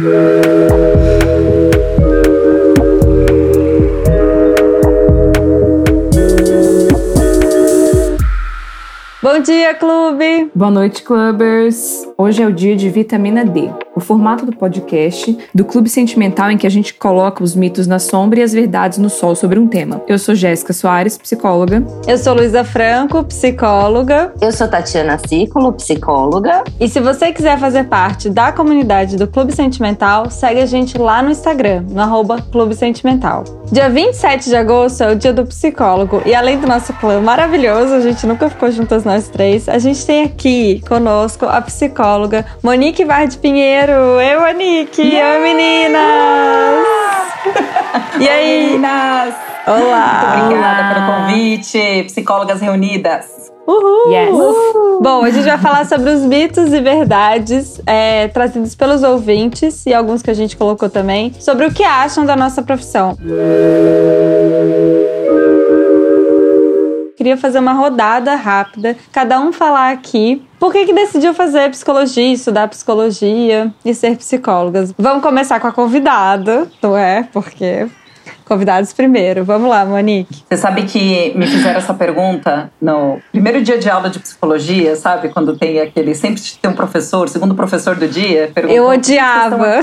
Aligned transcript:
Bom 0.00 0.06
dia, 9.42 9.74
clube! 9.74 10.50
Boa 10.54 10.70
noite, 10.70 11.02
clubbers! 11.02 12.08
Hoje 12.16 12.42
é 12.42 12.46
o 12.46 12.52
dia 12.52 12.74
de 12.74 12.88
vitamina 12.88 13.44
D, 13.44 13.68
o 14.00 14.02
formato 14.02 14.44
do 14.44 14.56
podcast 14.56 15.36
do 15.54 15.64
Clube 15.64 15.88
Sentimental 15.88 16.50
em 16.50 16.56
que 16.56 16.66
a 16.66 16.70
gente 16.70 16.94
coloca 16.94 17.44
os 17.44 17.54
mitos 17.54 17.86
na 17.86 17.98
sombra 17.98 18.40
e 18.40 18.42
as 18.42 18.52
verdades 18.52 18.98
no 18.98 19.10
sol 19.10 19.36
sobre 19.36 19.58
um 19.58 19.68
tema. 19.68 20.02
Eu 20.08 20.18
sou 20.18 20.34
Jéssica 20.34 20.72
Soares, 20.72 21.16
psicóloga. 21.16 21.84
Eu 22.06 22.18
sou 22.18 22.34
Luísa 22.34 22.64
Franco, 22.64 23.22
psicóloga. 23.24 24.32
Eu 24.40 24.50
sou 24.52 24.66
Tatiana 24.66 25.18
Ciclo, 25.18 25.72
psicóloga. 25.74 26.64
E 26.80 26.88
se 26.88 26.98
você 26.98 27.32
quiser 27.32 27.58
fazer 27.58 27.84
parte 27.84 28.30
da 28.30 28.50
comunidade 28.50 29.16
do 29.16 29.26
Clube 29.26 29.52
Sentimental, 29.52 30.30
segue 30.30 30.60
a 30.60 30.66
gente 30.66 30.96
lá 30.96 31.22
no 31.22 31.30
Instagram, 31.30 31.84
no 31.90 32.00
arroba 32.00 32.40
Clube 32.50 32.74
Sentimental. 32.74 33.44
Dia 33.70 33.88
27 33.88 34.48
de 34.48 34.56
agosto 34.56 35.02
é 35.02 35.12
o 35.12 35.16
dia 35.16 35.32
do 35.32 35.46
psicólogo 35.46 36.22
e 36.26 36.34
além 36.34 36.58
do 36.58 36.66
nosso 36.66 36.92
clã 36.94 37.20
maravilhoso, 37.20 37.94
a 37.94 38.00
gente 38.00 38.26
nunca 38.26 38.50
ficou 38.50 38.68
juntas 38.72 39.04
nós 39.04 39.28
três, 39.28 39.68
a 39.68 39.78
gente 39.78 40.04
tem 40.04 40.24
aqui 40.24 40.82
conosco 40.88 41.46
a 41.46 41.60
psicóloga 41.60 42.44
Monique 42.64 43.04
Vard 43.04 43.36
Pinheiro. 43.38 43.89
Eu, 43.90 44.40
Monique! 44.40 45.02
Yeah! 45.02 45.36
Oi, 45.36 45.42
meninas! 45.42 46.00
e 48.20 48.28
aí? 48.28 48.66
meninas! 48.66 49.34
Olá! 49.66 50.36
Muito 50.36 50.44
obrigada 50.44 50.82
Olá. 50.82 50.94
pelo 50.94 51.06
convite, 51.06 52.04
psicólogas 52.04 52.60
reunidas. 52.60 53.50
Uhul! 53.66 54.12
Yes. 54.12 54.30
Uhul. 54.32 55.00
Bom, 55.02 55.24
a 55.24 55.30
gente 55.30 55.44
vai 55.44 55.58
falar 55.58 55.86
sobre 55.86 56.08
os 56.08 56.22
mitos 56.22 56.72
e 56.72 56.80
verdades 56.80 57.80
é, 57.84 58.28
trazidos 58.28 58.76
pelos 58.76 59.02
ouvintes 59.02 59.84
e 59.84 59.92
alguns 59.92 60.22
que 60.22 60.30
a 60.30 60.34
gente 60.34 60.56
colocou 60.56 60.88
também, 60.88 61.32
sobre 61.40 61.66
o 61.66 61.74
que 61.74 61.82
acham 61.82 62.24
da 62.24 62.36
nossa 62.36 62.62
profissão. 62.62 63.18
Queria 67.20 67.36
fazer 67.36 67.58
uma 67.58 67.74
rodada 67.74 68.34
rápida, 68.34 68.96
cada 69.12 69.38
um 69.38 69.52
falar 69.52 69.92
aqui 69.92 70.42
por 70.58 70.72
que, 70.72 70.86
que 70.86 70.92
decidiu 70.94 71.34
fazer 71.34 71.70
psicologia, 71.70 72.32
estudar 72.32 72.66
psicologia 72.66 73.70
e 73.84 73.92
ser 73.92 74.16
psicólogas. 74.16 74.94
Vamos 74.96 75.22
começar 75.22 75.60
com 75.60 75.66
a 75.66 75.72
convidada, 75.72 76.66
não 76.82 76.96
é? 76.96 77.28
Porque 77.30 77.86
convidados 78.46 78.94
primeiro. 78.94 79.44
Vamos 79.44 79.68
lá, 79.68 79.84
Monique. 79.84 80.44
Você 80.48 80.56
sabe 80.56 80.84
que 80.84 81.34
me 81.36 81.46
fizeram 81.46 81.76
essa 81.76 81.92
pergunta 81.92 82.72
no 82.80 83.18
primeiro 83.30 83.60
dia 83.60 83.76
de 83.76 83.90
aula 83.90 84.08
de 84.08 84.18
psicologia, 84.18 84.96
sabe? 84.96 85.28
Quando 85.28 85.54
tem 85.58 85.78
aquele. 85.78 86.14
Sempre 86.14 86.40
tem 86.40 86.70
um 86.70 86.74
professor, 86.74 87.28
segundo 87.28 87.54
professor 87.54 87.96
do 87.96 88.08
dia. 88.08 88.50
Eu 88.66 88.86
odiava. 88.86 89.82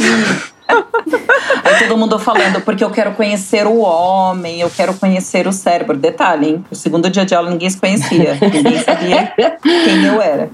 Aí 1.64 1.80
todo 1.80 1.98
mundo 1.98 2.20
falando, 2.20 2.62
porque 2.62 2.84
eu 2.84 2.90
quero 2.90 3.12
conhecer 3.14 3.66
o 3.66 3.80
homem, 3.80 4.62
eu 4.62 4.70
quero 4.70 4.94
conhecer 4.94 5.48
o 5.48 5.54
cérebro. 5.54 5.98
Detalhe, 5.98 6.48
hein? 6.48 6.66
O 6.72 6.76
segundo 6.76 7.10
dia 7.10 7.26
de 7.26 7.36
aula 7.36 7.50
ninguém 7.50 7.70
se 7.70 7.78
conhecia. 7.80 8.38
Ninguém 8.42 8.80
sabia 8.84 9.34
quem 9.62 10.06
eu 10.06 10.22
era. 10.22 10.50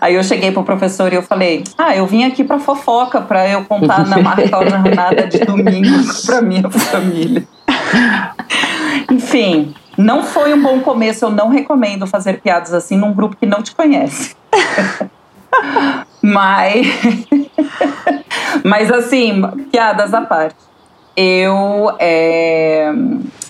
Aí 0.00 0.14
eu 0.14 0.24
cheguei 0.24 0.50
pro 0.50 0.64
professor 0.64 1.12
e 1.12 1.16
eu 1.16 1.22
falei: 1.22 1.64
Ah, 1.76 1.94
eu 1.94 2.06
vim 2.06 2.24
aqui 2.24 2.42
pra 2.42 2.58
fofoca, 2.58 3.20
pra 3.20 3.48
eu 3.48 3.64
contar 3.64 4.06
na 4.06 4.18
marca 4.18 4.46
jornada 4.46 5.26
de 5.26 5.38
domingo 5.38 6.02
pra 6.24 6.40
minha 6.40 6.70
família. 6.70 7.46
Enfim, 9.10 9.74
não 9.96 10.22
foi 10.22 10.54
um 10.54 10.62
bom 10.62 10.80
começo. 10.80 11.24
Eu 11.24 11.30
não 11.30 11.48
recomendo 11.48 12.06
fazer 12.06 12.40
piadas 12.40 12.72
assim 12.72 12.96
num 12.96 13.12
grupo 13.12 13.36
que 13.36 13.46
não 13.46 13.62
te 13.62 13.74
conhece. 13.74 14.34
Mas, 16.22 16.86
mas 18.64 18.90
assim, 18.90 19.42
piadas 19.70 20.14
à 20.14 20.20
parte. 20.20 20.56
Eu, 21.16 21.94
é, 21.98 22.92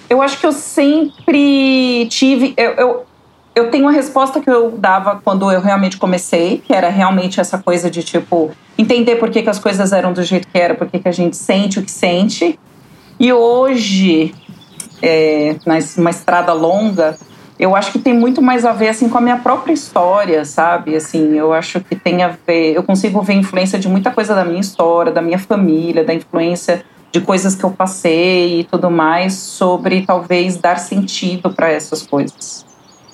eu 0.08 0.20
acho 0.20 0.38
que 0.38 0.46
eu 0.46 0.52
sempre 0.52 2.06
tive. 2.10 2.54
Eu, 2.56 2.72
eu, 2.72 3.06
eu 3.54 3.70
tenho 3.70 3.88
a 3.88 3.92
resposta 3.92 4.40
que 4.40 4.50
eu 4.50 4.72
dava 4.72 5.20
quando 5.24 5.50
eu 5.50 5.60
realmente 5.60 5.96
comecei, 5.96 6.58
que 6.58 6.74
era 6.74 6.88
realmente 6.88 7.40
essa 7.40 7.56
coisa 7.58 7.90
de 7.90 8.02
tipo 8.02 8.50
entender 8.76 9.16
por 9.16 9.30
que, 9.30 9.42
que 9.42 9.48
as 9.48 9.58
coisas 9.58 9.92
eram 9.92 10.12
do 10.12 10.22
jeito 10.22 10.48
que 10.48 10.58
era, 10.58 10.74
por 10.74 10.88
que, 10.88 10.98
que 10.98 11.08
a 11.08 11.12
gente 11.12 11.36
sente 11.36 11.78
o 11.78 11.82
que 11.82 11.90
sente. 11.90 12.58
E 13.18 13.32
hoje, 13.32 14.34
é, 15.00 15.56
numa 15.96 16.10
estrada 16.10 16.52
longa, 16.52 17.16
eu 17.58 17.76
acho 17.76 17.92
que 17.92 17.98
tem 17.98 18.12
muito 18.12 18.42
mais 18.42 18.64
a 18.64 18.72
ver 18.72 18.88
assim 18.88 19.08
com 19.08 19.18
a 19.18 19.20
minha 19.20 19.38
própria 19.38 19.72
história, 19.72 20.44
sabe? 20.44 20.96
Assim, 20.96 21.38
eu 21.38 21.52
acho 21.52 21.80
que 21.80 21.94
tem 21.94 22.22
a 22.22 22.36
ver, 22.46 22.74
eu 22.74 22.82
consigo 22.82 23.22
ver 23.22 23.34
influência 23.34 23.78
de 23.78 23.88
muita 23.88 24.10
coisa 24.10 24.34
da 24.34 24.44
minha 24.44 24.60
história, 24.60 25.12
da 25.12 25.22
minha 25.22 25.38
família, 25.38 26.04
da 26.04 26.12
influência 26.12 26.84
de 27.12 27.20
coisas 27.20 27.54
que 27.54 27.62
eu 27.62 27.70
passei 27.70 28.60
e 28.60 28.64
tudo 28.64 28.90
mais 28.90 29.34
sobre 29.34 30.04
talvez 30.04 30.56
dar 30.56 30.78
sentido 30.78 31.48
para 31.50 31.70
essas 31.70 32.04
coisas. 32.04 32.66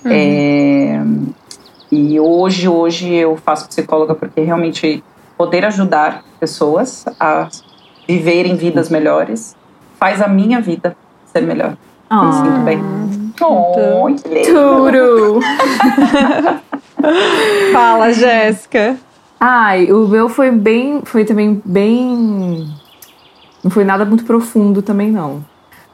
Uhum. 0.03 0.11
É, 0.11 1.03
e 1.93 2.19
hoje, 2.19 2.67
hoje 2.67 3.13
eu 3.13 3.37
faço 3.37 3.69
psicóloga 3.69 4.15
porque 4.15 4.41
realmente 4.41 5.05
poder 5.37 5.67
ajudar 5.67 6.25
pessoas 6.39 7.05
a 7.19 7.49
viverem 8.09 8.57
vidas 8.57 8.89
melhores 8.89 9.55
faz 9.99 10.23
a 10.23 10.29
minha 10.29 10.63
vida 10.63 10.97
ser 11.27 11.43
melhor. 11.43 11.77
Me 12.13 12.33
sinto 12.33 12.65
bem. 12.65 12.83
Oh, 13.41 14.07
que 14.17 14.43
Tudo! 14.53 15.41
Fala, 17.73 18.13
Jéssica. 18.13 18.97
Ai, 19.39 19.93
o 19.93 20.09
meu 20.09 20.29
foi 20.29 20.51
bem. 20.51 21.03
Foi 21.05 21.25
também 21.25 21.63
bem. 21.65 22.69
Não 23.63 23.71
foi 23.71 23.85
nada 23.85 24.05
muito 24.05 24.25
profundo 24.25 24.83
também, 24.83 25.13
não. 25.13 25.45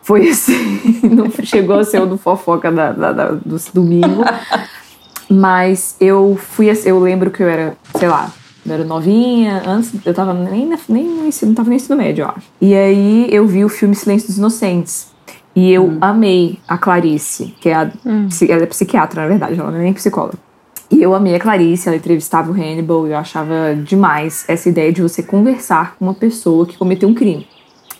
Foi 0.00 0.30
assim, 0.30 1.00
não 1.04 1.30
chegou 1.30 1.78
a 1.78 1.84
ser 1.84 2.00
o 2.00 2.06
do 2.06 2.16
fofoca 2.16 2.72
da, 2.72 2.92
da, 2.92 3.12
da, 3.12 3.28
do 3.32 3.60
domingo. 3.74 4.24
Mas 5.28 5.96
eu 6.00 6.38
fui 6.40 6.70
assim, 6.70 6.88
eu 6.88 6.98
lembro 6.98 7.30
que 7.30 7.42
eu 7.42 7.48
era, 7.48 7.76
sei 7.98 8.08
lá, 8.08 8.32
eu 8.64 8.72
era 8.72 8.84
novinha, 8.84 9.62
antes 9.66 9.92
eu 10.06 10.14
tava 10.14 10.32
nem, 10.32 10.70
nem 10.88 11.04
no 11.04 11.26
ensino, 11.26 11.50
não 11.50 11.56
tava 11.56 11.68
no 11.68 11.74
ensino 11.74 11.96
médio, 11.96 12.22
eu 12.22 12.28
acho. 12.28 12.46
E 12.60 12.74
aí 12.74 13.28
eu 13.30 13.46
vi 13.46 13.64
o 13.64 13.68
filme 13.68 13.94
Silêncio 13.94 14.28
dos 14.28 14.38
Inocentes. 14.38 15.15
E 15.56 15.72
eu 15.72 15.86
hum. 15.86 15.98
amei 16.02 16.58
a 16.68 16.76
Clarice, 16.76 17.54
que 17.58 17.70
é 17.70 17.74
a, 17.74 17.90
hum. 18.04 18.28
ela 18.46 18.62
é 18.62 18.66
psiquiatra, 18.66 19.22
na 19.22 19.28
verdade, 19.28 19.58
ela 19.58 19.70
não 19.70 19.78
é 19.78 19.84
nem 19.84 19.94
psicóloga. 19.94 20.36
E 20.90 21.02
eu 21.02 21.14
amei 21.14 21.34
a 21.34 21.40
Clarice, 21.40 21.88
ela 21.88 21.96
entrevistava 21.96 22.52
o 22.52 22.54
Hannibal, 22.54 23.06
eu 23.06 23.16
achava 23.16 23.74
demais 23.74 24.44
essa 24.46 24.68
ideia 24.68 24.92
de 24.92 25.00
você 25.00 25.22
conversar 25.22 25.96
com 25.96 26.04
uma 26.04 26.14
pessoa 26.14 26.66
que 26.66 26.76
cometeu 26.76 27.08
um 27.08 27.14
crime. 27.14 27.48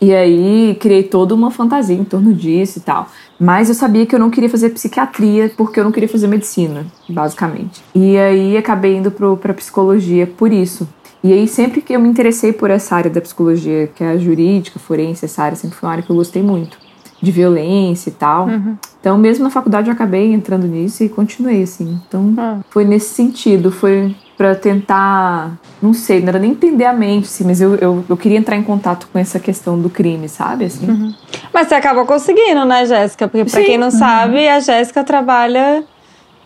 E 0.01 0.15
aí 0.15 0.77
criei 0.79 1.03
toda 1.03 1.35
uma 1.35 1.51
fantasia 1.51 1.97
em 1.97 2.05
torno 2.05 2.35
disso 2.35 2.79
e 2.79 2.83
tal. 2.83 3.09
Mas 3.41 3.71
eu 3.71 3.75
sabia 3.75 4.05
que 4.05 4.15
eu 4.15 4.19
não 4.19 4.29
queria 4.29 4.51
fazer 4.51 4.71
psiquiatria 4.71 5.51
porque 5.57 5.81
eu 5.81 5.85
não 5.85 5.91
queria 5.91 6.09
fazer 6.09 6.27
medicina, 6.27 6.87
basicamente. 7.09 7.83
E 7.95 8.19
aí 8.19 8.57
acabei 8.57 8.97
indo 8.97 9.11
pro, 9.11 9.37
pra 9.39 9.55
psicologia 9.55 10.27
por 10.27 10.53
isso. 10.53 10.87
E 11.25 11.33
aí 11.33 11.49
sempre 11.49 11.81
que 11.81 11.95
eu 11.95 12.01
me 12.01 12.09
interessei 12.09 12.53
por 12.53 12.71
essa 12.71 12.95
área 12.95 13.11
da 13.11 13.23
psicologia, 13.23 13.87
que 13.89 14.05
é 14.05 14.11
a 14.11 14.19
jurídica, 14.19 14.79
forense, 14.79 15.25
essa 15.25 15.43
área 15.43 15.57
sempre 15.57 15.79
foi 15.79 15.89
uma 15.89 15.93
área 15.93 16.05
que 16.05 16.11
eu 16.11 16.17
gostei 16.17 16.43
muito. 16.43 16.86
De 17.21 17.31
violência 17.31 18.11
e 18.11 18.13
tal. 18.13 18.47
Uhum. 18.47 18.77
Então, 19.01 19.17
mesmo 19.17 19.45
na 19.45 19.51
faculdade, 19.51 19.89
eu 19.89 19.95
acabei 19.95 20.33
entrando 20.33 20.67
nisso 20.67 21.03
e 21.03 21.09
continuei, 21.09 21.63
assim. 21.63 22.01
Então, 22.07 22.21
uhum. 22.21 22.61
foi 22.71 22.85
nesse 22.85 23.15
sentido. 23.15 23.71
Foi 23.71 24.15
para 24.37 24.55
tentar, 24.55 25.53
não 25.81 25.95
sei, 25.95 26.21
não 26.21 26.29
era 26.29 26.39
nem 26.39 26.51
entender 26.51 26.85
a 26.85 26.93
mente, 26.93 27.25
assim, 27.25 27.43
mas 27.45 27.61
eu, 27.61 27.75
eu, 27.77 28.05
eu, 28.07 28.17
queria 28.17 28.37
entrar 28.37 28.55
em 28.55 28.63
contato 28.63 29.09
com 29.11 29.19
essa 29.19 29.41
questão 29.41 29.81
do 29.81 29.89
crime, 29.89 30.29
sabe? 30.29 30.67
Assim. 30.67 30.87
Uhum. 30.87 31.15
Mas 31.53 31.69
você 31.69 31.75
acabou 31.75 32.05
conseguindo, 32.05 32.65
né, 32.67 32.85
Jéssica? 32.85 33.27
Porque 33.29 33.51
para 33.51 33.65
quem 33.65 33.79
não 33.79 33.87
uhum. 33.87 33.93
sabe, 33.93 34.47
a 34.47 34.61
Jéssica 34.61 35.03
trabalha 35.03 35.85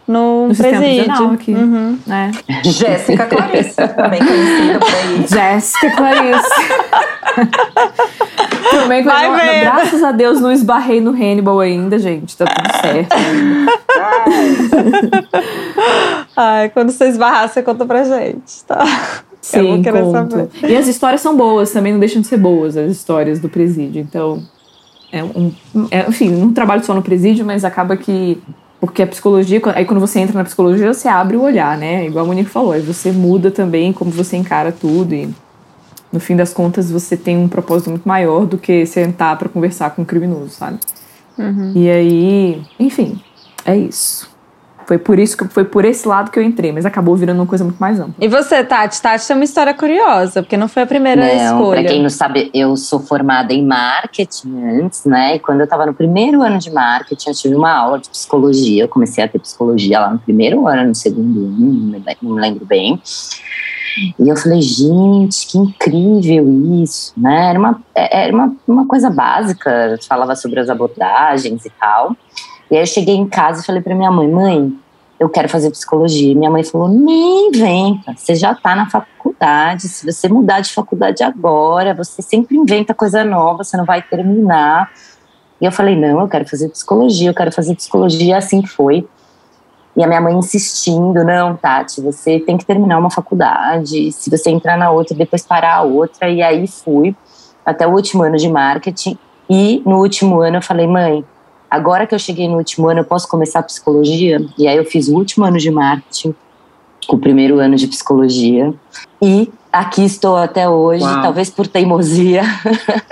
no, 0.07 0.49
no 0.49 0.55
presídio. 0.55 1.33
aqui. 1.33 1.53
Uhum. 1.53 1.99
É. 2.09 2.31
Jéssica 2.69 3.27
Clarice, 3.27 3.75
também 3.75 4.21
conhecida 4.25 4.79
por 4.79 4.95
aí. 4.95 5.27
Jéssica 5.27 5.91
Clarice. 5.97 6.51
também 8.71 9.03
Vai 9.03 9.29
não, 9.29 9.37
ver. 9.37 9.61
Graças 9.61 10.03
a 10.03 10.13
Deus 10.13 10.41
não 10.41 10.51
esbarrei 10.51 11.01
no 11.01 11.11
Hannibal 11.11 11.61
ainda, 11.61 11.99
gente. 11.99 12.37
Tá 12.37 12.47
tudo 12.47 12.81
certo. 12.81 13.15
Ai, 16.37 16.69
quando 16.71 16.91
você 16.91 17.09
esbarrar, 17.09 17.49
você 17.49 17.63
conta 17.63 17.85
pra 17.85 18.05
gente, 18.05 18.65
tá? 18.67 18.85
Sim, 19.41 19.83
conto. 19.83 20.31
Saber. 20.31 20.49
E 20.63 20.77
as 20.77 20.87
histórias 20.87 21.21
são 21.21 21.37
boas, 21.37 21.71
também 21.71 21.93
não 21.93 22.01
deixam 22.01 22.23
de 22.23 22.29
ser 22.29 22.37
boas, 22.37 22.77
as 22.77 22.91
histórias 22.91 23.41
do 23.41 23.49
presídio. 23.49 24.01
Então, 24.01 24.43
é 25.13 25.25
um, 25.25 25.53
é, 25.91 26.09
enfim, 26.09 26.31
não 26.31 26.53
trabalho 26.53 26.85
só 26.85 26.95
no 26.95 27.03
presídio, 27.03 27.45
mas 27.45 27.65
acaba 27.65 27.97
que 27.97 28.41
porque 28.81 29.03
a 29.03 29.07
psicologia, 29.07 29.61
aí 29.75 29.85
quando 29.85 30.01
você 30.01 30.21
entra 30.21 30.39
na 30.39 30.45
psicologia, 30.45 30.93
você 30.93 31.07
abre 31.07 31.37
o 31.37 31.43
olhar, 31.43 31.77
né? 31.77 32.07
Igual 32.07 32.25
a 32.25 32.29
Monique 32.29 32.49
falou, 32.49 32.73
aí 32.73 32.81
você 32.81 33.13
muda 33.13 33.51
também 33.51 33.93
como 33.93 34.11
você 34.11 34.39
encara 34.39 34.73
tudo 34.73 35.15
e 35.15 35.29
no 36.13 36.21
fim 36.21 36.37
das 36.37 36.53
contas 36.53 36.91
você 36.91 37.17
tem 37.17 37.37
um 37.37 37.49
propósito 37.49 37.91
muito 37.91 38.09
maior 38.09 38.47
do 38.47 38.59
que 38.59 38.85
sentar 38.87 39.37
para 39.39 39.49
conversar 39.49 39.91
com 39.91 40.03
um 40.03 40.05
criminoso, 40.05 40.51
sabe? 40.51 40.79
Uhum. 41.39 41.73
E 41.75 41.91
aí, 41.91 42.63
enfim, 42.79 43.21
é 43.65 43.77
isso. 43.77 44.29
Foi 44.91 44.99
por 44.99 45.21
isso 45.21 45.37
que 45.37 45.47
foi 45.47 45.65
por 45.65 45.85
esse 45.85 46.09
lado 46.09 46.33
que 46.33 46.39
eu 46.39 46.43
entrei, 46.43 46.73
mas 46.73 46.85
acabou 46.85 47.15
virando 47.15 47.39
uma 47.39 47.47
coisa 47.47 47.63
muito 47.63 47.79
mais 47.79 48.01
ampla. 48.01 48.15
E 48.19 48.27
você, 48.27 48.65
Tati? 48.65 49.01
Tati 49.01 49.25
tem 49.25 49.37
uma 49.37 49.45
história 49.45 49.73
curiosa, 49.73 50.43
porque 50.43 50.57
não 50.57 50.67
foi 50.67 50.83
a 50.83 50.87
primeira 50.87 51.25
não, 51.25 51.45
escolha. 51.45 51.83
Pra 51.83 51.91
quem 51.93 52.03
não 52.03 52.11
sabe, 52.11 52.51
eu 52.53 52.77
sou 52.77 52.99
formada 52.99 53.53
em 53.53 53.65
marketing 53.65 54.81
antes, 54.83 55.05
né? 55.05 55.37
E 55.37 55.39
quando 55.39 55.61
eu 55.61 55.69
tava 55.69 55.87
no 55.87 55.95
primeiro 55.95 56.43
ano 56.43 56.59
de 56.59 56.73
marketing, 56.73 57.29
eu 57.29 57.35
tive 57.37 57.55
uma 57.55 57.73
aula 57.73 58.01
de 58.01 58.11
psicologia. 58.11 58.83
Eu 58.83 58.89
comecei 58.89 59.23
a 59.23 59.29
ter 59.29 59.39
psicologia 59.39 60.01
lá 60.01 60.11
no 60.11 60.19
primeiro 60.19 60.67
ano, 60.67 60.89
no 60.89 60.95
segundo 60.97 61.39
ano, 61.39 62.03
não 62.21 62.35
me 62.35 62.41
lembro 62.41 62.67
bem. 62.67 63.01
E 64.19 64.29
eu 64.29 64.37
falei, 64.37 64.61
gente, 64.61 65.47
que 65.47 65.59
incrível 65.59 66.47
isso, 66.83 67.13
né? 67.17 67.51
Era 67.51 67.59
uma, 67.59 67.83
é, 67.95 68.25
era 68.25 68.35
uma, 68.35 68.57
uma 68.67 68.87
coisa 68.87 69.11
básica, 69.11 69.99
falava 70.09 70.35
sobre 70.37 70.61
as 70.61 70.69
abordagens 70.69 71.65
e 71.65 71.71
tal. 71.71 72.17
E 72.71 72.77
aí 72.77 72.83
eu 72.83 72.87
cheguei 72.87 73.17
em 73.17 73.27
casa 73.27 73.63
e 73.63 73.67
falei 73.67 73.83
para 73.83 73.95
minha 73.95 74.11
mãe, 74.11 74.29
mãe, 74.29 74.73
eu 75.19 75.29
quero 75.29 75.49
fazer 75.49 75.71
psicologia. 75.71 76.35
Minha 76.35 76.51
mãe 76.51 76.65
falou, 76.65 76.89
nem 76.89 77.51
vem, 77.51 78.01
você 78.17 78.35
já 78.35 78.53
está 78.53 78.75
na 78.75 78.89
faculdade, 78.89 79.89
se 79.89 80.07
você 80.07 80.29
mudar 80.29 80.61
de 80.61 80.73
faculdade 80.73 81.23
agora, 81.23 81.93
você 81.93 82.23
sempre 82.23 82.57
inventa 82.57 82.95
coisa 82.95 83.25
nova, 83.25 83.63
você 83.65 83.77
não 83.77 83.85
vai 83.85 84.01
terminar. 84.01 84.91
E 85.61 85.67
eu 85.67 85.73
falei, 85.73 85.95
não, 85.95 86.21
eu 86.21 86.29
quero 86.29 86.49
fazer 86.49 86.71
psicologia, 86.71 87.29
eu 87.29 87.35
quero 87.35 87.53
fazer 87.53 87.75
psicologia, 87.75 88.39
assim 88.39 88.65
foi. 88.65 89.07
E 90.01 90.03
a 90.03 90.07
minha 90.07 90.21
mãe 90.23 90.35
insistindo, 90.35 91.23
não, 91.23 91.55
Tati, 91.55 92.01
você 92.01 92.41
tem 92.41 92.57
que 92.57 92.65
terminar 92.65 92.97
uma 92.97 93.11
faculdade, 93.11 94.11
se 94.13 94.31
você 94.31 94.49
entrar 94.49 94.79
na 94.79 94.91
outra, 94.91 95.15
depois 95.15 95.43
parar 95.43 95.75
a 95.75 95.83
outra. 95.83 96.31
E 96.31 96.41
aí 96.41 96.67
fui 96.67 97.15
até 97.67 97.87
o 97.87 97.91
último 97.91 98.23
ano 98.23 98.39
de 98.39 98.49
marketing. 98.49 99.19
E 99.49 99.83
no 99.85 99.99
último 99.99 100.41
ano 100.41 100.57
eu 100.57 100.63
falei, 100.63 100.87
mãe, 100.87 101.23
agora 101.71 102.07
que 102.07 102.15
eu 102.15 102.19
cheguei 102.19 102.49
no 102.49 102.57
último 102.57 102.89
ano, 102.89 103.01
eu 103.01 103.05
posso 103.05 103.29
começar 103.29 103.63
psicologia? 103.63 104.43
E 104.57 104.67
aí 104.67 104.79
eu 104.79 104.87
fiz 104.87 105.07
o 105.07 105.15
último 105.17 105.45
ano 105.45 105.59
de 105.59 105.71
marketing, 105.71 106.35
o 107.07 107.19
primeiro 107.19 107.59
ano 107.59 107.77
de 107.77 107.87
psicologia. 107.87 108.73
E 109.21 109.53
aqui 109.71 110.03
estou 110.03 110.39
até 110.39 110.67
hoje, 110.67 111.05
Uau. 111.05 111.21
talvez 111.21 111.51
por 111.51 111.67
teimosia, 111.67 112.41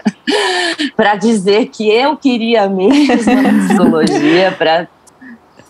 para 0.96 1.16
dizer 1.16 1.66
que 1.66 1.86
eu 1.86 2.16
queria 2.16 2.66
mesmo 2.66 3.66
psicologia, 3.66 4.52
para 4.56 4.88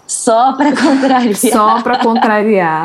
só 0.08 0.55
para 0.55 0.75
contrariar. 0.75 1.34
Só 1.34 1.82
para 1.82 1.99
contrariar. 1.99 2.82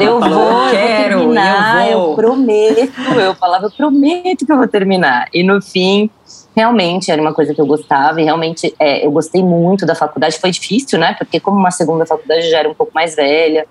eu 0.00 0.18
falou, 0.18 0.38
vou, 0.38 0.64
eu 0.64 0.70
quero, 0.70 1.18
vou 1.18 1.26
terminar, 1.26 1.90
eu, 1.90 2.00
vou. 2.00 2.08
eu 2.10 2.14
prometo. 2.16 3.02
Eu 3.20 3.34
falava, 3.34 3.66
eu 3.66 3.70
prometo 3.70 4.46
que 4.46 4.50
eu 4.50 4.56
vou 4.56 4.66
terminar. 4.66 5.28
E 5.32 5.42
no 5.42 5.60
fim, 5.60 6.08
realmente 6.56 7.10
era 7.10 7.20
uma 7.20 7.34
coisa 7.34 7.54
que 7.54 7.60
eu 7.60 7.66
gostava 7.66 8.18
e 8.20 8.24
realmente 8.24 8.74
é, 8.78 9.04
eu 9.04 9.10
gostei 9.10 9.42
muito 9.42 9.84
da 9.84 9.94
faculdade. 9.94 10.38
Foi 10.38 10.50
difícil, 10.50 10.98
né? 10.98 11.14
Porque 11.18 11.38
como 11.38 11.58
uma 11.58 11.70
segunda 11.70 12.06
faculdade 12.06 12.48
já 12.50 12.60
era 12.60 12.68
um 12.70 12.74
pouco 12.74 12.92
mais 12.94 13.14
velha, 13.14 13.66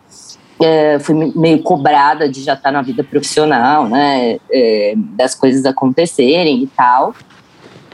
é, 0.61 0.99
fui 0.99 1.15
meio 1.35 1.63
cobrada 1.63 2.29
de 2.29 2.43
já 2.43 2.53
estar 2.53 2.71
na 2.71 2.83
vida 2.83 3.03
profissional, 3.03 3.87
né? 3.87 4.37
É, 4.51 4.93
das 4.95 5.33
coisas 5.33 5.65
acontecerem 5.65 6.61
e 6.61 6.67
tal. 6.67 7.15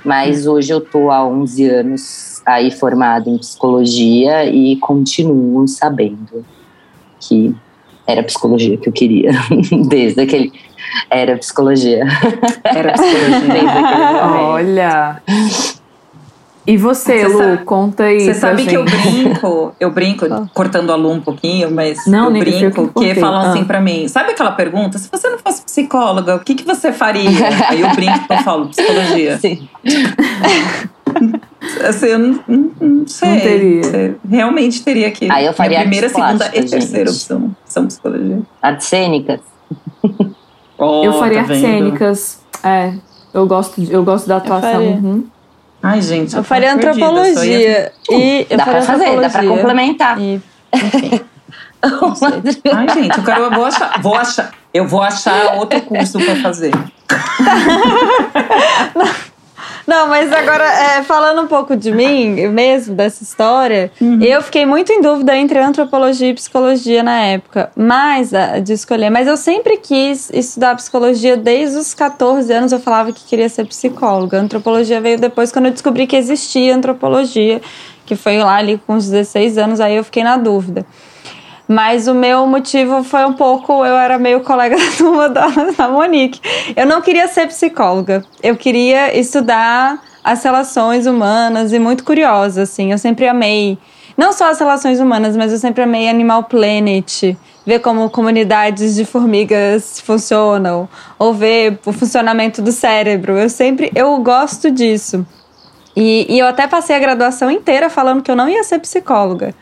Mas 0.03 0.47
hoje 0.47 0.71
eu 0.73 0.81
tô 0.81 1.11
há 1.11 1.25
11 1.25 1.69
anos 1.69 2.38
aí 2.53 2.71
formada 2.71 3.29
em 3.29 3.37
psicologia 3.37 4.45
e 4.45 4.75
continuo 4.77 5.67
sabendo 5.67 6.45
que 7.19 7.55
era 8.07 8.23
psicologia 8.23 8.77
que 8.77 8.89
eu 8.89 8.93
queria, 8.93 9.31
desde 9.87 10.21
aquele. 10.21 10.51
Era 11.09 11.37
psicologia. 11.37 12.05
Era 12.63 12.93
psicologia. 12.93 13.39
desde 13.53 13.67
aquele 13.67 14.41
Olha. 14.41 15.21
E 16.69 16.77
você, 16.77 17.25
Lu, 17.25 17.37
sabe, 17.37 17.63
conta 17.65 18.03
aí. 18.03 18.19
Você 18.19 18.33
sabe 18.35 18.61
gente. 18.61 18.69
que 18.69 18.77
eu 18.77 18.85
brinco, 18.85 19.75
eu 19.79 19.91
brinco, 19.91 20.25
ah. 20.31 20.47
cortando 20.53 20.91
a 20.91 20.95
Lu 20.95 21.13
um 21.13 21.19
pouquinho, 21.19 21.71
mas 21.71 22.05
não, 22.05 22.25
eu 22.25 22.39
brinco 22.39 22.87
que, 22.89 23.13
que 23.13 23.19
falam 23.19 23.41
assim 23.49 23.61
ah. 23.61 23.65
pra 23.65 23.81
mim: 23.81 24.07
sabe 24.07 24.31
aquela 24.31 24.51
pergunta? 24.51 24.99
Se 24.99 25.09
você 25.11 25.29
não 25.29 25.39
fosse 25.39 25.63
psicóloga, 25.63 26.35
o 26.35 26.39
que, 26.39 26.53
que 26.53 26.63
você 26.63 26.91
faria? 26.91 27.29
aí 27.69 27.81
eu 27.81 27.89
brinco 27.95 28.19
e 28.29 28.33
eu 28.33 28.43
falo 28.43 28.67
psicologia. 28.67 29.37
Sim. 29.41 29.67
Assim, 31.87 32.05
eu 32.07 32.19
não, 32.19 32.43
não, 32.79 33.07
sei. 33.07 33.29
Não 33.29 33.39
teria. 33.39 34.15
Realmente 34.29 34.83
teria 34.83 35.11
que. 35.11 35.29
Aí 35.31 35.45
eu 35.45 35.53
faria 35.53 35.79
Minha 35.79 35.89
primeira, 35.89 36.09
segunda 36.09 36.47
e 36.53 36.63
terceira 36.63 37.09
opção 37.09 37.55
são 37.65 37.87
psicologia. 37.87 38.41
Artes 38.61 38.87
cênicas. 38.87 39.39
Oh, 40.81 41.03
eu 41.03 41.11
faria 41.11 41.39
tá 41.39 41.41
artes 41.41 41.59
cênicas. 41.59 42.41
É. 42.63 42.93
Eu 43.33 43.45
gosto, 43.45 43.83
eu 43.83 44.01
gosto 44.01 44.29
da 44.29 44.37
atuação. 44.37 44.81
Uhum. 44.81 45.25
Ai, 45.83 46.01
gente. 46.01 46.33
Eu, 46.33 46.39
eu 46.39 46.43
faria 46.45 46.73
antropologia. 46.73 47.91
E 48.09 48.47
eu 48.49 48.57
dá 48.57 48.63
pra 48.63 48.81
fazer, 48.81 49.19
dá 49.19 49.29
pra 49.29 49.43
complementar. 49.43 50.17
E... 50.21 50.41
Ai, 51.83 52.87
gente, 52.93 53.17
eu 53.17 53.23
quero. 53.25 53.41
Eu 53.41 53.51
vou 53.51 53.65
achar. 53.65 54.01
Vou 54.01 54.15
achar 54.15 54.53
eu 54.73 54.87
vou 54.87 55.01
achar 55.01 55.55
outro 55.55 55.81
curso 55.81 56.19
pra 56.19 56.35
fazer. 56.37 56.71
Não, 59.89 60.07
mas 60.07 60.31
agora, 60.31 60.63
é, 60.63 61.01
falando 61.01 61.41
um 61.41 61.47
pouco 61.47 61.75
de 61.75 61.91
mim 61.91 62.47
mesmo, 62.49 62.93
dessa 62.93 63.23
história, 63.23 63.91
uhum. 63.99 64.21
eu 64.21 64.39
fiquei 64.43 64.63
muito 64.63 64.93
em 64.93 65.01
dúvida 65.01 65.35
entre 65.35 65.57
antropologia 65.57 66.29
e 66.29 66.33
psicologia 66.35 67.01
na 67.01 67.19
época, 67.21 67.71
mas 67.75 68.29
de 68.63 68.73
escolher. 68.73 69.09
Mas 69.09 69.27
eu 69.27 69.35
sempre 69.35 69.77
quis 69.77 70.29
estudar 70.29 70.75
psicologia 70.75 71.35
desde 71.35 71.79
os 71.79 71.95
14 71.95 72.53
anos. 72.53 72.71
Eu 72.71 72.79
falava 72.79 73.11
que 73.11 73.25
queria 73.25 73.49
ser 73.49 73.65
psicóloga. 73.65 74.37
A 74.37 74.41
antropologia 74.41 75.01
veio 75.01 75.19
depois 75.19 75.51
quando 75.51 75.65
eu 75.65 75.71
descobri 75.71 76.05
que 76.05 76.15
existia 76.15 76.75
antropologia, 76.75 77.59
que 78.05 78.15
foi 78.15 78.37
lá 78.37 78.57
ali 78.57 78.79
com 78.85 78.93
os 78.93 79.09
16 79.09 79.57
anos, 79.57 79.79
aí 79.79 79.95
eu 79.95 80.03
fiquei 80.03 80.23
na 80.23 80.37
dúvida. 80.37 80.85
Mas 81.71 82.07
o 82.07 82.15
meu 82.15 82.47
motivo 82.47 83.03
foi 83.03 83.23
um 83.25 83.33
pouco. 83.33 83.85
Eu 83.85 83.95
era 83.95 84.17
meio 84.17 84.41
colega 84.41 84.73
da 84.83 84.91
turma 84.97 85.29
da, 85.29 85.47
da 85.77 85.87
Monique. 85.87 86.41
Eu 86.75 86.87
não 86.87 86.99
queria 86.99 87.27
ser 87.27 87.45
psicóloga. 87.45 88.25
Eu 88.41 88.57
queria 88.57 89.15
estudar 89.15 90.03
as 90.23 90.43
relações 90.43 91.05
humanas 91.05 91.71
e 91.71 91.77
muito 91.77 92.03
curiosa, 92.03 92.63
assim. 92.63 92.91
Eu 92.91 92.97
sempre 92.97 93.27
amei. 93.27 93.77
Não 94.17 94.33
só 94.33 94.49
as 94.49 94.57
relações 94.57 94.99
humanas, 94.99 95.37
mas 95.37 95.51
eu 95.51 95.59
sempre 95.59 95.83
amei 95.83 96.09
Animal 96.09 96.45
Planet. 96.45 97.35
Ver 97.63 97.79
como 97.81 98.09
comunidades 98.09 98.95
de 98.95 99.05
formigas 99.05 99.99
funcionam. 99.99 100.89
Ou 101.19 101.35
ver 101.35 101.77
o 101.85 101.93
funcionamento 101.93 102.63
do 102.63 102.71
cérebro. 102.71 103.37
Eu 103.37 103.47
sempre. 103.47 103.91
Eu 103.93 104.17
gosto 104.17 104.71
disso. 104.71 105.23
E, 105.95 106.25
e 106.33 106.39
eu 106.39 106.47
até 106.47 106.65
passei 106.65 106.95
a 106.95 106.99
graduação 106.99 107.51
inteira 107.51 107.91
falando 107.91 108.23
que 108.23 108.31
eu 108.31 108.35
não 108.35 108.49
ia 108.49 108.63
ser 108.63 108.79
psicóloga. 108.79 109.53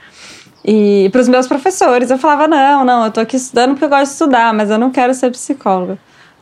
E 0.64 1.10
para 1.12 1.22
os 1.22 1.28
meus 1.28 1.48
professores, 1.48 2.12
eu 2.12 2.18
falava: 2.18 2.48
não, 2.48 2.84
não, 2.84 3.06
eu 3.06 3.12
tô 3.12 3.20
aqui 3.20 3.38
estudando 3.38 3.72
porque 3.72 3.86
eu 3.86 3.90
gosto 3.90 4.06
de 4.06 4.12
estudar, 4.12 4.54
mas 4.54 4.70
eu 4.70 4.78
não 4.78 4.92
quero 4.92 5.14
ser 5.14 5.32
psicóloga. 5.32 5.98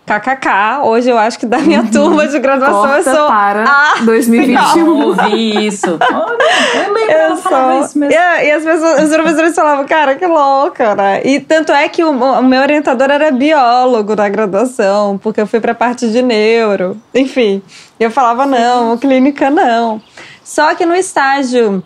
KKK, 0.06 0.84
hoje 0.84 1.10
eu 1.10 1.18
acho 1.18 1.40
que 1.40 1.48
da 1.48 1.58
minha 1.58 1.82
uhum. 1.82 1.90
turma 1.90 2.28
de 2.28 2.38
graduação 2.38 2.82
Corta 2.82 3.10
eu 3.10 3.16
sou 3.16 3.28
para 3.28 3.64
a 3.64 4.02
2021. 4.04 5.02
ouvi 5.04 5.66
isso. 5.66 5.98
Olha, 6.00 6.86
eu 6.86 6.94
lembro 6.94 7.12
eu 7.12 7.38
sou. 7.38 7.84
isso 7.84 7.98
mesmo. 7.98 8.14
E, 8.14 8.46
e, 8.46 8.52
as 8.52 8.64
pessoas, 8.64 9.04
os 9.04 9.16
professores 9.16 9.56
falavam, 9.56 9.84
cara, 9.88 10.14
que 10.14 10.28
louca, 10.28 10.94
né? 10.94 11.22
E 11.26 11.40
tanto 11.40 11.72
é 11.72 11.90
que 11.90 12.04
o, 12.04 12.12
o 12.12 12.44
meu 12.44 12.62
orientador 12.62 13.10
era 13.10 13.32
biólogo 13.32 14.16
na 14.16 14.30
graduação, 14.30 15.18
porque 15.18 15.42
eu 15.42 15.48
fui 15.48 15.60
para 15.60 15.72
a 15.72 15.76
parte 15.76 16.08
de 16.08 16.22
neuro. 16.22 16.96
Enfim, 17.12 17.64
eu 18.00 18.12
falava, 18.12 18.46
não, 18.46 18.96
clínica 19.00 19.50
não. 19.50 20.00
Só 20.44 20.76
que 20.76 20.86
no 20.86 20.94
estágio 20.94 21.84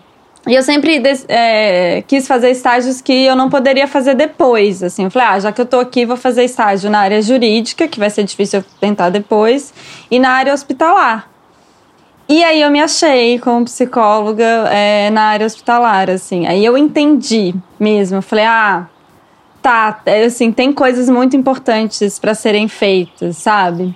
e 0.48 0.56
eu 0.56 0.64
sempre 0.64 1.02
é, 1.28 2.02
quis 2.08 2.28
fazer 2.28 2.50
estágios 2.50 3.02
que 3.02 3.26
eu 3.26 3.36
não 3.36 3.50
poderia 3.50 3.88
fazer 3.88 4.16
depois. 4.16 4.82
Assim, 4.82 5.04
eu 5.04 5.12
falei, 5.12 5.28
ah, 5.28 5.40
já 5.40 5.52
que 5.52 5.62
eu 5.62 5.66
tô 5.66 5.80
aqui, 5.80 6.06
vou 6.06 6.18
fazer 6.18 6.44
estágio 6.44 6.90
na 6.90 7.00
área 7.00 7.22
jurídica, 7.22 7.88
que 7.88 8.00
vai 8.00 8.10
ser 8.10 8.24
difícil 8.24 8.60
eu 8.60 8.66
tentar 8.80 9.10
depois, 9.10 9.74
e 10.10 10.18
na 10.18 10.30
área 10.32 10.54
hospitalar. 10.54 11.30
E 12.28 12.44
aí 12.44 12.62
eu 12.62 12.70
me 12.70 12.80
achei 12.80 13.40
como 13.40 13.66
psicóloga 13.66 14.44
é, 14.72 15.10
na 15.10 15.24
área 15.24 15.48
hospitalar, 15.48 16.10
assim. 16.12 16.46
Aí 16.46 16.64
eu 16.64 16.78
entendi 16.78 17.56
mesmo. 17.80 18.18
Eu 18.18 18.22
falei, 18.22 18.46
ah, 18.46 18.88
tá, 19.62 20.00
é, 20.06 20.26
assim, 20.26 20.52
tem 20.52 20.72
coisas 20.72 21.10
muito 21.10 21.36
importantes 21.36 22.20
para 22.20 22.36
serem 22.36 22.68
feitas, 22.68 23.38
sabe? 23.38 23.96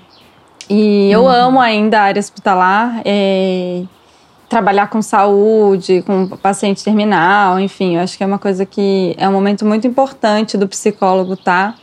E 0.70 1.12
eu 1.12 1.22
uhum. 1.22 1.30
amo 1.30 1.60
ainda 1.60 2.00
a 2.00 2.04
área 2.04 2.20
hospitalar. 2.20 3.02
É, 3.06 3.84
trabalhar 4.54 4.88
com 4.88 5.02
saúde, 5.02 6.04
com 6.06 6.28
paciente 6.28 6.84
terminal, 6.84 7.60
enfim, 7.60 7.96
eu 7.96 8.02
acho 8.02 8.16
que 8.16 8.24
é 8.24 8.28
uma 8.28 8.38
coisa 8.38 8.68
que 8.68 9.16
é 9.18 9.28
um 9.28 9.32
momento 9.32 9.66
muito 9.66 9.88
importante 9.88 10.56
do 10.58 10.68
psicólogo, 10.68 11.36
tá? 11.36 11.74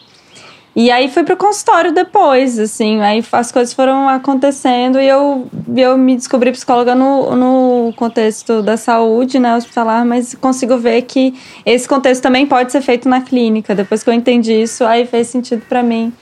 E 0.74 0.88
aí 0.88 1.08
fui 1.08 1.24
pro 1.24 1.36
consultório 1.36 1.92
depois, 1.92 2.56
assim, 2.60 3.00
aí 3.00 3.24
as 3.32 3.50
coisas 3.50 3.74
foram 3.74 4.08
acontecendo 4.08 5.00
e 5.00 5.08
eu, 5.08 5.48
eu 5.76 5.98
me 5.98 6.14
descobri 6.14 6.52
psicóloga 6.52 6.94
no, 6.94 7.34
no 7.34 7.92
contexto 7.96 8.62
da 8.62 8.76
saúde, 8.76 9.40
né, 9.40 9.56
hospitalar, 9.56 10.06
mas 10.06 10.32
consigo 10.36 10.78
ver 10.78 11.02
que 11.02 11.34
esse 11.66 11.88
contexto 11.88 12.22
também 12.22 12.46
pode 12.46 12.70
ser 12.70 12.82
feito 12.82 13.08
na 13.08 13.20
clínica. 13.20 13.74
Depois 13.74 14.04
que 14.04 14.10
eu 14.10 14.14
entendi 14.14 14.62
isso, 14.62 14.84
aí 14.84 15.06
fez 15.06 15.26
sentido 15.26 15.62
para 15.68 15.82
mim. 15.82 16.12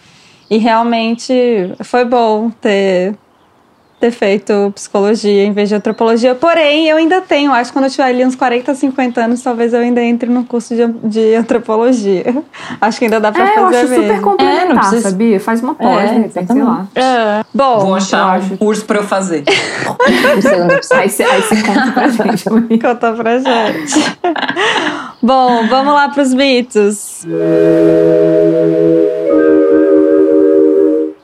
E 0.50 0.56
realmente 0.56 1.34
foi 1.84 2.06
bom 2.06 2.48
ter 2.48 3.14
ter 4.00 4.10
feito 4.12 4.70
psicologia 4.74 5.44
em 5.44 5.52
vez 5.52 5.68
de 5.68 5.74
antropologia. 5.74 6.34
Porém, 6.34 6.88
eu 6.88 6.96
ainda 6.98 7.20
tenho, 7.20 7.52
acho 7.52 7.70
que 7.70 7.76
quando 7.76 7.86
eu 7.86 7.90
tiver 7.90 8.04
ali 8.04 8.24
uns 8.24 8.36
40, 8.36 8.72
50 8.74 9.20
anos, 9.24 9.42
talvez 9.42 9.74
eu 9.74 9.80
ainda 9.80 10.00
entre 10.02 10.30
no 10.30 10.44
curso 10.44 10.74
de, 10.76 10.86
de 11.04 11.34
antropologia. 11.34 12.24
Acho 12.80 12.98
que 12.98 13.06
ainda 13.06 13.18
dá 13.18 13.32
pra 13.32 13.44
É, 13.48 13.58
eu 13.58 13.62
fazer 13.64 13.76
acho 13.78 13.88
super 13.88 14.00
mesmo. 14.08 14.22
complementar, 14.22 14.62
É, 14.62 14.68
não 14.68 14.76
precisa- 14.76 15.10
sabia? 15.10 15.40
Faz 15.40 15.62
uma 15.62 15.74
pós, 15.74 16.02
É, 16.10 16.14
de 16.14 16.20
repente, 16.20 16.52
sei 16.52 16.62
lá. 16.62 16.86
É. 16.94 17.44
Bom, 17.52 17.78
Vou 17.80 17.94
achar 17.96 18.36
acho. 18.38 18.54
um 18.54 18.56
curso 18.56 18.84
pra 18.84 18.98
eu 18.98 19.02
fazer. 19.04 19.42
Aí 20.94 21.08
você 21.10 21.24
conta 21.62 21.92
pra 21.92 22.08
gente. 22.08 22.44
conta 22.78 23.12
pra 23.12 23.38
gente. 23.38 24.16
Bom, 25.22 25.66
vamos 25.68 25.92
lá 25.94 26.08
pros 26.10 26.32
mitos. 26.32 27.26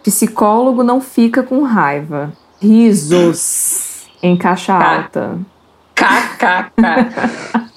Psicólogo 0.03 0.83
não 0.83 1.01
fica 1.01 1.43
com 1.43 1.63
raiva. 1.63 2.33
Risos 2.61 4.07
em 4.23 4.37
caixa 4.37 4.73
alta. 4.75 5.39
KKK. 5.95 6.73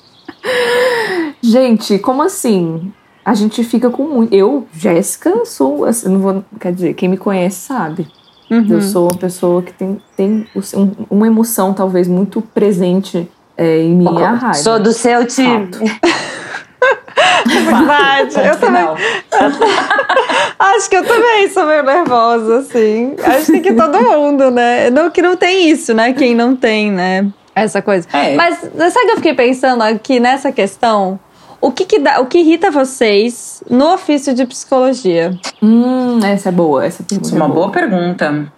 Gente, 1.41 2.00
como 2.00 2.22
assim? 2.22 2.91
A 3.24 3.34
gente 3.34 3.63
fica 3.63 3.89
com 3.89 4.03
muito. 4.03 4.34
Eu, 4.34 4.65
Jéssica, 4.74 5.46
sou. 5.46 5.84
assim, 5.86 6.10
não 6.10 6.19
vou, 6.19 6.46
quer 6.60 6.72
dizer, 6.74 6.93
quem 6.93 7.10
me 7.10 7.17
conhece 7.17 7.57
sabe. 7.67 8.07
Uhum. 8.50 8.65
Eu 8.69 8.81
sou 8.81 9.03
uma 9.10 9.17
pessoa 9.17 9.62
que 9.62 9.74
tem, 9.74 10.01
tem 10.15 10.48
um- 10.55 10.91
uma 11.10 11.27
emoção 11.27 11.74
talvez 11.74 12.07
muito 12.07 12.41
presente 12.41 13.29
é, 13.57 13.81
em 13.84 13.93
mim. 13.96 14.05
Sou 14.55 14.79
do 14.79 14.93
seu 14.93 15.25
time. 15.27 15.69
Verdade. 17.46 18.36
Eu 18.48 18.60
também. 18.60 18.84
Acho 20.60 20.89
que 20.89 20.96
eu 20.96 21.05
também 21.05 21.50
sou 21.50 21.65
meio 21.65 21.84
nervosa, 21.84 22.60
assim. 22.60 23.15
Acho 23.24 23.51
que 23.62 23.74
todo 23.74 24.01
mundo, 24.01 24.51
né? 24.51 24.89
Não, 24.89 25.10
que 25.10 25.22
não 25.22 25.36
tem 25.36 25.69
isso, 25.69 25.93
né? 25.93 26.13
Quem 26.13 26.36
não 26.36 26.55
tem, 26.55 26.91
né? 26.91 27.27
Essa 27.55 27.81
coisa. 27.81 28.07
É. 28.13 28.36
Mas 28.36 28.60
sabe 28.60 29.05
que 29.05 29.12
eu 29.12 29.15
fiquei 29.15 29.34
pensando 29.34 29.81
aqui 29.81 30.19
nessa 30.19 30.51
questão? 30.51 31.19
O 31.60 31.72
que, 31.72 31.86
que, 31.86 31.98
dá, 31.98 32.22
o 32.22 32.27
que 32.27 32.38
irrita 32.39 32.69
vocês 32.69 33.63
no 33.67 33.93
ofício 33.93 34.34
de 34.34 34.46
psicologia? 34.46 35.36
Hum, 35.62 36.19
essa 36.24 36.50
é 36.50 36.51
boa, 36.51 36.86
essa 36.86 37.03
pergunta. 37.03 37.27
Isso 37.27 37.36
é 37.36 37.38
uma 37.38 37.51
é 37.51 37.55
boa 37.55 37.72
pergunta. 37.72 38.53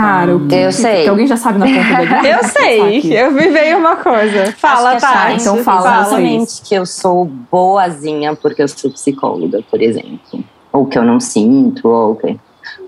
Cara, 0.00 0.36
o 0.36 0.46
que, 0.46 0.54
Eu 0.54 0.72
sei. 0.72 1.02
que 1.04 1.08
alguém 1.08 1.26
já 1.26 1.36
sabe 1.36 1.58
na 1.58 1.66
ponta 1.66 1.92
da 1.92 2.00
língua? 2.00 2.26
Eu 2.28 2.44
sei, 2.44 3.18
eu 3.18 3.30
me 3.32 3.48
veio 3.48 3.78
uma 3.78 3.96
coisa. 3.96 4.52
Fala, 4.58 4.96
que. 4.96 5.00
Shine 5.06 5.40
então 5.40 5.56
fala, 5.64 6.00
exatamente 6.00 6.62
que 6.62 6.74
eu 6.74 6.84
sou 6.86 7.24
boazinha 7.24 8.34
porque 8.36 8.62
eu 8.62 8.68
sou 8.68 8.90
psicóloga, 8.90 9.60
por 9.70 9.80
exemplo. 9.82 10.44
Ou 10.72 10.86
que 10.86 10.98
eu 10.98 11.02
não 11.04 11.18
sinto, 11.20 11.88
ou 11.88 12.16
que. 12.16 12.36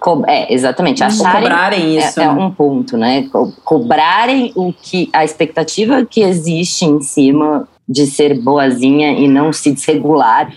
Co- 0.01 0.25
É, 0.27 0.53
exatamente. 0.53 1.03
Ou 1.03 1.09
Acharem 1.09 1.43
cobrarem 1.43 1.97
isso. 1.99 2.21
É, 2.21 2.25
é 2.25 2.31
um 2.31 2.51
ponto, 2.51 2.97
né? 2.97 3.27
Co- 3.33 3.53
Cobrarem 3.65 4.53
o 4.55 4.73
que 4.73 5.09
a 5.13 5.25
expectativa 5.25 6.05
que 6.05 6.21
existe 6.21 6.85
em 6.85 7.01
cima 7.01 7.67
de 7.89 8.07
ser 8.07 8.35
boazinha 8.41 9.13
e 9.13 9.27
não 9.29 9.53
se 9.53 9.71
desregular. 9.73 10.53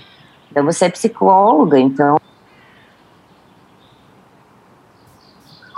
Então 0.52 0.66
você 0.66 0.86
é 0.86 0.90
psicóloga, 0.90 1.80
então 1.80 2.18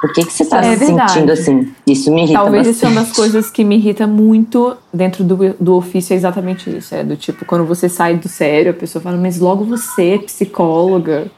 por 0.03 0.11
que 0.11 0.25
que 0.25 0.33
você 0.33 0.43
está 0.43 0.59
É 0.59 0.73
se 0.75 0.85
verdade. 0.85 1.13
sentindo 1.13 1.31
assim? 1.31 1.73
Isso 1.87 2.11
me 2.11 2.23
irrita 2.23 2.39
Talvez 2.41 2.67
isso 2.67 2.85
é 2.85 2.89
bastante. 2.89 2.91
uma 2.97 3.01
das 3.07 3.15
coisas 3.15 3.49
que 3.49 3.63
me 3.63 3.77
irrita 3.77 4.05
muito 4.05 4.75
dentro 4.93 5.23
do, 5.23 5.53
do 5.57 5.75
ofício, 5.75 6.13
é 6.13 6.17
exatamente 6.17 6.69
isso. 6.69 6.93
É 6.93 7.05
do 7.05 7.15
tipo, 7.15 7.45
quando 7.45 7.63
você 7.63 7.87
sai 7.87 8.17
do 8.17 8.27
sério, 8.27 8.71
a 8.71 8.73
pessoa 8.73 9.01
fala, 9.01 9.15
mas 9.15 9.39
logo 9.39 9.63
você 9.63 10.15
é 10.15 10.17
psicóloga. 10.17 11.31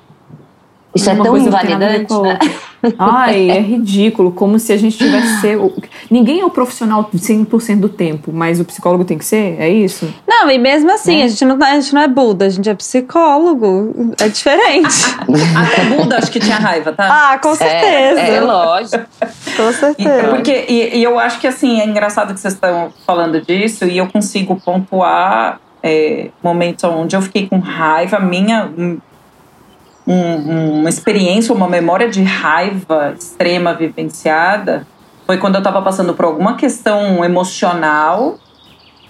Isso 0.96 1.10
é 1.10 1.14
Uma 1.14 1.24
tão 1.26 1.38
invalidante, 1.38 2.14
né? 2.22 2.40
Ai, 2.98 3.50
é 3.50 3.60
ridículo. 3.60 4.32
Como 4.32 4.58
se 4.60 4.72
a 4.72 4.78
gente 4.78 4.98
tivesse 4.98 5.42
ser. 5.42 5.60
Ninguém 6.10 6.40
é 6.40 6.46
o 6.46 6.50
profissional 6.50 7.10
100% 7.14 7.80
do 7.80 7.90
tempo, 7.90 8.32
mas 8.32 8.60
o 8.60 8.66
psicólogo 8.66 9.04
tem 9.04 9.18
que 9.18 9.26
ser? 9.26 9.58
É 9.60 9.68
isso? 9.68 10.08
Não, 10.28 10.50
e 10.50 10.58
mesmo 10.58 10.92
assim, 10.92 11.22
a, 11.24 11.28
gente 11.28 11.44
não, 11.46 11.58
tá- 11.58 11.72
a 11.72 11.80
gente 11.80 11.94
não 11.94 12.02
é 12.02 12.08
Buda, 12.08 12.46
a 12.46 12.50
gente 12.50 12.70
é 12.70 12.74
psicólogo. 12.76 14.14
É 14.22 14.30
diferente. 14.30 14.88
Até 15.58 15.84
Buda 15.96 16.18
acho 16.18 16.32
que 16.32 16.40
tinha 16.40 16.58
raiva, 16.58 16.94
tá? 16.94 17.34
ah, 17.34 17.40
com 17.40 17.56
certeza. 17.56 18.20
É, 18.22 18.36
é 18.36 18.42
lógico. 18.42 19.04
Com 19.58 19.70
E- 19.70 19.74
certeza. 19.74 20.28
Porque, 20.30 20.66
e, 20.70 20.98
e 21.00 21.04
eu 21.04 21.20
acho 21.20 21.40
que 21.40 21.48
assim, 21.48 21.82
é 21.82 21.86
engraçado 21.86 22.34
que 22.34 22.40
vocês 22.40 22.54
estão 22.54 22.94
falando 23.06 23.42
disso 23.42 23.86
e 23.86 23.98
eu 23.98 24.08
consigo 24.08 24.56
pontuar 24.64 25.60
é, 25.84 26.30
momentos 26.44 26.84
onde 26.86 27.16
eu 27.16 27.22
fiquei 27.22 27.48
com 27.48 27.60
raiva, 27.60 28.20
minha 28.20 28.70
um- 30.08 30.14
um- 30.14 30.80
uma 30.82 30.90
experiência, 30.90 31.54
uma 31.54 31.68
memória 31.68 32.10
de 32.10 32.22
raiva 32.24 33.14
extrema 33.18 33.74
vivenciada 33.74 34.86
foi 35.26 35.38
quando 35.38 35.56
eu 35.56 35.60
estava 35.60 35.82
passando 35.82 36.14
por 36.14 36.26
alguma 36.26 36.56
questão 36.56 37.24
emocional, 37.26 38.38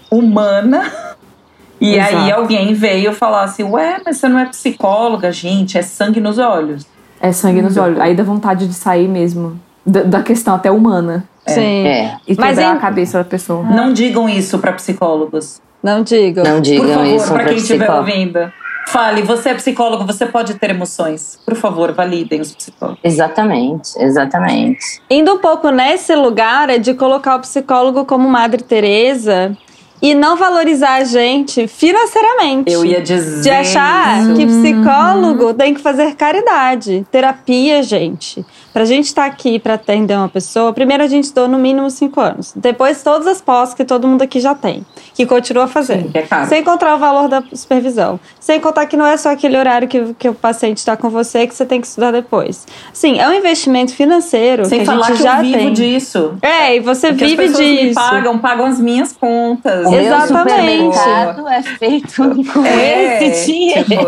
humana, 0.10 0.92
e 1.82 1.96
Exato. 1.96 2.16
aí 2.18 2.32
alguém 2.32 2.74
veio 2.74 3.12
falar 3.14 3.44
assim, 3.44 3.64
ué, 3.64 4.00
mas 4.06 4.18
você 4.18 4.28
não 4.30 4.40
é 4.40 4.46
psicóloga, 4.46 5.32
gente, 5.32 5.78
é 5.78 5.82
sangue 5.82 6.20
nos 6.22 6.38
olhos. 6.38 6.86
É 7.20 7.32
sangue 7.32 7.62
nos 7.62 7.76
olhos. 7.78 8.00
Aí 8.00 8.16
dá 8.16 8.24
vontade 8.24 8.68
de 8.68 8.74
sair 8.74 9.08
mesmo. 9.08 9.60
Da, 9.86 10.04
da 10.04 10.24
questão 10.24 10.56
até 10.56 10.72
humana. 10.72 11.24
Sim. 11.46 11.86
É, 11.88 12.18
E 12.28 12.36
Mas 12.36 12.56
quebrar 12.58 12.74
em- 12.74 12.78
a 12.78 12.80
cabeça 12.80 13.18
da 13.20 13.24
pessoa. 13.24 13.64
Não 13.64 13.94
digam 13.94 14.28
isso 14.28 14.58
para 14.60 14.72
psicólogos. 14.74 15.62
Não 15.84 16.02
digo. 16.02 16.42
não 16.44 16.56
Por 16.56 16.62
digam 16.62 16.88
favor, 16.90 17.06
isso 17.06 17.26
para 17.28 17.36
pra 17.36 17.46
quem 17.46 17.58
estiver 17.58 17.92
ouvindo. 17.92 18.52
Fale, 18.88 19.24
você 19.24 19.50
é 19.50 19.54
psicólogo, 19.56 20.06
você 20.06 20.26
pode 20.26 20.56
ter 20.56 20.70
emoções. 20.70 21.40
Por 21.44 21.56
favor, 21.56 21.92
validem 21.92 22.40
os 22.40 22.54
psicólogos. 22.56 23.00
Exatamente, 23.04 23.92
exatamente. 23.98 25.02
Indo 25.10 25.34
um 25.34 25.40
pouco 25.40 25.70
nesse 25.70 26.16
lugar 26.16 26.70
é 26.70 26.78
de 26.78 26.94
colocar 26.94 27.36
o 27.36 27.40
psicólogo 27.40 28.06
como 28.06 28.30
Madre 28.30 28.64
Teresa 28.64 29.58
e 30.02 30.14
não 30.14 30.36
valorizar 30.36 30.96
a 30.96 31.04
gente 31.04 31.68
financeiramente. 31.68 32.72
Eu 32.72 32.84
ia 32.86 33.02
dizer. 33.02 33.42
De 33.42 33.50
achar 33.50 34.22
isso. 34.22 34.34
que 34.36 34.46
psicólogo 34.46 35.54
tem 35.54 35.74
que 35.74 35.82
fazer 35.82 36.16
caridade, 36.16 37.06
terapia, 37.12 37.82
gente. 37.84 38.46
Pra 38.74 38.84
gente 38.84 39.06
estar 39.06 39.26
aqui 39.26 39.58
pra 39.58 39.76
atender 39.76 40.18
uma 40.18 40.28
pessoa, 40.28 40.74
primeiro 40.74 41.02
a 41.02 41.08
gente 41.08 41.24
estudou 41.26 41.48
no 41.48 41.58
mínimo 41.58 41.90
cinco 41.90 42.20
anos. 42.20 42.52
Depois 42.56 43.02
todas 43.02 43.26
as 43.26 43.40
pós 43.40 43.74
que 43.74 43.86
todo 43.86 44.06
mundo 44.06 44.22
aqui 44.22 44.40
já 44.42 44.54
tem, 44.54 44.86
que 45.14 45.26
continua 45.26 45.66
fazendo. 45.66 46.12
Que 46.12 46.18
é 46.18 46.22
caro. 46.24 46.50
Sem 46.50 46.62
contar 46.62 46.94
o 46.94 46.98
valor 47.00 47.30
da 47.30 47.42
supervisão. 47.54 48.20
Sem 48.38 48.60
contar 48.60 48.86
que 48.86 48.98
não 48.98 49.06
é 49.08 49.16
só 49.16 49.32
aquele 49.32 49.58
horário 49.58 49.88
que, 49.88 50.14
que 50.16 50.28
o 50.28 50.34
paciente 50.34 50.78
está 50.80 50.98
com 50.98 51.10
você 51.10 51.48
que 51.48 51.56
você 51.56 51.66
tem 51.66 51.80
que 51.80 51.88
estudar 51.88 52.12
depois. 52.12 52.68
Sim, 52.92 53.18
é 53.18 53.30
um 53.30 53.34
investimento 53.34 53.94
financeiro 53.94 54.66
Sem 54.66 54.80
que 54.80 54.84
a 54.84 54.92
falar 54.94 55.08
gente 55.08 55.18
que 55.18 55.24
já 55.24 55.38
eu 55.38 55.44
vivo 55.44 55.58
tem. 55.58 55.74
disso. 55.74 56.34
É, 56.42 56.76
e 56.76 56.80
você 56.82 57.08
Porque 57.10 57.26
vive 57.28 57.44
as 57.44 57.52
pessoas 57.52 57.70
me 57.70 57.82
disso. 57.82 57.96
pagam, 57.96 58.38
pagam 58.40 58.66
as 58.66 58.80
minhas 58.80 59.14
contas. 59.14 59.85
O 59.86 59.92
meu 59.92 60.00
Exatamente. 60.02 60.96
supermercado 60.96 61.48
é 61.48 61.62
feito 61.64 62.14
com 62.54 62.66
É, 62.66 63.24
esse 63.28 63.46
dinheiro. 63.52 63.84
tipo, 63.86 64.06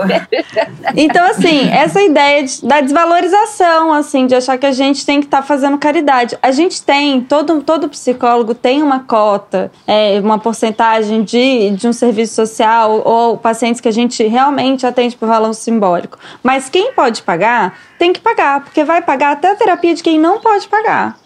Então, 0.96 1.25
assim, 1.27 1.69
essa 1.69 2.01
ideia 2.01 2.43
de- 2.43 2.65
da 2.65 2.81
desvalorização, 2.81 3.93
assim, 3.93 4.25
de 4.27 4.36
achar 4.36 4.57
que 4.57 4.65
a 4.65 4.72
gente 4.72 5.05
tem 5.05 5.19
que 5.19 5.27
estar 5.27 5.41
fazendo 5.41 5.77
caridade. 5.77 6.38
A 6.41 6.51
gente 6.51 6.81
tem, 6.81 7.22
todo, 7.22 7.62
todo 7.62 7.89
psicólogo 7.89 8.53
tem 8.55 8.81
uma 8.81 9.01
cota, 9.01 9.72
é, 9.86 10.19
uma 10.19 10.39
porcentagem 10.39 11.24
de, 11.24 11.72
de 11.72 11.88
um 11.88 11.93
serviço 11.93 12.36
social 12.36 13.01
ou 13.05 13.38
pacientes 13.38 13.81
que 13.81 13.88
a 13.88 13.93
gente 13.93 14.24
realmente 14.25 14.86
atende 14.86 15.15
por 15.15 15.27
valor 15.27 15.53
simbólico. 15.53 16.17
Mas 16.41 16.69
quem 16.69 16.91
pode 16.93 17.22
pagar, 17.22 17.77
tem 18.00 18.13
que 18.13 18.19
pagar, 18.19 18.62
porque 18.62 18.84
vai 18.84 19.01
pagar 19.01 19.31
até 19.34 19.51
a 19.51 19.55
terapia 19.55 19.93
de 19.93 20.03
quem 20.03 20.19
não 20.19 20.39
pode 20.39 20.67
pagar. 20.67 21.17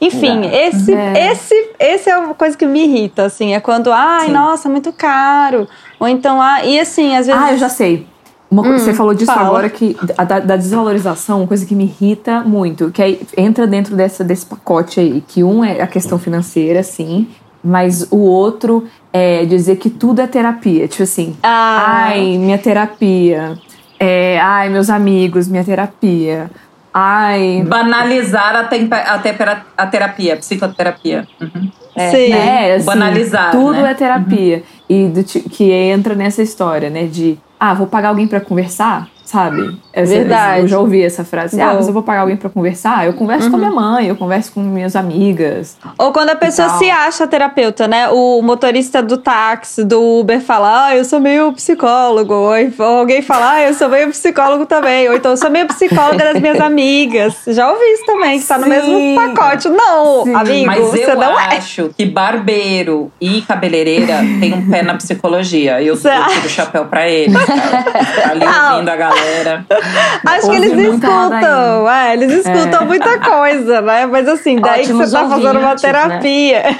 Enfim, 0.00 0.42
esse, 0.52 0.92
É. 0.92 1.32
esse, 1.32 1.54
esse 1.78 2.10
é 2.10 2.16
uma 2.18 2.34
coisa 2.34 2.56
que 2.56 2.66
me 2.66 2.84
irrita, 2.84 3.24
assim, 3.24 3.54
é 3.54 3.60
quando, 3.60 3.90
ai, 3.90 4.26
Sim. 4.26 4.32
nossa, 4.32 4.68
muito 4.68 4.92
caro. 4.92 5.66
Ou 5.98 6.06
então, 6.06 6.40
ah, 6.40 6.64
e 6.64 6.78
assim, 6.78 7.16
às 7.16 7.26
vezes. 7.26 7.40
Ah, 7.42 7.52
eu 7.52 7.58
já 7.58 7.68
sei. 7.68 8.06
Uma 8.50 8.62
co- 8.62 8.72
você 8.78 8.92
falou 8.94 9.12
disso 9.14 9.32
fala. 9.32 9.48
agora 9.48 9.68
que 9.70 9.96
a 10.16 10.22
da, 10.24 10.38
da 10.38 10.56
desvalorização, 10.56 11.38
uma 11.40 11.46
coisa 11.48 11.64
que 11.66 11.74
me 11.74 11.84
irrita 11.84 12.42
muito, 12.42 12.90
que 12.90 13.02
aí 13.02 13.20
entra 13.36 13.66
dentro 13.66 13.96
dessa, 13.96 14.22
desse 14.22 14.46
pacote 14.46 15.00
aí, 15.00 15.24
que 15.26 15.42
um 15.42 15.64
é 15.64 15.80
a 15.80 15.86
questão 15.86 16.18
financeira, 16.18 16.82
sim, 16.82 17.26
mas 17.64 18.06
o 18.10 18.18
outro 18.18 18.84
é 19.12 19.44
dizer 19.46 19.76
que 19.76 19.90
tudo 19.90 20.20
é 20.20 20.26
terapia. 20.28 20.86
Tipo 20.86 21.02
assim, 21.02 21.36
Ah. 21.42 22.04
ai, 22.08 22.38
minha 22.38 22.58
terapia. 22.58 23.58
É, 23.98 24.38
ai, 24.40 24.68
meus 24.68 24.90
amigos, 24.90 25.48
minha 25.48 25.64
terapia. 25.64 26.50
Ai. 26.98 27.62
banalizar 27.66 28.56
a, 28.56 28.64
tempa- 28.64 28.96
a, 28.96 29.18
tepera- 29.18 29.66
a 29.76 29.86
terapia, 29.86 30.32
a 30.32 30.36
psicoterapia. 30.38 31.28
Uhum. 31.38 31.70
Sim. 32.10 32.32
É, 32.32 32.74
assim, 32.74 32.86
Banalizar, 32.86 33.50
Tudo 33.50 33.82
né? 33.82 33.90
é 33.90 33.94
terapia. 33.94 34.62
E 34.88 35.06
do 35.08 35.22
que 35.24 35.70
entra 35.70 36.14
nessa 36.14 36.42
história, 36.42 36.88
né? 36.88 37.04
De, 37.04 37.38
ah, 37.60 37.74
vou 37.74 37.86
pagar 37.86 38.08
alguém 38.08 38.26
pra 38.26 38.40
conversar? 38.40 39.08
Sabe? 39.26 39.76
Essa, 39.92 40.14
Verdade. 40.14 40.60
Eu 40.62 40.68
já 40.68 40.78
ouvi 40.78 41.02
essa 41.02 41.24
frase. 41.24 41.60
Ah, 41.60 41.70
Bom. 41.70 41.74
mas 41.76 41.88
eu 41.88 41.92
vou 41.92 42.02
pagar 42.02 42.20
alguém 42.20 42.36
pra 42.36 42.48
conversar? 42.48 43.06
Eu 43.06 43.12
converso 43.12 43.50
com 43.50 43.56
a 43.56 43.58
minha 43.58 43.70
mãe, 43.70 44.06
eu 44.06 44.16
converso 44.16 44.52
com 44.52 44.60
minhas 44.60 44.94
amigas. 44.94 45.76
Ou 45.98 46.12
quando 46.12 46.30
a 46.30 46.36
pessoa 46.36 46.68
se 46.78 46.88
acha 46.90 47.26
terapeuta, 47.26 47.88
né? 47.88 48.08
O 48.08 48.40
motorista 48.40 49.02
do 49.02 49.18
táxi, 49.18 49.84
do 49.84 50.20
Uber 50.20 50.40
fala, 50.40 50.86
ah, 50.86 50.96
eu 50.96 51.04
sou 51.04 51.18
meio 51.20 51.52
psicólogo. 51.52 52.32
Ou 52.34 52.52
alguém 52.86 53.20
fala, 53.20 53.52
ah, 53.54 53.62
eu 53.62 53.74
sou 53.74 53.88
meio 53.88 54.08
psicólogo 54.10 54.64
também. 54.64 55.08
Ou 55.08 55.16
então, 55.16 55.32
eu 55.32 55.36
sou 55.36 55.50
meio 55.50 55.66
psicóloga 55.66 56.32
das 56.32 56.40
minhas 56.40 56.60
amigas. 56.62 57.34
Já 57.48 57.70
ouvi 57.70 57.84
isso 57.94 58.06
também, 58.06 58.38
que 58.38 58.46
tá 58.46 58.58
no 58.58 58.66
mesmo 58.68 59.14
pacote. 59.16 59.68
Não, 59.68 60.24
Sim. 60.24 60.34
amigo, 60.34 60.66
Mas 60.66 60.80
você 60.84 61.04
eu 61.10 61.16
não 61.16 61.38
é. 61.38 61.56
acho 61.56 61.90
que 61.96 62.06
barbeiro 62.06 63.10
e 63.20 63.42
cabeleireira 63.42 64.18
tem 64.40 64.54
um 64.54 64.70
pé 64.70 64.82
na 64.82 64.94
psicologia. 64.94 65.82
Eu, 65.82 65.94
eu 65.94 66.00
tiro 66.00 66.46
o 66.46 66.48
chapéu 66.48 66.84
pra 66.84 67.08
eles. 67.08 67.36
cara. 67.36 67.82
Tá 67.82 68.30
ali 68.30 68.44
ouvindo 68.44 68.88
a 68.88 68.96
galera. 68.96 69.15
Acho 70.26 70.50
que 70.50 70.56
eles 70.56 70.72
escutam, 70.72 71.90
é, 71.90 72.12
eles 72.14 72.32
escutam 72.32 72.82
É. 72.82 72.84
muita 72.84 73.18
coisa, 73.18 73.80
né? 73.80 74.06
Mas 74.06 74.28
assim, 74.28 74.60
daí 74.60 74.84
que 74.84 74.92
Ótimos 74.92 75.10
você 75.10 75.16
tá 75.16 75.28
fazendo 75.28 75.58
uma 75.58 75.70
né? 75.70 75.76
terapia. 75.76 76.78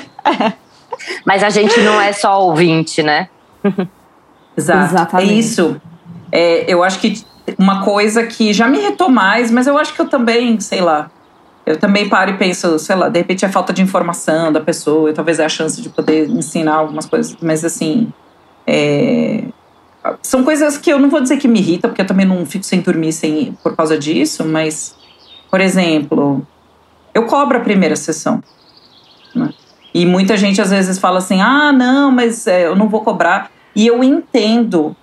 Mas 1.25 1.43
a 1.43 1.51
gente 1.51 1.81
não 1.81 2.01
é 2.01 2.13
só 2.13 2.43
ouvinte, 2.43 3.03
né? 3.03 3.29
Exato. 4.57 4.85
Exatamente. 4.95 5.31
É 5.31 5.35
isso. 5.35 5.81
É, 6.33 6.65
eu 6.67 6.83
acho 6.83 6.99
que 6.99 7.23
uma 7.59 7.85
coisa 7.85 8.25
que 8.25 8.53
já 8.53 8.67
me 8.67 8.79
irritou 8.79 9.09
mais, 9.09 9.51
mas 9.51 9.67
eu 9.67 9.77
acho 9.79 9.95
que 9.95 10.01
eu 10.01 10.09
também, 10.09 10.59
sei 10.61 10.81
lá. 10.81 11.11
Eu 11.65 11.79
também 11.79 12.09
paro 12.09 12.31
e 12.31 12.35
penso, 12.37 12.79
sei 12.79 12.95
lá, 12.95 13.09
de 13.09 13.19
repente 13.19 13.45
é 13.45 13.49
falta 13.49 13.73
de 13.73 13.83
informação 13.83 14.53
da 14.53 14.61
pessoa, 14.61 15.11
e 15.11 15.13
talvez 15.13 15.41
é 15.41 15.45
a 15.45 15.49
chance 15.49 15.83
de 15.83 15.89
poder 15.89 16.29
ensinar 16.31 16.75
algumas 16.77 17.07
coisas, 17.07 17.37
mas 17.43 17.65
assim. 17.65 18.13
é, 18.67 19.45
são 20.23 20.45
coisas 20.45 20.77
que 20.77 20.93
eu 20.93 20.99
não 20.99 21.09
vou 21.09 21.21
dizer 21.21 21.37
que 21.37 21.49
me 21.49 21.59
irritam, 21.59 21.91
porque 21.91 22.03
eu 22.03 22.07
também 22.07 22.27
não 22.27 22.45
fico 22.47 22.65
sem 22.65 22.81
dormir 22.81 23.13
sem, 23.13 23.57
por 23.63 23.75
causa 23.77 23.99
disso, 23.99 24.45
mas, 24.45 24.95
por 25.51 25.61
exemplo, 25.61 26.47
eu 27.15 27.25
cobro 27.25 27.59
a 27.59 27.61
primeira 27.61 27.97
sessão. 27.97 28.43
né? 29.35 29.51
E 29.95 30.05
muita 30.05 30.37
gente 30.37 30.61
às 30.61 30.71
vezes 30.71 30.99
fala 30.99 31.19
assim: 31.19 31.41
ah, 31.41 31.73
não, 31.73 32.11
mas 32.11 32.47
é, 32.47 32.67
eu 32.67 32.77
não 32.77 32.89
vou 32.89 33.01
cobrar. 33.01 33.51
E 33.75 33.87
eu 33.87 34.05
entendo 34.05 34.95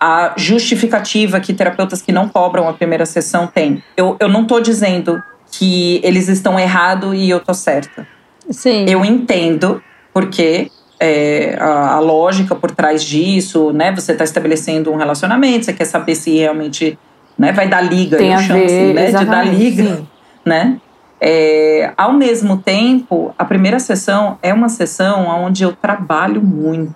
a 0.00 0.32
justificativa 0.36 1.40
que 1.40 1.52
terapeutas 1.52 2.00
que 2.00 2.12
não 2.12 2.28
cobram 2.28 2.68
a 2.68 2.72
primeira 2.72 3.04
sessão 3.04 3.46
têm. 3.46 3.82
Eu, 3.96 4.16
eu 4.20 4.28
não 4.28 4.42
estou 4.42 4.60
dizendo 4.60 5.22
que 5.50 6.00
eles 6.04 6.28
estão 6.28 6.58
errados 6.58 7.14
e 7.14 7.28
eu 7.28 7.40
tô 7.40 7.52
certa. 7.52 8.06
Sim. 8.50 8.86
Eu 8.88 9.04
entendo 9.04 9.82
porque 10.12 10.70
é, 11.00 11.56
a, 11.58 11.94
a 11.94 11.98
lógica 12.00 12.54
por 12.54 12.70
trás 12.70 13.02
disso, 13.02 13.72
né? 13.72 13.94
Você 13.94 14.12
está 14.12 14.24
estabelecendo 14.24 14.90
um 14.92 14.96
relacionamento, 14.96 15.64
você 15.64 15.72
quer 15.72 15.84
saber 15.84 16.14
se 16.14 16.36
realmente 16.38 16.98
né, 17.38 17.52
vai 17.52 17.68
dar 17.68 17.80
liga, 17.80 18.16
Tem 18.16 18.32
eu 18.32 18.38
chamo 18.40 18.60
ver, 18.60 18.64
assim, 18.66 18.92
né? 18.92 19.12
De 19.12 19.24
dar 19.24 19.46
liga 19.46 19.96
sim. 19.96 20.06
né? 20.44 20.80
É, 21.20 21.92
ao 21.96 22.12
mesmo 22.12 22.58
tempo, 22.58 23.34
a 23.38 23.44
primeira 23.44 23.78
sessão 23.78 24.38
é 24.42 24.52
uma 24.54 24.68
sessão 24.68 25.26
onde 25.26 25.62
eu 25.64 25.72
trabalho 25.72 26.42
muito. 26.42 26.94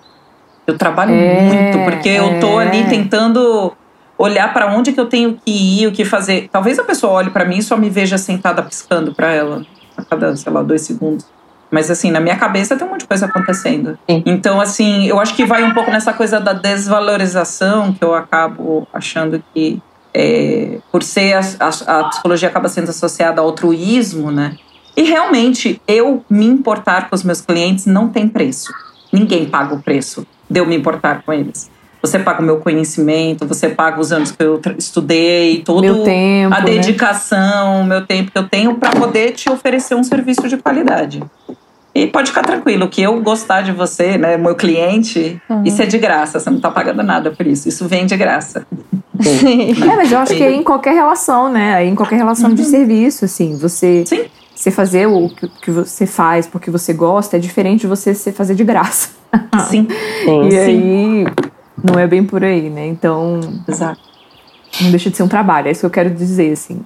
Eu 0.65 0.77
trabalho 0.77 1.11
É, 1.13 1.41
muito, 1.41 1.79
porque 1.83 2.09
eu 2.09 2.39
tô 2.39 2.59
é. 2.59 2.67
ali 2.67 2.85
tentando 2.85 3.73
olhar 4.17 4.53
para 4.53 4.73
onde 4.73 4.93
que 4.93 4.99
eu 4.99 5.07
tenho 5.07 5.37
que 5.45 5.81
ir, 5.81 5.87
o 5.87 5.91
que 5.91 6.05
fazer. 6.05 6.47
Talvez 6.51 6.79
a 6.79 6.83
pessoa 6.83 7.13
olhe 7.13 7.29
para 7.31 7.43
mim 7.43 7.57
e 7.57 7.63
só 7.63 7.75
me 7.75 7.89
veja 7.89 8.17
sentada 8.17 8.63
piscando 8.63 9.13
para 9.13 9.33
ela 9.33 9.65
a 9.97 10.03
cada, 10.03 10.35
sei 10.37 10.51
lá, 10.51 10.63
dois 10.63 10.81
segundos. 10.81 11.25
Mas 11.73 11.89
assim, 11.89 12.11
na 12.11 12.19
minha 12.19 12.35
cabeça 12.35 12.75
tem 12.77 12.85
um 12.85 12.91
monte 12.91 12.99
de 12.99 13.07
coisa 13.07 13.25
acontecendo. 13.25 13.97
Sim. 14.07 14.21
Então, 14.27 14.61
assim, 14.61 15.07
eu 15.07 15.19
acho 15.19 15.35
que 15.35 15.43
vai 15.43 15.63
um 15.63 15.73
pouco 15.73 15.89
nessa 15.89 16.13
coisa 16.13 16.39
da 16.39 16.53
desvalorização 16.53 17.91
que 17.91 18.03
eu 18.03 18.13
acabo 18.13 18.87
achando 18.93 19.43
que 19.51 19.81
é, 20.13 20.77
por 20.91 21.01
ser 21.01 21.33
a, 21.33 21.41
a, 21.59 21.99
a 21.99 22.03
psicologia 22.09 22.47
acaba 22.47 22.69
sendo 22.69 22.89
associada 22.89 23.41
ao 23.41 23.47
altruísmo, 23.47 24.29
né? 24.29 24.55
E 24.95 25.01
realmente 25.01 25.81
eu 25.87 26.23
me 26.29 26.45
importar 26.45 27.09
com 27.09 27.15
os 27.15 27.23
meus 27.23 27.41
clientes 27.41 27.87
não 27.87 28.07
tem 28.07 28.27
preço. 28.27 28.71
Ninguém 29.11 29.47
paga 29.47 29.73
o 29.73 29.81
preço 29.81 30.27
de 30.47 30.59
eu 30.59 30.67
me 30.67 30.75
importar 30.75 31.23
com 31.23 31.33
eles. 31.33 31.71
Você 32.03 32.19
paga 32.19 32.41
o 32.41 32.43
meu 32.43 32.57
conhecimento, 32.57 33.47
você 33.47 33.69
paga 33.69 33.99
os 33.99 34.11
anos 34.11 34.29
que 34.29 34.43
eu 34.43 34.61
estudei, 34.77 35.63
todo 35.63 35.81
Meu 35.81 36.03
tempo, 36.03 36.53
a 36.53 36.59
né? 36.59 36.65
dedicação, 36.65 37.81
o 37.81 37.83
meu 37.83 38.05
tempo 38.05 38.29
que 38.29 38.37
eu 38.37 38.47
tenho 38.47 38.75
para 38.75 38.91
poder 38.91 39.31
te 39.31 39.49
oferecer 39.49 39.95
um 39.95 40.03
serviço 40.03 40.47
de 40.47 40.57
qualidade. 40.57 41.23
E 41.95 42.07
pode 42.07 42.29
ficar 42.31 42.41
tranquilo 42.41 42.89
que 42.89 43.03
eu 43.03 43.21
gostar 43.21 43.61
de 43.61 43.71
você, 43.71 44.17
né, 44.17 44.35
meu 44.35 44.55
cliente, 44.55 45.39
isso 45.63 45.79
é 45.81 45.85
de 45.85 45.99
graça, 45.99 46.39
você 46.39 46.49
não 46.49 46.59
tá 46.59 46.71
pagando 46.71 47.03
nada 47.03 47.29
por 47.29 47.45
isso. 47.45 47.69
Isso 47.69 47.87
vem 47.87 48.05
de 48.05 48.17
graça. 48.17 48.65
É, 49.23 49.95
mas 49.95 50.11
eu 50.11 50.19
acho 50.19 50.33
que 50.35 50.43
é 50.43 50.51
em 50.51 50.63
qualquer 50.63 50.93
relação, 50.93 51.47
né? 51.47 51.75
Aí 51.75 51.87
em 51.87 51.95
qualquer 51.95 52.17
relação 52.17 52.53
de 52.53 52.65
serviço, 52.65 53.23
assim, 53.23 53.55
você, 53.55 53.99
Uhum. 53.99 54.05
Sim. 54.05 54.25
você 54.53 54.71
fazer 54.71 55.07
o 55.07 55.29
que, 55.61 55.71
você 55.71 56.05
faz 56.05 56.47
porque 56.47 56.69
você 56.69 56.93
gosta 56.93 57.37
é 57.37 57.39
diferente 57.39 57.81
de 57.81 57.87
você 57.87 58.13
se 58.13 58.31
fazer 58.31 58.55
de 58.55 58.63
graça. 58.63 59.09
Sim, 59.69 59.87
Sim. 60.25 60.49
E 60.49 60.57
aí 60.57 61.25
não 61.81 61.97
é 61.97 62.07
bem 62.07 62.23
por 62.23 62.43
aí, 62.43 62.69
né? 62.69 62.87
Então 62.87 63.39
exato. 63.67 64.01
não 64.81 64.89
deixa 64.89 65.09
de 65.09 65.15
ser 65.15 65.23
um 65.23 65.27
trabalho, 65.27 65.67
é 65.67 65.71
isso 65.71 65.81
que 65.81 65.85
eu 65.85 65.91
quero 65.91 66.09
dizer, 66.09 66.51
assim. 66.51 66.83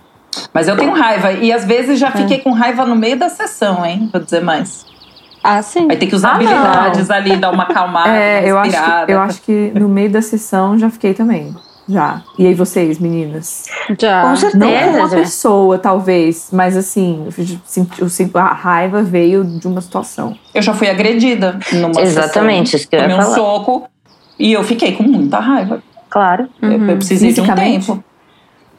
Mas 0.53 0.67
eu 0.67 0.75
tenho 0.75 0.91
raiva. 0.91 1.31
E 1.31 1.51
às 1.51 1.65
vezes 1.65 1.97
já 1.97 2.11
fiquei 2.11 2.39
com 2.39 2.51
raiva 2.51 2.85
no 2.85 2.95
meio 2.95 3.17
da 3.17 3.29
sessão, 3.29 3.85
hein? 3.85 4.09
Vou 4.11 4.21
dizer 4.21 4.41
mais. 4.43 4.85
Ah, 5.49 5.61
sim. 5.61 5.87
Aí 5.89 5.95
tem 5.95 6.09
que 6.09 6.15
usar 6.15 6.31
Ah, 6.31 6.35
habilidades 6.35 7.09
ali, 7.09 7.37
dar 7.37 7.51
uma 7.51 7.63
acalmada, 7.69 8.09
é, 8.09 8.39
uma 8.41 8.47
eu 8.49 8.57
acho, 8.59 8.71
respirada. 8.71 9.05
que, 9.05 9.11
eu 9.13 9.19
acho 9.21 9.41
que 9.43 9.71
no 9.79 9.87
meio 9.87 10.09
da 10.11 10.21
sessão 10.21 10.77
já 10.77 10.89
fiquei 10.89 11.13
também. 11.13 11.55
Já. 11.89 12.21
E 12.37 12.45
aí 12.45 12.53
vocês, 12.53 12.99
meninas? 12.99 13.63
Já. 13.97 14.23
Com 14.23 14.35
certeza. 14.35 14.57
Não 14.65 14.91
com 14.91 14.97
uma 14.97 15.07
já. 15.09 15.15
pessoa, 15.15 15.77
talvez, 15.79 16.49
mas 16.51 16.75
assim, 16.75 17.23
eu 17.27 17.31
senti- 17.63 18.29
a 18.37 18.43
raiva 18.53 19.01
veio 19.01 19.45
de 19.45 19.67
uma 19.67 19.79
situação. 19.79 20.35
Eu 20.53 20.61
já 20.61 20.73
fui 20.73 20.89
agredida 20.89 21.57
numa 21.71 22.01
Exatamente, 22.01 22.71
sessão. 22.71 22.79
isso 22.81 22.89
que 22.89 22.95
eu 22.97 22.99
ia 22.99 23.07
Tomei 23.07 23.17
um 23.17 23.21
falar. 23.21 23.35
soco 23.35 23.87
e 24.37 24.51
eu 24.51 24.63
fiquei 24.65 24.97
com 24.97 25.03
muita 25.03 25.39
raiva. 25.39 25.81
Claro. 26.09 26.49
Eu- 26.61 26.71
Eu, 26.89 26.97
precisei 26.97 27.31
de 27.31 27.39
um 27.39 27.55
tempo. 27.55 28.03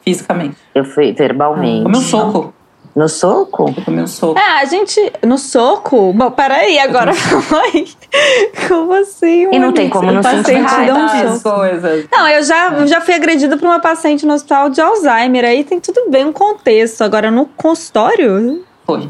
Fisicamente. 0.05 0.55
Eu 0.75 0.85
fui 0.85 1.11
verbalmente. 1.11 1.83
Tomei 1.83 1.99
um 1.99 2.03
soco. 2.03 2.53
No 2.95 3.07
soco? 3.07 3.73
Eu 3.77 3.85
tomei 3.85 4.03
um 4.03 4.07
soco. 4.07 4.37
É, 4.39 4.61
a 4.61 4.65
gente. 4.65 5.13
No 5.25 5.37
soco? 5.37 6.11
Bom, 6.11 6.31
peraí, 6.31 6.79
agora. 6.79 7.11
Mãe, 7.51 7.87
como 8.67 8.93
assim? 8.93 9.47
E 9.51 9.59
não 9.59 9.71
tem 9.71 9.89
como 9.89 10.09
Eu 10.09 10.13
não 10.15 10.23
sentir 10.23 10.55
um 10.57 10.63
raiva. 10.65 11.05
as 11.05 11.41
soco. 11.41 11.55
coisas. 11.57 12.05
Não, 12.11 12.27
eu 12.27 12.43
já, 12.43 12.69
eu 12.73 12.87
já 12.87 12.99
fui 13.01 13.13
agredida 13.13 13.55
por 13.57 13.65
uma 13.65 13.79
paciente 13.79 14.25
no 14.25 14.33
hospital 14.33 14.69
de 14.69 14.81
Alzheimer. 14.81 15.45
Aí 15.45 15.63
tem 15.63 15.79
tudo 15.79 16.09
bem 16.09 16.25
um 16.25 16.33
contexto. 16.33 17.03
Agora, 17.03 17.29
no 17.29 17.45
consultório? 17.45 18.65
Foi. 18.85 19.07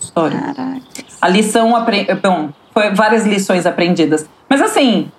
História. 0.00 0.38
Caraca. 0.38 0.80
A 1.22 1.28
lição 1.28 1.74
apre... 1.74 2.06
Bom, 2.22 2.50
foi 2.74 2.90
várias 2.92 3.24
lições 3.24 3.64
aprendidas. 3.66 4.28
Mas 4.48 4.60
assim, 4.60 5.10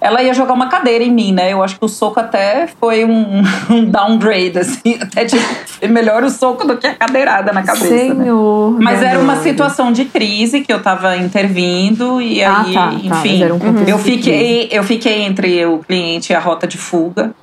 ela 0.00 0.22
ia 0.22 0.34
jogar 0.34 0.52
uma 0.52 0.68
cadeira 0.68 1.02
em 1.02 1.10
mim, 1.10 1.32
né? 1.32 1.52
Eu 1.52 1.62
acho 1.62 1.78
que 1.78 1.84
o 1.84 1.88
soco 1.88 2.20
até 2.20 2.66
foi 2.66 3.04
um, 3.04 3.42
um 3.70 3.84
downgrade, 3.86 4.58
assim. 4.58 4.98
Até 5.00 5.24
tipo, 5.24 5.42
foi 5.42 5.88
melhor 5.88 6.22
o 6.22 6.30
soco 6.30 6.66
do 6.66 6.76
que 6.76 6.86
a 6.86 6.94
cadeirada 6.94 7.52
na 7.52 7.62
cabeça. 7.62 7.90
né? 7.90 8.14
Senhor. 8.24 8.78
Mas 8.80 9.02
era 9.02 9.18
uma 9.18 9.36
situação 9.36 9.90
de 9.90 10.04
crise 10.04 10.60
que 10.60 10.72
eu 10.72 10.82
tava 10.82 11.16
intervindo 11.16 12.20
e 12.20 12.42
Ah, 12.44 12.60
aí, 12.62 12.74
tá, 12.74 12.88
tá, 12.88 12.94
enfim, 12.94 13.42
era 13.42 13.54
um 13.54 13.58
eu 13.88 13.96
de 13.96 14.02
fiquei, 14.02 14.68
eu 14.70 14.84
fiquei 14.84 15.22
entre 15.22 15.64
o 15.66 15.78
cliente 15.78 16.32
e 16.32 16.36
a 16.36 16.40
rota 16.40 16.66
de 16.66 16.76
fuga. 16.78 17.34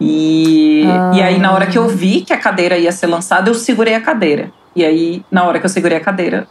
E, 0.00 0.84
Ah. 0.88 1.10
e 1.14 1.22
aí, 1.22 1.38
na 1.38 1.52
hora 1.52 1.66
que 1.66 1.78
eu 1.78 1.88
vi 1.88 2.22
que 2.22 2.32
a 2.32 2.36
cadeira 2.38 2.76
ia 2.78 2.90
ser 2.92 3.06
lançada, 3.06 3.50
eu 3.50 3.54
segurei 3.54 3.94
a 3.94 4.00
cadeira. 4.00 4.50
E 4.74 4.84
aí, 4.84 5.22
na 5.30 5.44
hora 5.44 5.58
que 5.60 5.66
eu 5.66 5.70
segurei 5.70 5.98
a 5.98 6.00
cadeira, 6.00 6.46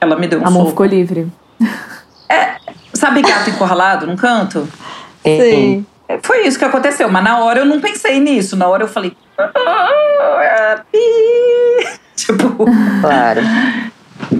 ela 0.00 0.16
me 0.16 0.26
deu 0.26 0.40
um 0.40 0.46
A 0.46 0.50
mão 0.50 0.60
soco. 0.60 0.70
ficou 0.70 0.86
livre. 0.86 1.26
Sabe 2.98 3.22
gato 3.22 3.48
encurralado 3.50 4.06
num 4.06 4.16
canto? 4.16 4.68
Sim. 5.24 5.86
É, 6.08 6.18
Foi 6.22 6.46
isso 6.46 6.58
que 6.58 6.64
aconteceu, 6.64 7.08
mas 7.10 7.22
na 7.22 7.38
hora 7.38 7.60
eu 7.60 7.64
não 7.66 7.80
pensei 7.80 8.18
nisso. 8.18 8.56
Na 8.56 8.66
hora 8.66 8.82
eu 8.84 8.88
falei. 8.88 9.16
"Ah, 9.38 10.80
pi." 10.90 10.98
tipo, 12.16 12.66
Claro. 13.00 13.40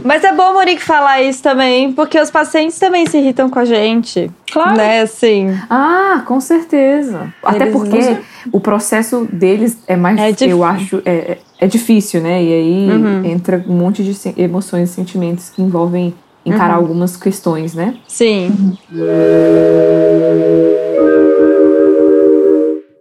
Mas 0.05 0.25
é 0.25 0.33
bom, 0.33 0.55
Monique, 0.55 0.83
falar 0.83 1.23
isso 1.23 1.40
também, 1.42 1.92
porque 1.92 2.18
os 2.21 2.31
pacientes 2.33 2.79
também 2.79 3.07
se 3.07 3.16
irritam 3.16 3.49
com 3.49 3.59
a 3.61 3.64
gente. 3.64 4.29
Claro. 4.51 4.77
Né, 4.77 5.03
assim. 5.03 5.57
Ah, 5.71 6.23
com 6.27 6.40
certeza. 6.40 7.33
Até 7.42 7.64
Eles 7.66 7.73
porque 7.73 7.99
não- 8.01 8.18
o 8.53 8.61
processo 8.61 9.29
deles 9.33 9.79
é 9.87 9.94
mais, 9.94 10.18
É 10.18 10.33
difícil. 10.33 10.51
eu 10.51 10.64
acho, 10.64 11.03
é, 11.05 11.12
é- 11.12 11.38
é 11.61 11.66
difícil, 11.68 12.21
né? 12.21 12.42
E 12.42 12.53
aí 12.53 12.90
Uhum. 12.90 13.25
entra 13.25 13.64
um 13.68 13.75
monte 13.75 14.03
de 14.03 14.16
emoções 14.37 14.90
e 14.90 14.92
sentimentos 14.92 15.49
que 15.49 15.62
envolvem 15.62 16.12
encarar 16.48 16.74
Uhum. 16.74 16.80
algumas 16.80 17.16
questões, 17.16 17.74
né? 17.74 17.94
Sim. 18.06 18.76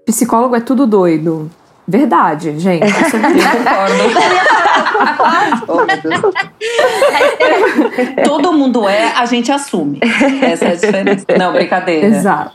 Psicólogo 0.06 0.56
é 0.56 0.60
tudo 0.60 0.86
doido. 0.88 1.50
Verdade, 1.88 2.60
gente. 2.60 2.84
É 2.88 2.92
Concordo. 5.66 6.34
Todo 8.26 8.54
mundo 8.54 8.88
é, 8.88 9.12
a 9.16 9.26
gente 9.26 9.52
assume. 9.52 10.00
Essa 10.42 10.66
é 10.66 10.72
a 10.72 10.76
diferença. 10.76 11.26
Não, 11.38 11.54
brincadeira. 11.54 12.06
Exato. 12.08 12.52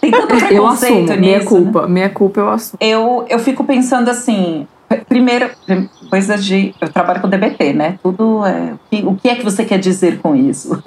Tem 0.00 0.10
tanto 0.10 0.34
Eu 0.50 0.66
assumo. 0.66 1.02
Minha 1.16 1.38
nisso, 1.38 1.48
culpa. 1.48 1.86
Minha 1.86 2.10
culpa 2.10 2.40
eu 2.40 2.50
assumo. 2.50 2.78
eu, 2.80 3.24
eu 3.28 3.38
fico 3.38 3.64
pensando 3.64 4.08
assim, 4.10 4.66
primeiro, 5.08 5.50
coisa 6.10 6.36
de. 6.36 6.74
Eu 6.80 6.88
trabalho 6.88 7.20
com 7.20 7.28
DBT, 7.28 7.72
né? 7.72 7.98
Tudo 8.02 8.44
é. 8.44 8.74
O 9.04 9.14
que, 9.14 9.28
é 9.28 9.36
que 9.36 9.44
você 9.44 9.64
quer 9.64 9.78
dizer 9.78 10.18
com 10.18 10.34
isso? 10.34 10.82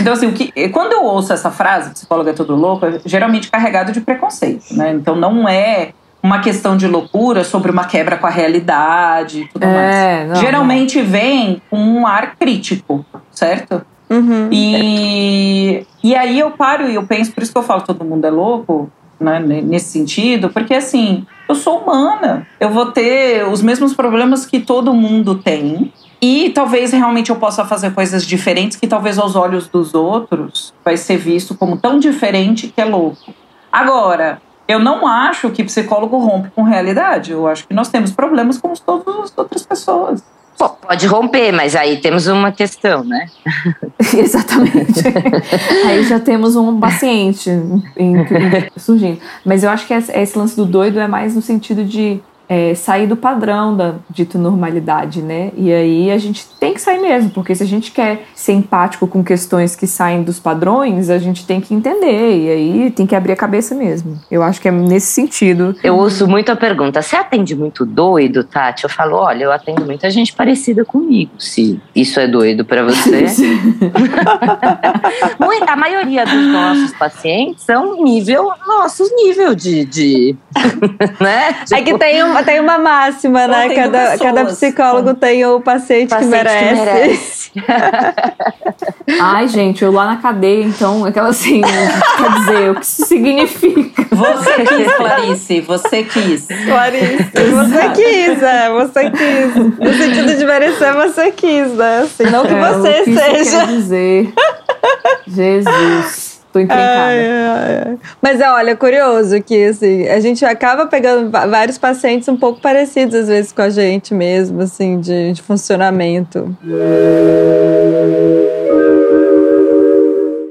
então, 0.00 0.12
assim, 0.12 0.26
o 0.26 0.32
que, 0.32 0.68
quando 0.68 0.92
eu 0.92 1.04
ouço 1.04 1.32
essa 1.32 1.50
frase, 1.50 1.90
psicólogo 1.90 2.28
é 2.28 2.32
tudo 2.32 2.54
louco, 2.54 2.84
é 2.86 3.00
geralmente 3.04 3.50
carregado 3.50 3.90
de 3.90 4.00
preconceito, 4.00 4.74
né? 4.76 4.92
Então 4.92 5.16
não 5.16 5.48
é 5.48 5.90
uma 6.22 6.38
questão 6.40 6.76
de 6.76 6.86
loucura 6.86 7.42
sobre 7.42 7.70
uma 7.72 7.84
quebra 7.84 8.16
com 8.16 8.26
a 8.26 8.30
realidade 8.30 9.40
e 9.40 9.48
tudo 9.48 9.64
É, 9.64 10.18
mais. 10.18 10.28
não, 10.28 10.36
geralmente 10.36 11.02
vem 11.02 11.60
com 11.68 11.76
um 11.76 12.06
ar 12.06 12.36
crítico, 12.36 13.04
certo? 13.32 13.82
Uhum. 14.08 14.48
E, 14.52 15.84
e 16.04 16.14
aí 16.14 16.38
eu 16.38 16.50
paro 16.52 16.88
e 16.88 16.94
eu 16.94 17.02
penso, 17.02 17.32
por 17.32 17.42
isso 17.42 17.50
que 17.50 17.58
eu 17.58 17.62
falo 17.62 17.80
todo 17.82 18.04
mundo 18.04 18.24
é 18.24 18.30
louco, 18.30 18.90
né, 19.22 19.60
nesse 19.62 19.90
sentido, 19.90 20.50
porque 20.50 20.74
assim, 20.74 21.26
eu 21.48 21.54
sou 21.54 21.78
humana, 21.78 22.46
eu 22.58 22.70
vou 22.70 22.86
ter 22.92 23.46
os 23.46 23.62
mesmos 23.62 23.94
problemas 23.94 24.46
que 24.46 24.60
todo 24.60 24.92
mundo 24.94 25.36
tem. 25.36 25.92
E 26.20 26.50
talvez 26.50 26.92
realmente 26.92 27.30
eu 27.30 27.36
possa 27.36 27.64
fazer 27.64 27.92
coisas 27.92 28.24
diferentes 28.24 28.76
que 28.76 28.86
talvez 28.86 29.18
aos 29.18 29.34
olhos 29.34 29.66
dos 29.66 29.92
outros 29.92 30.72
vai 30.84 30.96
ser 30.96 31.16
visto 31.16 31.54
como 31.54 31.76
tão 31.76 31.98
diferente 31.98 32.68
que 32.68 32.80
é 32.80 32.84
louco. 32.84 33.34
Agora, 33.72 34.40
eu 34.68 34.78
não 34.78 35.06
acho 35.06 35.50
que 35.50 35.64
psicólogo 35.64 36.18
rompe 36.18 36.50
com 36.50 36.62
realidade. 36.62 37.32
Eu 37.32 37.48
acho 37.48 37.66
que 37.66 37.74
nós 37.74 37.88
temos 37.88 38.12
problemas 38.12 38.58
como 38.58 38.78
todas 38.78 39.16
as 39.18 39.32
outras 39.36 39.66
pessoas. 39.66 40.22
Pô, 40.58 40.68
pode 40.68 41.06
romper, 41.06 41.52
mas 41.52 41.74
aí 41.74 41.98
temos 41.98 42.26
uma 42.26 42.52
questão, 42.52 43.02
né? 43.04 43.26
Exatamente. 44.16 45.02
Aí 45.86 46.04
já 46.04 46.20
temos 46.20 46.56
um 46.56 46.78
paciente 46.78 47.50
surgindo. 48.76 49.18
Mas 49.44 49.64
eu 49.64 49.70
acho 49.70 49.86
que 49.86 49.94
esse 49.94 50.12
esse 50.12 50.38
lance 50.38 50.54
do 50.54 50.66
doido 50.66 51.00
é 51.00 51.08
mais 51.08 51.34
no 51.34 51.42
sentido 51.42 51.84
de 51.84 52.20
é, 52.52 52.74
sair 52.74 53.06
do 53.06 53.16
padrão 53.16 53.74
da 53.74 53.94
dita 54.10 54.36
normalidade, 54.36 55.22
né? 55.22 55.50
E 55.56 55.72
aí 55.72 56.10
a 56.10 56.18
gente 56.18 56.46
tem 56.60 56.74
que 56.74 56.82
sair 56.82 57.00
mesmo, 57.00 57.30
porque 57.30 57.54
se 57.54 57.62
a 57.62 57.66
gente 57.66 57.90
quer 57.90 58.26
ser 58.34 58.52
empático 58.52 59.06
com 59.06 59.24
questões 59.24 59.74
que 59.74 59.86
saem 59.86 60.22
dos 60.22 60.38
padrões, 60.38 61.08
a 61.08 61.18
gente 61.18 61.46
tem 61.46 61.62
que 61.62 61.72
entender. 61.72 62.36
E 62.36 62.50
aí 62.50 62.90
tem 62.90 63.06
que 63.06 63.16
abrir 63.16 63.32
a 63.32 63.36
cabeça 63.36 63.74
mesmo. 63.74 64.20
Eu 64.30 64.42
acho 64.42 64.60
que 64.60 64.68
é 64.68 64.70
nesse 64.70 65.06
sentido. 65.06 65.74
Eu 65.82 65.96
ouço 65.96 66.28
muito 66.28 66.52
a 66.52 66.56
pergunta: 66.56 67.00
você 67.00 67.16
atende 67.16 67.56
muito 67.56 67.86
doido, 67.86 68.44
Tati? 68.44 68.84
Eu 68.84 68.90
falo: 68.90 69.16
olha, 69.16 69.44
eu 69.44 69.52
atendo 69.52 69.86
muita 69.86 70.10
gente 70.10 70.34
parecida 70.34 70.84
comigo. 70.84 71.30
Se 71.38 71.80
isso 71.96 72.20
é 72.20 72.28
doido 72.28 72.66
pra 72.66 72.84
você. 72.84 73.24
Muita, 75.40 75.72
a 75.72 75.76
maioria 75.76 76.24
dos 76.26 76.46
nossos 76.48 76.92
pacientes 76.92 77.64
são 77.64 78.02
nível, 78.02 78.50
nossos 78.66 79.10
nível 79.14 79.54
de. 79.54 79.84
de 79.84 80.36
né? 81.20 81.56
É 81.72 81.82
que 81.82 81.96
tem, 81.98 82.22
um, 82.22 82.36
tem 82.44 82.60
uma 82.60 82.78
máxima, 82.78 83.46
né? 83.46 83.74
Cada, 83.74 84.18
cada 84.18 84.44
psicólogo 84.46 85.14
tem 85.14 85.44
o 85.46 85.60
paciente, 85.60 86.10
paciente 86.10 86.30
que 86.30 86.44
merece. 86.50 87.52
Ai, 89.20 89.48
gente, 89.48 89.82
eu 89.84 89.92
lá 89.92 90.06
na 90.06 90.16
cadeia, 90.16 90.64
então, 90.64 91.04
aquela 91.04 91.28
assim, 91.28 91.60
quer 91.60 92.32
dizer, 92.38 92.70
o 92.70 92.74
que 92.76 92.84
isso 92.84 93.06
significa? 93.06 94.02
Você 94.14 94.64
quis, 94.64 94.92
Clarice, 94.94 95.60
você 95.60 96.02
quis. 96.04 96.46
Clarice, 96.66 97.30
você 97.32 97.88
quis, 97.94 98.42
é, 98.42 98.70
você 98.70 99.10
quis. 99.10 99.54
No 99.78 99.92
sentido 99.94 100.36
de 100.36 100.44
merecer, 100.44 100.94
você 100.94 101.30
quis, 101.32 101.72
né? 101.74 102.00
Assim, 102.04 102.24
não 102.24 102.44
que 102.46 102.54
É, 102.54 102.72
você 102.72 103.00
o 103.00 103.04
que 103.04 103.10
isso 103.10 103.20
seja. 103.20 103.58
quer 103.60 103.66
dizer. 103.66 104.32
Jesus, 105.26 106.31
tô 106.52 106.60
encrencada. 106.60 107.06
Ai, 107.06 107.30
ai, 107.30 107.82
ai. 107.86 107.98
Mas 108.20 108.40
é, 108.40 108.50
olha, 108.50 108.76
curioso 108.76 109.42
que 109.42 109.64
assim, 109.64 110.06
a 110.08 110.20
gente 110.20 110.44
acaba 110.44 110.86
pegando 110.86 111.30
vários 111.30 111.78
pacientes 111.78 112.28
um 112.28 112.36
pouco 112.36 112.60
parecidos 112.60 113.14
às 113.14 113.28
vezes 113.28 113.52
com 113.52 113.62
a 113.62 113.70
gente 113.70 114.14
mesmo, 114.14 114.60
assim, 114.60 115.00
de, 115.00 115.32
de 115.32 115.42
funcionamento. 115.42 116.56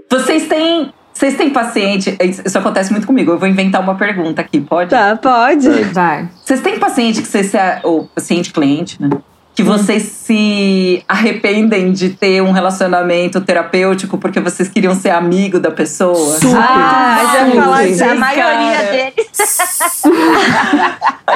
Vocês 0.10 0.48
têm, 0.48 0.94
vocês 1.14 1.38
têm 1.38 1.50
paciente? 1.52 2.18
Isso 2.46 2.58
acontece 2.58 2.92
muito 2.92 3.08
comigo. 3.08 3.32
Eu 3.32 3.40
vou 3.40 3.48
inventar 3.48 3.82
uma 3.82 3.96
pergunta 3.96 4.42
aqui, 4.42 4.60
pode? 4.60 4.90
Tá, 4.90 5.16
pode. 5.16 5.70
Vai. 5.94 6.28
Vocês 6.44 6.62
têm 6.62 6.80
paciente 6.80 7.22
que 7.22 7.28
vocês 7.28 7.48
se, 7.48 7.58
ou 7.84 8.06
paciente 8.14 8.52
cliente, 8.52 9.02
né? 9.02 9.10
Que 9.54 9.64
vocês 9.64 10.04
se 10.04 11.04
arrependem 11.08 11.92
de 11.92 12.12
ter 12.12 12.42
um 12.42 12.52
relacionamento 12.52 13.42
terapêutico 13.42 14.18
porque 14.18 14.40
vocês 14.40 14.70
queriam 14.70 14.96
ser 14.96 15.10
amigo 15.10 15.60
da 15.60 15.70
pessoa? 15.70 16.40
Super. 16.40 16.56
Ah, 16.58 17.20
já 17.34 17.46
Super. 17.46 17.62
falar 17.62 17.78
A 17.80 17.86
disso, 17.86 18.16
maioria 18.16 18.78
cara. 18.78 18.92
deles. 18.92 19.30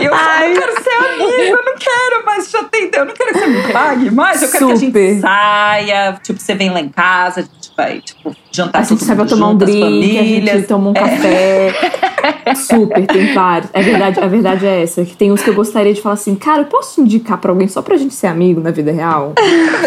Eu 0.02 0.14
falo, 0.14 0.44
eu 0.44 0.60
quero 0.60 0.84
ser 0.84 0.90
amigo, 0.92 1.32
eu 1.32 1.64
não 1.66 1.76
quero 1.78 2.26
mais 2.26 2.50
já 2.52 2.64
tentei, 2.66 3.00
eu 3.00 3.06
não 3.06 3.14
quero 3.14 3.32
que 3.34 3.40
você 3.40 3.48
me 3.48 3.72
pague 3.72 4.12
mais, 4.12 4.42
eu 4.42 4.50
quero 4.50 4.68
que 4.68 4.74
a 4.74 4.76
Super. 4.76 5.10
gente 5.10 5.22
saia, 5.22 6.20
tipo, 6.22 6.38
você 6.40 6.54
vem 6.54 6.70
lá 6.70 6.82
em 6.82 6.90
casa, 6.90 7.40
a 7.40 7.44
vai, 7.78 8.00
tipo, 8.02 8.36
jantar 8.52 8.80
A 8.80 8.84
gente 8.84 9.00
todo 9.00 9.08
sai 9.08 9.16
pra 9.16 9.24
mundo 9.26 9.30
tomar 9.36 9.48
um 9.50 9.58
drink, 9.58 9.78
a 9.82 9.86
famílias. 9.86 10.58
gente 10.58 10.68
toma 10.68 10.90
um 10.90 10.94
café. 10.94 11.74
Super, 12.56 13.06
tem 13.06 13.34
vários. 13.34 13.70
É 13.74 13.82
verdade, 13.82 14.20
a 14.20 14.28
verdade 14.28 14.66
é 14.66 14.82
essa, 14.84 15.04
que 15.04 15.16
tem 15.16 15.32
uns 15.32 15.42
que 15.44 15.50
eu 15.50 15.54
gostaria 15.56 15.94
de 15.94 16.02
falar 16.02 16.14
assim, 16.14 16.36
cara, 16.36 16.62
eu 16.62 16.66
posso 16.66 17.02
indicar 17.02 17.38
pra 17.40 17.52
alguém 17.52 17.68
só 17.68 17.82
pra 17.82 17.98
gente 17.98 18.14
ser 18.14 18.28
amigo 18.28 18.62
na 18.62 18.72
vida 18.72 18.92
real? 18.92 19.34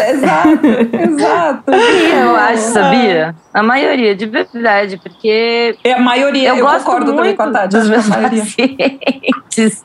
Exato, 0.09 0.65
exato. 0.93 1.71
Eu 1.71 2.35
acho, 2.35 2.61
sabia? 2.73 3.35
A 3.53 3.63
maioria, 3.63 4.15
de 4.15 4.25
verdade, 4.25 4.97
porque 4.97 5.75
É 5.83 5.93
a 5.93 5.99
maioria, 5.99 6.49
eu, 6.49 6.57
eu, 6.57 6.65
gosto 6.65 6.85
concordo 6.85 7.13
também 7.13 7.35
com 7.35 7.43
a 7.43 7.51
Tati. 7.51 7.75
dos 7.77 7.89
meus 7.89 8.11
a 8.11 8.17
pacientes. 8.17 9.83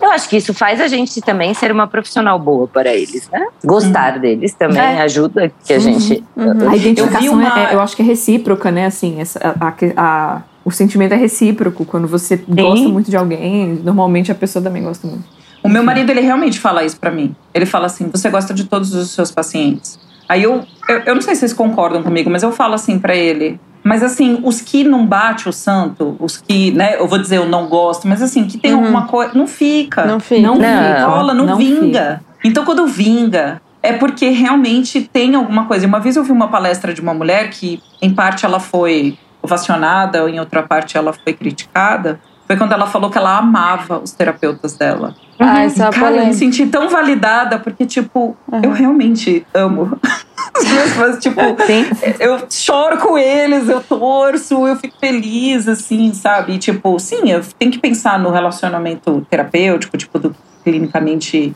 eu 0.00 0.10
acho 0.10 0.28
que 0.28 0.36
isso 0.36 0.52
faz 0.54 0.80
a 0.80 0.88
gente 0.88 1.20
também 1.20 1.54
ser 1.54 1.70
uma 1.72 1.86
profissional 1.86 2.38
boa 2.38 2.66
para 2.68 2.92
eles, 2.94 3.28
né? 3.30 3.46
Gostar 3.64 4.18
deles 4.18 4.52
também 4.54 4.80
É. 4.80 5.00
ajuda 5.02 5.21
que 5.64 5.72
a 5.72 5.78
gente. 5.78 6.22
A 6.68 6.76
identificação 6.76 7.34
uma- 7.34 7.58
é, 7.70 7.74
eu 7.74 7.80
acho 7.80 7.94
que 7.96 8.02
é 8.02 8.04
recíproca, 8.04 8.70
né? 8.70 8.86
Assim, 8.86 9.20
essa, 9.20 9.38
a, 9.38 9.68
a- 9.68 9.74
a- 9.96 10.42
o 10.64 10.70
sentimento 10.70 11.12
é 11.12 11.16
recíproco. 11.16 11.84
Quando 11.84 12.06
você 12.06 12.36
gosta 12.48 12.88
muito 12.88 13.10
de 13.10 13.16
alguém, 13.16 13.80
normalmente 13.84 14.30
a 14.30 14.34
pessoa 14.34 14.62
também 14.62 14.82
gosta 14.82 15.06
muito. 15.06 15.24
O 15.62 15.68
meu 15.68 15.82
marido, 15.84 16.10
ele 16.10 16.20
realmente 16.20 16.58
fala 16.58 16.84
isso 16.84 16.96
pra 16.98 17.10
mim. 17.10 17.34
Ele 17.54 17.66
fala 17.66 17.86
assim: 17.86 18.08
você 18.10 18.28
gosta 18.30 18.52
de 18.54 18.64
todos 18.64 18.94
os 18.94 19.10
seus 19.10 19.30
pacientes. 19.30 19.98
Aí 20.28 20.42
eu, 20.42 20.64
eu, 20.88 20.98
eu 21.06 21.14
não 21.14 21.20
sei 21.22 21.34
se 21.34 21.40
vocês 21.40 21.52
concordam 21.52 22.02
comigo, 22.02 22.30
mas 22.30 22.42
eu 22.42 22.52
falo 22.52 22.74
assim 22.74 22.98
pra 22.98 23.14
ele. 23.14 23.60
Mas 23.84 24.00
assim, 24.04 24.38
os 24.44 24.60
que 24.60 24.84
não 24.84 25.04
bate 25.04 25.48
o 25.48 25.52
santo, 25.52 26.16
os 26.20 26.36
que, 26.36 26.70
né, 26.70 26.94
eu 27.00 27.08
vou 27.08 27.18
dizer 27.18 27.38
eu 27.38 27.48
não 27.48 27.66
gosto, 27.66 28.06
mas 28.06 28.22
assim, 28.22 28.44
que 28.44 28.56
tem 28.56 28.72
Uhum. 28.72 28.78
alguma 28.78 29.06
coisa, 29.08 29.32
não 29.34 29.48
fica. 29.48 30.04
Não 30.06 30.20
fica. 30.20 30.40
Não, 30.40 30.54
Não. 30.54 30.62
fica. 30.94 31.06
rola, 31.08 31.34
não, 31.34 31.44
não 31.46 31.56
vinga. 31.56 32.22
Então, 32.44 32.64
quando 32.64 32.86
vinga, 32.86 33.60
é 33.82 33.92
porque 33.92 34.28
realmente 34.28 35.02
tem 35.02 35.34
alguma 35.34 35.66
coisa. 35.66 35.84
E 35.84 35.88
Uma 35.88 35.98
vez 36.00 36.16
eu 36.16 36.22
vi 36.24 36.32
uma 36.32 36.48
palestra 36.48 36.94
de 36.94 37.00
uma 37.00 37.12
mulher 37.12 37.50
que, 37.50 37.82
em 38.00 38.14
parte, 38.14 38.44
ela 38.44 38.60
foi 38.60 39.18
ovacionada, 39.42 40.30
em 40.30 40.38
outra 40.38 40.62
parte, 40.62 40.96
ela 40.96 41.12
foi 41.12 41.32
criticada. 41.32 42.20
Foi 42.46 42.56
quando 42.56 42.72
ela 42.72 42.86
falou 42.86 43.10
que 43.10 43.18
ela 43.18 43.38
amava 43.38 43.98
os 43.98 44.12
terapeutas 44.12 44.76
dela. 44.76 45.14
Ah, 45.38 45.62
essa 45.62 45.84
é 45.84 45.86
a 45.88 45.90
Cara, 45.90 46.16
eu 46.16 46.26
me 46.26 46.34
senti 46.34 46.66
tão 46.66 46.88
validada, 46.88 47.58
porque, 47.58 47.84
tipo, 47.84 48.36
Uhum. 48.50 48.60
eu 48.62 48.70
realmente 48.72 49.44
amo. 49.54 49.98
Fãs, 50.94 51.18
tipo, 51.18 51.40
Tem, 51.66 51.86
eu 52.20 52.44
choro 52.50 52.98
com 52.98 53.16
eles, 53.16 53.68
eu 53.68 53.80
torço, 53.80 54.66
eu 54.66 54.76
fico 54.76 54.94
feliz, 55.00 55.66
assim, 55.66 56.12
sabe? 56.12 56.54
E, 56.54 56.58
tipo, 56.58 56.98
sim, 56.98 57.30
eu 57.30 57.42
tenho 57.58 57.72
que 57.72 57.78
pensar 57.78 58.18
no 58.18 58.30
relacionamento 58.30 59.26
terapêutico, 59.30 59.96
tipo, 59.96 60.18
do 60.18 60.36
clinicamente 60.62 61.54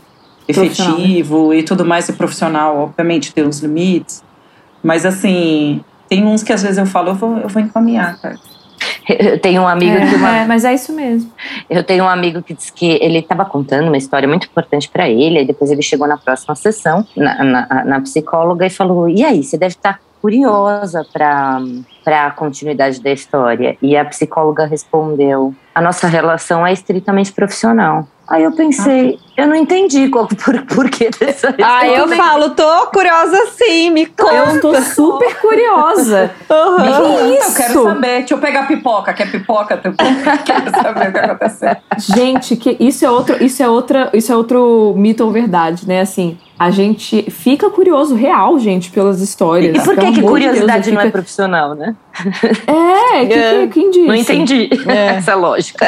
Né? 0.48 0.66
efetivo 0.66 1.52
e 1.52 1.62
tudo 1.62 1.84
mais, 1.84 2.08
e 2.08 2.12
profissional, 2.12 2.78
obviamente, 2.78 3.32
tem 3.32 3.46
os 3.46 3.60
limites. 3.60 4.22
Mas, 4.82 5.04
assim, 5.04 5.82
tem 6.08 6.24
uns 6.24 6.42
que 6.42 6.52
às 6.52 6.62
vezes 6.62 6.78
eu 6.78 6.86
falo, 6.86 7.10
eu 7.10 7.14
vou, 7.14 7.38
eu 7.38 7.48
vou 7.48 7.60
encaminhar, 7.62 8.20
cara. 8.20 8.38
Eu 9.08 9.38
tenho 9.38 9.62
um 9.62 9.68
amigo 9.68 9.96
que 10.08 10.16
uma 10.16 10.36
é, 10.36 10.42
é, 10.42 10.44
mas 10.46 10.64
é 10.64 10.74
isso 10.74 10.92
mesmo. 10.92 11.30
Eu 11.70 11.84
tenho 11.84 12.04
um 12.04 12.08
amigo 12.08 12.42
que 12.42 12.52
disse 12.52 12.72
que 12.72 12.98
ele 13.00 13.18
estava 13.18 13.44
contando 13.44 13.86
uma 13.86 13.96
história 13.96 14.28
muito 14.28 14.48
importante 14.48 14.88
para 14.88 15.08
ele, 15.08 15.38
aí 15.38 15.46
depois 15.46 15.70
ele 15.70 15.82
chegou 15.82 16.08
na 16.08 16.16
próxima 16.16 16.56
sessão, 16.56 17.06
na, 17.16 17.44
na, 17.44 17.84
na 17.84 18.00
psicóloga, 18.00 18.66
e 18.66 18.70
falou: 18.70 19.08
E 19.08 19.24
aí, 19.24 19.44
você 19.44 19.56
deve 19.56 19.74
estar 19.74 20.00
curiosa 20.20 21.06
para 21.12 21.60
a 22.06 22.30
continuidade 22.32 23.00
da 23.00 23.12
história? 23.12 23.76
E 23.80 23.96
a 23.96 24.04
psicóloga 24.04 24.66
respondeu: 24.66 25.54
A 25.72 25.80
nossa 25.80 26.08
relação 26.08 26.66
é 26.66 26.72
estritamente 26.72 27.32
profissional. 27.32 28.08
Aí 28.28 28.42
eu 28.42 28.50
pensei, 28.50 29.18
eu 29.36 29.46
não 29.46 29.54
entendi 29.54 30.08
qual, 30.08 30.26
por, 30.44 30.60
por 30.66 30.90
que 30.90 31.10
dessa 31.10 31.54
Ah, 31.62 31.86
eu 31.86 32.08
falo, 32.08 32.50
tô 32.50 32.86
curiosa 32.88 33.36
sim, 33.56 33.90
me 33.90 34.06
conta. 34.06 34.34
Eu 34.34 34.60
tô 34.60 34.74
super 34.82 35.34
curiosa. 35.36 36.30
Uhum. 36.50 36.80
Me 36.80 36.92
conta, 36.92 37.20
eu 37.22 37.34
isso? 37.34 37.56
quero 37.56 37.82
saber. 37.84 38.18
Deixa 38.18 38.34
eu 38.34 38.38
pegar 38.38 38.66
pipoca. 38.66 39.12
Quer 39.12 39.30
pipoca? 39.30 39.80
Eu 39.84 39.94
quero 40.44 40.70
saber 40.70 41.08
o 41.08 41.12
que 41.12 41.18
aconteceu. 41.20 41.76
Gente, 41.98 42.56
que 42.56 42.76
isso 42.80 43.04
é 43.04 43.10
outro, 43.10 43.42
isso 43.44 43.62
é 43.62 43.68
outra, 43.68 44.10
isso 44.12 44.32
é 44.32 44.36
outro 44.36 44.92
mito 44.96 45.24
ou 45.24 45.30
verdade, 45.30 45.86
né? 45.86 46.00
Assim, 46.00 46.36
a 46.58 46.70
gente 46.70 47.30
fica 47.30 47.70
curioso 47.70 48.16
real, 48.16 48.58
gente, 48.58 48.90
pelas 48.90 49.20
histórias. 49.20 49.76
E 49.76 49.84
por 49.84 49.94
que, 49.94 50.00
que 50.00 50.06
amor 50.06 50.14
de 50.14 50.20
Deus, 50.20 50.30
curiosidade 50.30 50.90
não 50.90 51.00
é 51.00 51.04
fica- 51.04 51.12
profissional, 51.12 51.74
né? 51.76 51.94
É, 52.66 53.24
que, 53.26 53.32
É. 53.34 53.66
que- 53.68 53.68
quem 53.68 53.90
disse? 53.92 54.06
Não 54.08 54.14
entendi 54.16 54.68
É. 54.88 55.06
essa 55.16 55.34
lógica. 55.36 55.86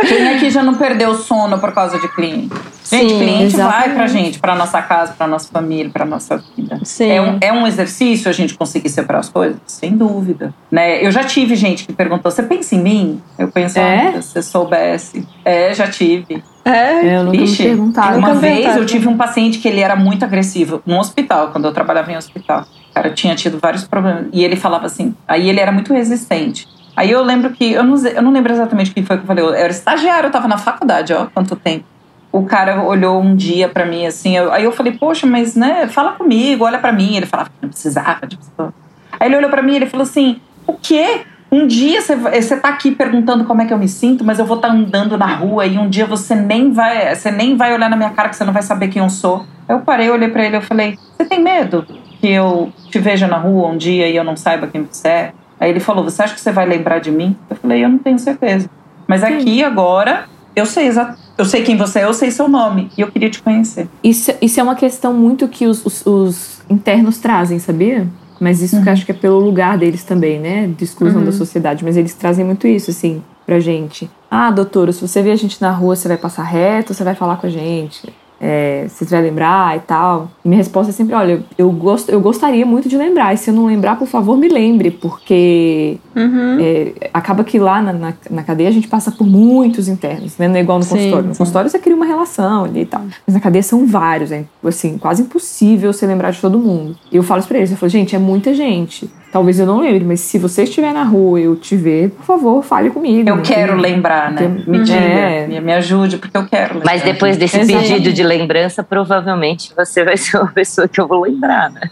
Quem 0.00 0.28
aqui 0.34 0.50
já 0.50 0.62
não 0.62 0.74
perdeu 0.74 1.10
o 1.10 1.14
sono 1.14 1.58
por 1.58 1.72
causa 1.72 1.98
de 1.98 2.08
cliente? 2.08 2.54
Gente, 2.88 3.10
Sim, 3.12 3.18
cliente 3.18 3.56
vai 3.56 3.66
exatamente. 3.66 3.94
pra 3.94 4.06
gente, 4.06 4.38
pra 4.38 4.54
nossa 4.54 4.80
casa, 4.82 5.12
pra 5.14 5.26
nossa 5.26 5.48
família, 5.50 5.90
pra 5.90 6.04
nossa 6.04 6.42
vida. 6.56 6.78
Sim. 6.84 7.10
É 7.10 7.20
um, 7.22 7.38
é 7.40 7.52
um 7.52 7.66
exercício 7.66 8.28
a 8.28 8.32
gente 8.32 8.54
conseguir 8.54 8.88
separar 8.88 9.18
as 9.20 9.28
coisas? 9.28 9.56
Sem 9.66 9.96
dúvida. 9.96 10.54
Né? 10.70 11.04
Eu 11.04 11.10
já 11.10 11.24
tive 11.24 11.56
gente 11.56 11.84
que 11.86 11.92
perguntou: 11.92 12.30
você 12.30 12.42
pensa 12.42 12.74
em 12.76 12.80
mim? 12.80 13.22
Eu 13.38 13.48
penso, 13.48 13.78
É? 13.78 14.08
ah, 14.16 14.22
se 14.22 14.28
você 14.28 14.42
soubesse. 14.42 15.26
É, 15.44 15.74
já 15.74 15.88
tive. 15.88 16.44
É, 16.64 17.16
eu 17.18 17.24
nunca 17.24 17.38
Vixe, 17.38 17.62
me 17.62 17.68
perguntaram. 17.68 18.18
Uma 18.18 18.34
vez 18.34 18.54
perguntaram. 18.56 18.80
eu 18.82 18.86
tive 18.86 19.08
um 19.08 19.16
paciente 19.16 19.58
que 19.58 19.68
ele 19.68 19.80
era 19.80 19.94
muito 19.96 20.24
agressivo 20.24 20.82
no 20.86 20.98
hospital, 20.98 21.48
quando 21.52 21.64
eu 21.64 21.72
trabalhava 21.72 22.10
em 22.12 22.16
hospital. 22.16 22.66
O 22.90 22.94
cara 22.94 23.10
tinha 23.10 23.34
tido 23.34 23.58
vários 23.60 23.84
problemas. 23.84 24.26
E 24.32 24.44
ele 24.44 24.56
falava 24.56 24.86
assim, 24.86 25.14
aí 25.28 25.48
ele 25.48 25.60
era 25.60 25.70
muito 25.70 25.92
resistente. 25.92 26.66
Aí 26.96 27.10
eu 27.10 27.22
lembro 27.22 27.50
que, 27.50 27.72
eu 27.72 27.84
não, 27.84 27.96
eu 28.06 28.22
não 28.22 28.32
lembro 28.32 28.52
exatamente 28.52 28.90
o 28.90 28.94
que 28.94 29.02
foi 29.02 29.16
que 29.18 29.22
eu 29.22 29.26
falei. 29.26 29.44
Eu 29.44 29.52
era 29.54 29.70
estagiário, 29.70 30.28
eu 30.28 30.30
tava 30.32 30.48
na 30.48 30.56
faculdade, 30.56 31.12
ó, 31.12 31.26
quanto 31.26 31.54
tempo. 31.54 31.84
O 32.32 32.44
cara 32.44 32.82
olhou 32.82 33.20
um 33.20 33.36
dia 33.36 33.68
pra 33.68 33.84
mim 33.84 34.06
assim, 34.06 34.36
eu- 34.36 34.52
aí 34.52 34.64
eu 34.64 34.72
falei, 34.72 34.92
poxa, 34.92 35.26
mas 35.26 35.54
né, 35.54 35.86
fala 35.88 36.12
comigo, 36.12 36.64
olha 36.64 36.78
pra 36.78 36.92
mim. 36.92 37.16
Ele 37.16 37.26
falava 37.26 37.50
que 37.50 37.54
não 37.62 37.68
precisava 37.68 38.26
de 38.26 38.36
pessoa. 38.36 38.72
Aí 39.18 39.28
ele 39.28 39.36
olhou 39.36 39.50
pra 39.50 39.62
mim 39.62 39.72
e 39.72 39.76
ele 39.76 39.86
falou 39.86 40.04
assim: 40.04 40.40
o 40.66 40.72
quê? 40.74 41.22
Um 41.50 41.66
dia 41.66 42.00
você 42.02 42.56
tá 42.56 42.68
aqui 42.68 42.90
perguntando 42.90 43.44
como 43.44 43.62
é 43.62 43.66
que 43.66 43.72
eu 43.72 43.78
me 43.78 43.88
sinto, 43.88 44.24
mas 44.24 44.38
eu 44.38 44.44
vou 44.44 44.56
estar 44.56 44.68
andando 44.68 45.16
na 45.16 45.26
rua 45.26 45.64
e 45.64 45.78
um 45.78 45.88
dia 45.88 46.04
você 46.04 46.34
nem 46.34 46.72
vai, 46.72 47.14
você 47.14 47.30
nem 47.30 47.56
vai 47.56 47.72
olhar 47.72 47.88
na 47.88 47.96
minha 47.96 48.10
cara 48.10 48.28
que 48.28 48.36
você 48.36 48.44
não 48.44 48.52
vai 48.52 48.62
saber 48.62 48.88
quem 48.88 49.00
eu 49.00 49.08
sou. 49.08 49.46
Eu 49.68 49.78
parei, 49.78 50.10
olhei 50.10 50.28
pra 50.28 50.44
ele, 50.44 50.56
eu 50.56 50.60
falei: 50.62 50.98
"Você 51.16 51.24
tem 51.24 51.40
medo 51.40 51.86
que 52.20 52.28
eu 52.28 52.72
te 52.90 52.98
veja 52.98 53.26
na 53.28 53.36
rua 53.36 53.68
um 53.68 53.76
dia 53.76 54.08
e 54.08 54.16
eu 54.16 54.24
não 54.24 54.36
saiba 54.36 54.66
quem 54.66 54.82
você 54.82 55.08
é?" 55.08 55.32
Aí 55.58 55.70
ele 55.70 55.80
falou: 55.80 56.04
"Você 56.04 56.22
acha 56.22 56.34
que 56.34 56.40
você 56.40 56.52
vai 56.52 56.66
lembrar 56.66 56.98
de 56.98 57.10
mim?" 57.10 57.36
Eu 57.50 57.56
falei: 57.56 57.84
"Eu 57.84 57.88
não 57.88 57.98
tenho 57.98 58.18
certeza. 58.18 58.68
Mas 59.06 59.22
aqui 59.22 59.62
agora 59.62 60.24
eu 60.54 60.66
sei 60.66 60.90
eu 61.38 61.44
sei 61.44 61.62
quem 61.62 61.76
você 61.76 62.00
é, 62.00 62.04
eu 62.04 62.14
sei 62.14 62.30
seu 62.30 62.48
nome 62.48 62.90
e 62.96 63.00
eu 63.00 63.10
queria 63.10 63.30
te 63.30 63.42
conhecer." 63.42 63.88
Isso, 64.02 64.32
isso 64.40 64.58
é 64.58 64.62
uma 64.62 64.74
questão 64.74 65.12
muito 65.14 65.46
que 65.48 65.66
os, 65.66 65.84
os- 65.84 66.04
os 66.06 66.60
internos 66.68 67.18
trazem, 67.18 67.58
sabia? 67.58 68.06
Mas 68.38 68.60
isso 68.60 68.82
que 68.82 68.88
eu 68.88 68.92
acho 68.92 69.06
que 69.06 69.12
é 69.12 69.14
pelo 69.14 69.38
lugar 69.40 69.78
deles 69.78 70.04
também, 70.04 70.38
né? 70.38 70.66
De 70.76 70.84
exclusão 70.84 71.24
da 71.24 71.32
sociedade. 71.32 71.82
Mas 71.84 71.96
eles 71.96 72.12
trazem 72.12 72.44
muito 72.44 72.66
isso, 72.66 72.90
assim, 72.90 73.22
pra 73.46 73.58
gente. 73.60 74.10
Ah, 74.30 74.50
doutora, 74.50 74.92
se 74.92 75.00
você 75.00 75.22
ver 75.22 75.30
a 75.30 75.36
gente 75.36 75.60
na 75.62 75.70
rua, 75.70 75.96
você 75.96 76.06
vai 76.06 76.18
passar 76.18 76.42
reto, 76.42 76.92
você 76.92 77.02
vai 77.02 77.14
falar 77.14 77.36
com 77.36 77.46
a 77.46 77.50
gente. 77.50 78.12
É, 78.40 78.86
você 78.88 79.04
vai 79.06 79.22
lembrar 79.22 79.76
e 79.76 79.80
tal. 79.80 80.30
E 80.44 80.48
minha 80.48 80.58
resposta 80.58 80.90
é 80.90 80.92
sempre: 80.92 81.14
olha, 81.14 81.42
eu, 81.56 81.70
gosto, 81.72 82.10
eu 82.10 82.20
gostaria 82.20 82.66
muito 82.66 82.88
de 82.88 82.96
lembrar. 82.96 83.32
E 83.32 83.36
se 83.38 83.50
eu 83.50 83.54
não 83.54 83.66
lembrar, 83.66 83.96
por 83.96 84.06
favor, 84.06 84.36
me 84.36 84.48
lembre, 84.48 84.90
porque 84.90 85.98
Uhum. 86.14 86.58
é, 86.60 86.92
acaba 87.12 87.44
que 87.44 87.58
lá 87.58 87.80
na, 87.82 87.92
na, 87.92 88.14
na 88.30 88.42
cadeia 88.42 88.68
a 88.68 88.72
gente 88.72 88.88
passa 88.88 89.10
por 89.10 89.26
muitos 89.26 89.86
internos, 89.88 90.36
né? 90.38 90.48
Não 90.48 90.56
é 90.56 90.60
igual 90.60 90.78
no 90.78 90.84
Sim, 90.84 90.94
consultório. 90.96 91.28
No 91.28 91.34
sim. 91.34 91.38
consultório 91.38 91.70
você 91.70 91.78
cria 91.78 91.94
uma 91.96 92.06
relação 92.06 92.64
ali 92.64 92.82
e 92.82 92.86
tal. 92.86 93.02
Mas 93.26 93.34
na 93.34 93.40
cadeia 93.40 93.62
são 93.62 93.86
vários, 93.86 94.32
é 94.32 94.44
assim, 94.64 94.98
quase 94.98 95.22
impossível 95.22 95.92
você 95.92 96.06
lembrar 96.06 96.30
de 96.30 96.40
todo 96.40 96.58
mundo. 96.58 96.96
E 97.12 97.16
eu 97.16 97.22
falo 97.22 97.40
isso 97.40 97.48
pra 97.48 97.58
eles, 97.58 97.70
eu 97.70 97.76
falo, 97.76 97.90
gente, 97.90 98.14
é 98.16 98.18
muita 98.18 98.54
gente. 98.54 99.10
Talvez 99.36 99.58
eu 99.60 99.66
não 99.66 99.80
lembre, 99.80 100.02
mas 100.02 100.20
se 100.20 100.38
você 100.38 100.62
estiver 100.62 100.94
na 100.94 101.02
rua 101.02 101.38
e 101.38 101.44
eu 101.44 101.54
te 101.56 101.76
ver, 101.76 102.08
por 102.08 102.24
favor, 102.24 102.62
fale 102.62 102.88
comigo. 102.88 103.28
Eu 103.28 103.42
quero 103.42 103.76
Que- 103.76 103.82
lembrar, 103.82 104.32
né? 104.32 104.40
que- 104.64 104.70
Me 104.70 104.78
diga, 104.82 104.98
É. 104.98 105.46
me, 105.46 105.60
me 105.60 105.74
ajude 105.74 106.16
porque 106.16 106.34
eu 106.34 106.46
quero 106.46 106.76
lembrar. 106.76 106.90
Mas 106.90 107.02
depois 107.02 107.36
desse 107.36 107.58
Exato. 107.60 107.78
pedido 107.82 108.14
de 108.14 108.22
lembrança, 108.22 108.82
provavelmente 108.82 109.74
você 109.76 110.02
vai 110.04 110.16
ser 110.16 110.38
uma 110.38 110.50
pessoa 110.50 110.88
que 110.88 110.98
eu 110.98 111.06
vou 111.06 111.20
lembrar, 111.20 111.70
né? 111.70 111.82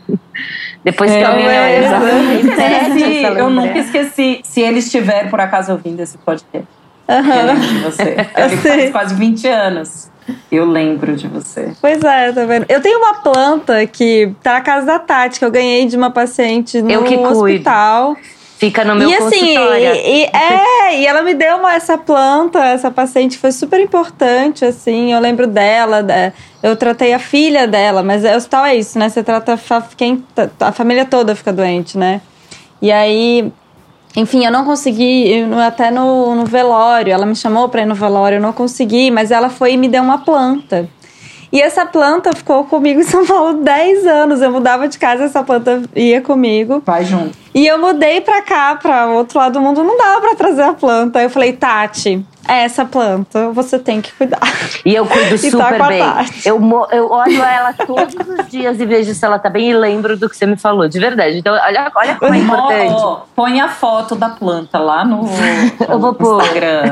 Depois 0.83 1.11
que 1.11 1.19
É, 1.19 1.21
é, 1.23 1.29
olhar, 1.29 1.71
exatamente. 1.83 2.47
interessa 2.47 2.95
Se- 2.99 3.25
essa 3.27 3.39
eu 3.39 3.51
nunca 3.51 3.79
esqueci. 3.79 4.41
Se 4.43 4.63
ele 4.63 4.79
estiver, 4.79 5.29
por 5.29 5.39
acaso, 5.39 5.73
ouvindo 5.73 6.01
esse 6.01 6.17
podcast, 6.17 6.67
eu 7.09 7.15
Aham. 7.17 7.43
lembro 7.47 7.67
de 7.69 7.79
você. 7.81 8.17
Eu 8.37 8.49
Sei. 8.49 8.59
faz 8.79 8.91
quase 8.93 9.15
20 9.15 9.47
anos. 9.49 10.11
Eu 10.51 10.65
lembro 10.65 11.15
de 11.15 11.29
você. 11.29 11.73
Pois 11.81 12.03
é, 12.03 12.33
tá 12.33 12.45
vendo? 12.47 12.65
Eu 12.69 12.81
tenho 12.81 12.99
uma 12.99 13.15
planta 13.17 13.87
que 13.87 14.33
tá 14.43 14.55
na 14.55 14.61
casa 14.63 14.87
da 14.87 14.99
Tati, 14.99 15.39
que 15.39 15.45
eu 15.45 15.51
ganhei 15.51 15.85
de 15.87 15.97
uma 15.97 16.11
paciente 16.11 16.81
no 16.81 16.91
Eu 16.91 17.05
que 17.05 17.17
cuido. 17.19 17.29
hospital. 17.41 18.17
Fica 18.57 18.85
no 18.85 18.95
meu 18.95 19.11
e 19.11 19.15
assim, 19.15 19.55
consultório. 19.55 19.95
e, 19.95 20.23
e- 20.23 20.31
é, 20.33 21.01
e 21.01 21.07
ela 21.07 21.21
me 21.23 21.35
deu 21.35 21.57
uma, 21.57 21.75
essa 21.75 21.99
planta, 21.99 22.65
essa 22.65 22.91
paciente 22.91 23.37
foi 23.37 23.53
super 23.53 23.79
importante, 23.81 24.65
assim, 24.65 25.13
eu 25.13 25.21
lembro 25.21 25.47
dela, 25.47 26.03
eu 26.63 26.75
tratei 26.77 27.13
a 27.13 27.19
filha 27.19 27.67
dela, 27.67 28.03
mas 28.03 28.25
o 28.25 28.29
hospital 28.29 28.65
é 28.65 28.77
isso, 28.77 28.99
né? 28.99 29.09
Você 29.11 29.23
trata 29.23 29.59
quem, 29.97 30.25
a 30.61 30.73
família 30.73 31.05
toda 31.05 31.35
fica 31.35 31.53
doente, 31.53 31.99
né? 31.99 32.23
E 32.81 32.91
aí, 32.93 33.53
enfim, 34.17 34.45
eu 34.45 34.51
não 34.53 34.65
consegui, 34.65 35.43
no- 35.45 35.59
até 35.61 35.91
no, 35.91 36.35
no 36.35 36.45
velório, 36.45 37.13
ela 37.13 37.27
me 37.27 37.35
chamou 37.35 37.69
pra 37.69 37.83
ir 37.83 37.87
no 37.87 37.95
velório, 37.95 38.37
eu 38.37 38.43
não 38.43 38.53
consegui, 38.53 39.11
mas 39.11 39.31
ela 39.31 39.49
foi 39.51 39.73
e 39.73 39.77
me 39.77 39.89
deu 39.89 40.03
uma 40.03 40.19
planta. 40.19 40.89
E 41.53 41.61
essa 41.61 41.87
planta 41.87 42.33
ficou 42.33 42.65
comigo 42.65 43.01
em 43.01 43.05
São 43.05 43.25
Paulo 43.25 43.55
10 43.63 44.07
anos. 44.07 44.41
Eu 44.43 44.51
mudava 44.51 44.89
de 44.89 44.99
casa, 44.99 45.25
essa 45.25 45.43
planta 45.45 45.83
ia 45.95 46.21
comigo. 46.21 46.83
Vai 46.85 47.05
junto. 47.05 47.44
E 47.55 47.67
eu 47.67 47.79
mudei 47.79 48.21
pra 48.21 48.43
cá, 48.43 48.75
pra 48.75 49.07
outro 49.07 49.39
lado 49.39 49.53
do 49.53 49.61
mundo, 49.61 49.85
não 49.85 49.97
dava 49.97 50.21
pra 50.21 50.35
trazer 50.35 50.63
a 50.63 50.73
planta. 50.73 51.21
Aí 51.21 51.27
eu 51.27 51.31
falei, 51.31 51.53
Tati, 51.53 52.27
é 52.49 52.65
essa 52.65 52.85
planta, 52.85 53.51
você 53.51 53.79
tem 53.79 54.01
que 54.03 54.13
cuidar. 54.13 54.41
E 54.85 54.93
eu 54.93 55.07
cuido 55.07 55.31
tá 55.39 55.39
super 55.39 55.81
a 55.81 55.87
bem. 55.87 56.03
Eu, 56.45 56.61
eu 56.91 57.11
olho 57.11 57.43
ela 57.43 57.73
todos 57.73 58.15
os 58.15 58.51
dias 58.51 58.81
e 58.81 58.85
vejo 58.85 59.15
se 59.15 59.25
ela 59.25 59.39
tá 59.39 59.49
bem 59.49 59.71
e 59.71 59.75
lembro 59.75 60.17
do 60.17 60.29
que 60.29 60.37
você 60.37 60.47
me 60.47 60.57
falou, 60.57 60.89
de 60.89 60.99
verdade. 60.99 61.39
Então, 61.39 61.55
olha, 61.55 61.93
olha 61.95 62.17
como 62.17 62.35
é 62.35 62.39
importante. 62.39 63.25
Põe 63.37 63.61
a 63.61 63.69
foto 63.69 64.17
da 64.17 64.31
planta 64.31 64.79
lá 64.79 65.05
no, 65.05 65.25
Eu 65.89 66.01
vou 66.01 66.13
pôr. 66.13 66.43
Instagram. 66.43 66.91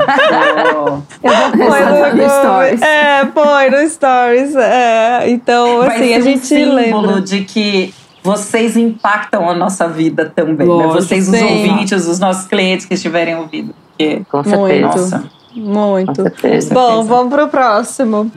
Eu 0.73 0.83
vou 0.85 1.03
pôr 1.67 2.15
no 2.15 2.29
Stories. 2.29 2.81
É, 2.81 3.25
põe 3.25 3.69
no 3.69 3.89
Stories. 3.89 4.55
É. 4.55 5.29
Então, 5.29 5.79
Vai 5.79 5.89
assim, 5.89 6.07
ser 6.07 6.13
a 6.13 6.17
um 6.19 6.21
gente 6.21 6.45
símbolo 6.45 7.01
lembra. 7.01 7.21
de 7.21 7.43
que 7.43 7.93
vocês 8.23 8.77
impactam 8.77 9.49
a 9.49 9.53
nossa 9.53 9.87
vida 9.87 10.31
também. 10.33 10.65
né? 10.67 10.73
Lógico, 10.73 11.01
Vocês, 11.01 11.27
os 11.27 11.35
sim. 11.37 11.43
ouvintes, 11.43 12.07
os 12.07 12.19
nossos 12.19 12.47
clientes 12.47 12.85
que 12.85 12.93
estiverem 12.93 13.35
ouvindo. 13.35 13.73
Porque, 13.89 14.21
Com 14.31 14.43
certeza. 14.43 14.63
Muito. 14.65 14.81
nossa, 14.97 15.23
com 15.53 15.59
Muito. 15.59 16.21
certeza. 16.23 16.73
Bom, 16.73 16.87
certeza. 16.89 17.07
vamos 17.09 17.33
pro 17.33 17.47
próximo. 17.49 18.31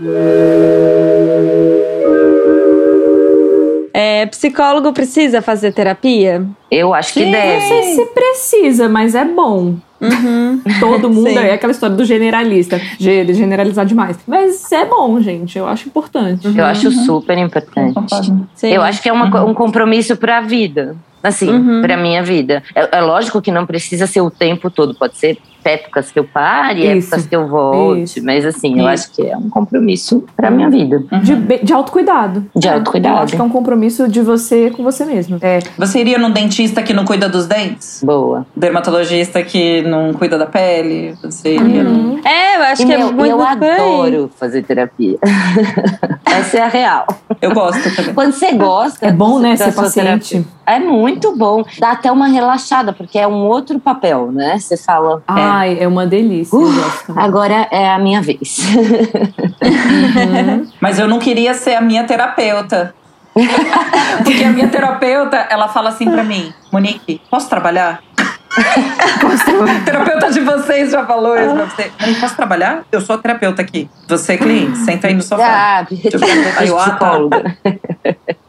É, 3.95 4.27
psicólogo 4.27 4.93
precisa 4.93 5.41
fazer 5.41 5.73
terapia? 5.73 6.45
Eu 6.71 6.93
acho 6.93 7.15
que 7.15 7.25
Não 7.25 7.31
deve. 7.33 7.61
sei 7.67 7.83
se 7.95 8.07
precisa, 8.07 8.89
mas 8.89 9.15
é 9.15 9.25
bom. 9.25 9.77
Uhum. 10.01 10.61
Todo 10.81 11.09
mundo 11.09 11.31
Sim. 11.31 11.39
é 11.39 11.53
aquela 11.55 11.71
história 11.73 11.97
do 11.97 12.05
generalista, 12.05 12.81
ge- 12.99 13.25
de 13.25 13.35
generalizar 13.35 13.87
demais. 13.87 14.19
Mas 14.27 14.71
é 14.73 14.85
bom, 14.85 15.21
gente. 15.21 15.57
Eu 15.59 15.67
acho 15.67 15.89
importante. 15.89 16.47
Eu 16.57 16.65
acho 16.65 16.91
super 16.91 17.37
importante. 17.39 17.95
Sim. 18.55 18.73
Eu 18.73 18.83
acho 18.83 19.03
que 19.03 19.09
é 19.09 19.13
uma 19.13 19.45
um 19.45 19.55
compromisso 19.55 20.17
pra 20.17 20.41
vida. 20.41 20.97
Assim, 21.23 21.49
Uhum. 21.51 21.81
pra 21.83 21.97
minha 21.97 22.23
vida. 22.23 22.63
É, 22.75 22.99
é 22.99 23.01
lógico 23.01 23.43
que 23.43 23.51
não 23.51 23.67
precisa 23.67 24.07
ser 24.07 24.21
o 24.21 24.31
tempo 24.31 24.71
todo. 24.71 24.95
Pode 24.95 25.17
ser 25.17 25.39
épocas 25.67 26.11
que 26.13 26.19
eu 26.19 26.25
pare, 26.25 26.81
Isso, 26.97 27.09
épocas 27.09 27.27
que 27.27 27.37
eu 27.37 27.49
volte. 27.49 28.03
isso. 28.03 28.25
Mas 28.25 28.45
assim, 28.47 28.73
eu 28.81 28.89
Isso. 28.89 28.89
acho 28.89 29.13
que 29.13 29.27
é 29.31 29.37
um 29.37 29.51
compromisso 29.51 30.25
pra 30.37 30.51
minha 30.51 30.71
vida. 30.71 31.03
De, 31.23 31.35
be- 31.35 31.61
de 31.63 31.73
autocuidado. 31.73 32.47
De 32.55 32.69
autocuidado. 32.69 33.17
Eu 33.17 33.23
acho 33.23 33.35
que 33.35 33.41
é 33.41 33.45
um 33.45 33.49
compromisso 33.51 34.09
de 34.09 34.21
você 34.23 34.71
com 34.71 34.83
você 34.83 35.05
mesmo. 35.05 35.39
É, 35.43 35.59
Você 35.77 36.01
iria 36.01 36.19
num 36.19 36.31
dentista 36.31 36.83
que 36.83 36.93
não 36.93 37.05
cuida 37.05 37.29
dos 37.29 37.47
dentes? 37.47 38.01
Boa. 38.05 38.47
Dermatologista 38.57 39.43
que 39.43 39.83
não 39.83 40.13
cuida 40.15 40.39
da 40.39 40.47
pele? 40.47 41.15
Você 41.23 41.55
iria 41.57 41.83
num... 41.83 41.97
Uhum. 42.15 42.21
É, 42.25 42.57
eu 42.57 42.63
acho 42.63 42.83
E 42.83 42.87
que 42.87 42.97
meu, 42.97 43.09
é 43.09 43.13
muito 43.13 43.27
eu 43.31 43.37
por 43.39 43.47
aí. 43.47 43.53
adoro 43.53 44.31
fazer 44.39 44.63
terapia. 44.63 45.19
Essa 46.25 46.59
é 46.59 46.63
a 46.63 46.69
real. 46.69 47.07
Eu 47.41 47.53
gosto 47.53 47.95
também. 47.95 48.15
Quando 48.15 48.33
você 48.33 48.53
gosta. 48.53 49.07
É 49.07 49.13
bom, 49.13 49.39
né, 49.39 49.57
ser 49.57 49.73
paciente. 49.75 50.31
terapia, 50.31 50.45
É 50.67 50.79
muito 50.79 51.35
bom. 51.37 51.65
Dá 51.79 51.93
até 51.93 52.11
uma 52.11 52.27
relaxada, 52.29 52.93
porque 52.93 53.19
é 53.19 53.27
um 53.27 53.47
outro 53.47 53.79
papel, 53.81 54.31
né? 54.33 54.59
Você 54.59 54.77
fala. 54.77 55.23
Ai, 55.57 55.79
é 55.81 55.89
uma 55.89 56.07
delícia. 56.07 56.57
eu 56.57 56.63
Uh. 56.63 56.73
Agora 57.17 57.67
é 57.71 57.91
a 57.91 57.99
minha 57.99 58.21
vez. 58.21 58.59
Mas 60.81 60.99
eu 60.99 61.09
não 61.09 61.19
queria 61.19 61.55
ser 61.55 61.75
a 61.75 61.81
minha 61.81 62.05
terapeuta. 62.05 62.95
Porque 64.25 64.45
a 64.45 64.51
minha 64.51 64.69
terapeuta, 64.69 65.37
ela 65.51 65.69
fala 65.69 65.91
assim 65.91 66.11
pra 66.11 66.25
mim, 66.25 66.53
Monique, 66.73 67.21
posso 67.31 67.49
trabalhar? 67.49 68.01
Terapeuta 69.85 70.31
de 70.31 70.41
vocês 70.41 70.91
já 70.91 71.05
falou 71.05 71.37
isso 71.37 71.55
pra 71.55 71.65
você. 71.67 71.91
Eu 72.01 72.07
não 72.09 72.15
posso 72.21 72.37
trabalhar? 72.37 72.85
Eu 72.91 73.01
sou 73.03 73.17
a 73.17 73.19
terapeuta 73.19 73.61
aqui. 73.61 73.91
Você 74.09 74.35
é 74.35 74.37
cliente, 74.39 74.79
senta 74.79 75.09
aí 75.09 75.15
no 75.15 75.23
sofá. 75.23 75.81
Ah, 75.81 75.85
Tipo, 75.85 76.25
eu, 76.65 76.79
ah, 76.79 76.91
tá. 76.93 77.19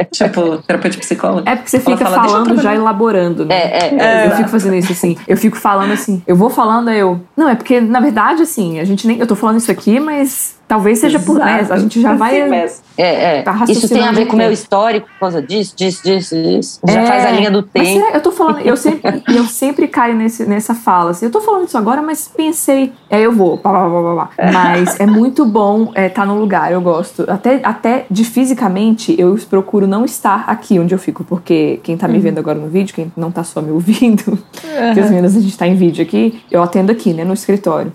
Psicóloga. 0.09 0.57
Tipo, 0.57 0.67
terapeuta 0.67 0.89
de 0.89 0.97
psicólogo. 0.97 1.49
É 1.49 1.55
porque 1.55 1.69
você 1.69 1.79
fica 1.79 1.97
fala, 1.97 2.09
"Deixa 2.09 2.25
eu 2.25 2.31
falando 2.31 2.47
já 2.47 2.53
trabalhar." 2.61 2.81
elaborando, 2.81 3.45
né? 3.45 3.55
É, 3.55 3.77
é, 3.77 3.91
Eu 3.93 4.25
exato. 4.25 4.37
fico 4.37 4.49
fazendo 4.49 4.75
isso 4.75 4.91
assim. 4.91 5.17
Eu 5.27 5.37
fico 5.37 5.57
falando 5.57 5.91
assim. 5.91 6.21
Eu 6.25 6.35
vou 6.35 6.49
falando, 6.49 6.89
aí 6.89 6.99
eu. 6.99 7.19
Não, 7.35 7.49
é 7.49 7.55
porque, 7.55 7.79
na 7.79 7.99
verdade, 7.99 8.41
assim, 8.41 8.79
a 8.79 8.83
gente 8.83 9.07
nem. 9.07 9.19
Eu 9.19 9.27
tô 9.27 9.35
falando 9.35 9.57
isso 9.57 9.71
aqui, 9.71 9.99
mas 9.99 10.56
talvez 10.67 10.99
seja 10.99 11.19
por. 11.19 11.37
Né, 11.39 11.65
a 11.69 11.77
gente 11.77 12.01
já 12.01 12.13
vai. 12.13 12.41
Assim 12.41 12.49
mesmo. 12.49 12.77
É, 12.97 13.37
é. 13.37 13.41
Tá 13.43 13.63
Isso 13.69 13.87
tem 13.87 14.03
a 14.03 14.11
ver 14.11 14.25
com 14.25 14.33
o 14.33 14.37
meu 14.37 14.51
histórico 14.51 15.07
por 15.07 15.19
causa 15.19 15.41
disso, 15.41 15.75
disso, 15.77 16.01
disso, 16.03 16.35
disso. 16.35 16.79
Já 16.87 17.01
É, 17.01 17.05
faz 17.05 17.25
a 17.25 17.31
linha 17.31 17.51
do 17.51 17.61
Mas 17.73 17.87
tempo. 17.87 17.99
será- 18.05 18.15
eu 18.17 18.21
tô 18.21 18.31
falando, 18.31 18.59
eu 18.61 18.75
sempre, 18.75 19.23
eu 19.35 19.43
sempre 19.45 19.87
caio 19.87 20.15
nesse, 20.15 20.45
nessa 20.45 20.73
fala. 20.73 21.11
Assim, 21.11 21.25
eu 21.27 21.31
tô 21.31 21.39
falando 21.41 21.67
isso 21.67 21.77
agora, 21.77 22.01
mas 22.01 22.27
pensei. 22.27 22.91
Aí 23.09 23.23
eu 23.23 23.31
vou. 23.31 23.57
Pá, 23.57 23.71
pá, 23.71 23.79
pá, 23.81 23.89
pá, 23.89 24.29
pá. 24.35 24.51
Mas 24.51 24.99
é 24.99 25.05
muito 25.05 25.45
bom 25.45 25.91
estar 25.95 26.25
no 26.25 26.39
lugar, 26.39 26.71
eu 26.71 26.81
gosto. 26.81 27.23
Até, 27.29 27.59
até 27.63 28.05
de 28.09 28.23
fisicamente, 28.23 29.15
eu 29.19 29.37
procuro 29.49 29.85
não 29.85 30.03
estar 30.05 30.45
aqui 30.47 30.79
onde 30.79 30.93
eu 30.95 30.99
fico, 30.99 31.23
porque 31.23 31.79
quem 31.83 31.95
tá 31.95 32.07
me 32.07 32.17
vendo 32.19 32.39
agora 32.39 32.57
no 32.57 32.67
vídeo, 32.67 32.95
quem 32.95 33.11
não 33.15 33.29
tá 33.31 33.43
só 33.43 33.61
me 33.61 33.71
ouvindo, 33.71 34.23
porque 34.23 34.99
as 34.99 35.09
meninas 35.09 35.35
a 35.35 35.39
gente 35.39 35.55
tá 35.57 35.67
em 35.67 35.75
vídeo 35.75 36.01
aqui, 36.03 36.41
eu 36.49 36.63
atendo 36.63 36.91
aqui, 36.91 37.13
né, 37.13 37.23
no 37.23 37.33
escritório. 37.33 37.91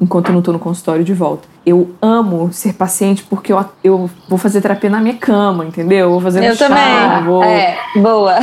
Enquanto 0.00 0.28
eu 0.28 0.34
não 0.34 0.42
tô 0.42 0.52
no 0.52 0.58
consultório 0.58 1.02
de 1.04 1.12
volta. 1.14 1.48
Eu 1.64 1.90
amo 2.00 2.50
ser 2.52 2.74
paciente 2.74 3.24
porque 3.28 3.52
eu, 3.52 3.64
eu 3.82 4.08
vou 4.28 4.38
fazer 4.38 4.60
terapia 4.60 4.88
na 4.88 5.00
minha 5.00 5.14
cama, 5.16 5.64
entendeu? 5.64 5.98
Eu 6.06 6.10
vou 6.10 6.20
fazer 6.20 6.40
no 6.40 6.46
Eu 6.46 6.54
chão, 6.54 6.68
também. 6.68 7.24
vou, 7.24 7.42
É, 7.42 7.76
boa. 7.96 8.34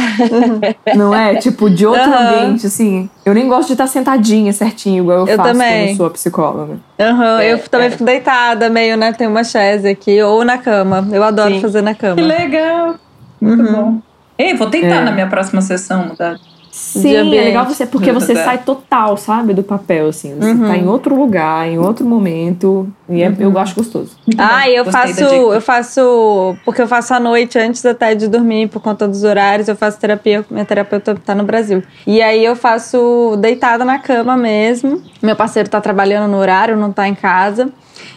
não 0.96 1.14
é? 1.16 1.36
Tipo, 1.36 1.70
de 1.70 1.86
outro 1.86 2.02
Aham. 2.04 2.42
ambiente, 2.44 2.68
assim. 2.68 3.10
Eu 3.26 3.34
nem 3.34 3.48
gosto 3.48 3.68
de 3.68 3.74
estar 3.74 3.88
sentadinha 3.88 4.52
certinho, 4.52 5.04
igual 5.04 5.20
eu, 5.20 5.28
Eu 5.28 5.38
faço 5.38 5.52
também. 5.54 5.80
quando 5.86 5.90
eu 5.92 5.96
sou 5.96 6.06
a 6.08 6.10
psicóloga. 6.10 6.78
Aham, 7.00 7.42
É, 7.42 7.54
eu 7.54 7.60
também 7.70 7.88
é. 7.88 7.92
fico 7.92 8.04
deitada, 8.04 8.70
meio, 8.70 8.98
né? 8.98 9.14
Tem 9.14 9.28
uma 9.28 9.44
chaise 9.44 9.88
aqui, 9.88 10.22
ou 10.22 10.44
na 10.44 10.58
cama. 10.58 11.08
Eu 11.12 11.24
adoro 11.24 11.54
Sim. 11.56 11.62
fazer 11.62 11.82
na 11.82 11.96
cama. 11.96 12.16
Que 12.16 12.22
legal. 12.22 12.96
Muito 13.42 13.64
bom. 13.64 13.98
Ei, 14.38 14.54
vou 14.56 14.70
tentar 14.70 14.96
É. 14.98 15.04
na 15.04 15.12
minha 15.12 15.28
próxima 15.28 15.62
sessão 15.62 16.08
mudar. 16.08 16.38
Sim, 16.76 17.16
é 17.16 17.22
legal 17.22 17.66
você, 17.68 17.86
porque 17.86 18.12
você 18.12 18.32
É. 18.32 18.44
sai 18.44 18.58
total, 18.58 19.16
sabe, 19.16 19.54
do 19.54 19.62
papel, 19.62 20.08
assim. 20.08 20.34
Você 20.40 20.52
Uhum. 20.54 20.68
tá 20.68 20.76
em 20.76 20.88
outro 20.88 21.16
lugar, 21.16 21.68
em 21.68 21.78
outro 21.78 22.04
momento. 22.04 22.88
E 23.08 23.22
é- 23.22 23.32
eu 23.38 23.56
acho 23.60 23.76
gostoso. 23.76 24.18
Ah, 24.40 24.62
bom. 24.66 24.70
eu 24.72 24.84
Gostei 24.86 25.14
faço, 25.14 25.22
da 25.22 25.36
eu 25.56 25.62
faço, 25.62 26.56
porque 26.66 26.82
eu 26.82 26.88
faço 26.88 27.14
à 27.14 27.20
noite 27.20 27.60
antes 27.60 27.86
até 27.86 28.16
de 28.16 28.28
dormir 28.28 28.70
por 28.70 28.82
conta 28.82 29.08
dos 29.08 29.24
horários, 29.24 29.68
eu 29.68 29.76
faço 29.76 30.00
terapia, 30.00 30.44
minha 30.50 30.66
terapeuta 30.66 31.16
tá 31.24 31.36
no 31.36 31.44
Brasil. 31.44 31.84
E 32.08 32.24
aí 32.24 32.44
eu 32.44 32.56
faço 32.56 33.36
deitada 33.40 33.86
na 33.86 34.00
cama 34.00 34.36
mesmo. 34.36 35.00
Meu 35.22 35.36
parceiro 35.36 35.70
tá 35.70 35.80
trabalhando 35.80 36.32
no 36.32 36.38
horário, 36.38 36.76
não 36.76 36.92
tá 36.92 37.08
em 37.08 37.14
casa. 37.14 37.70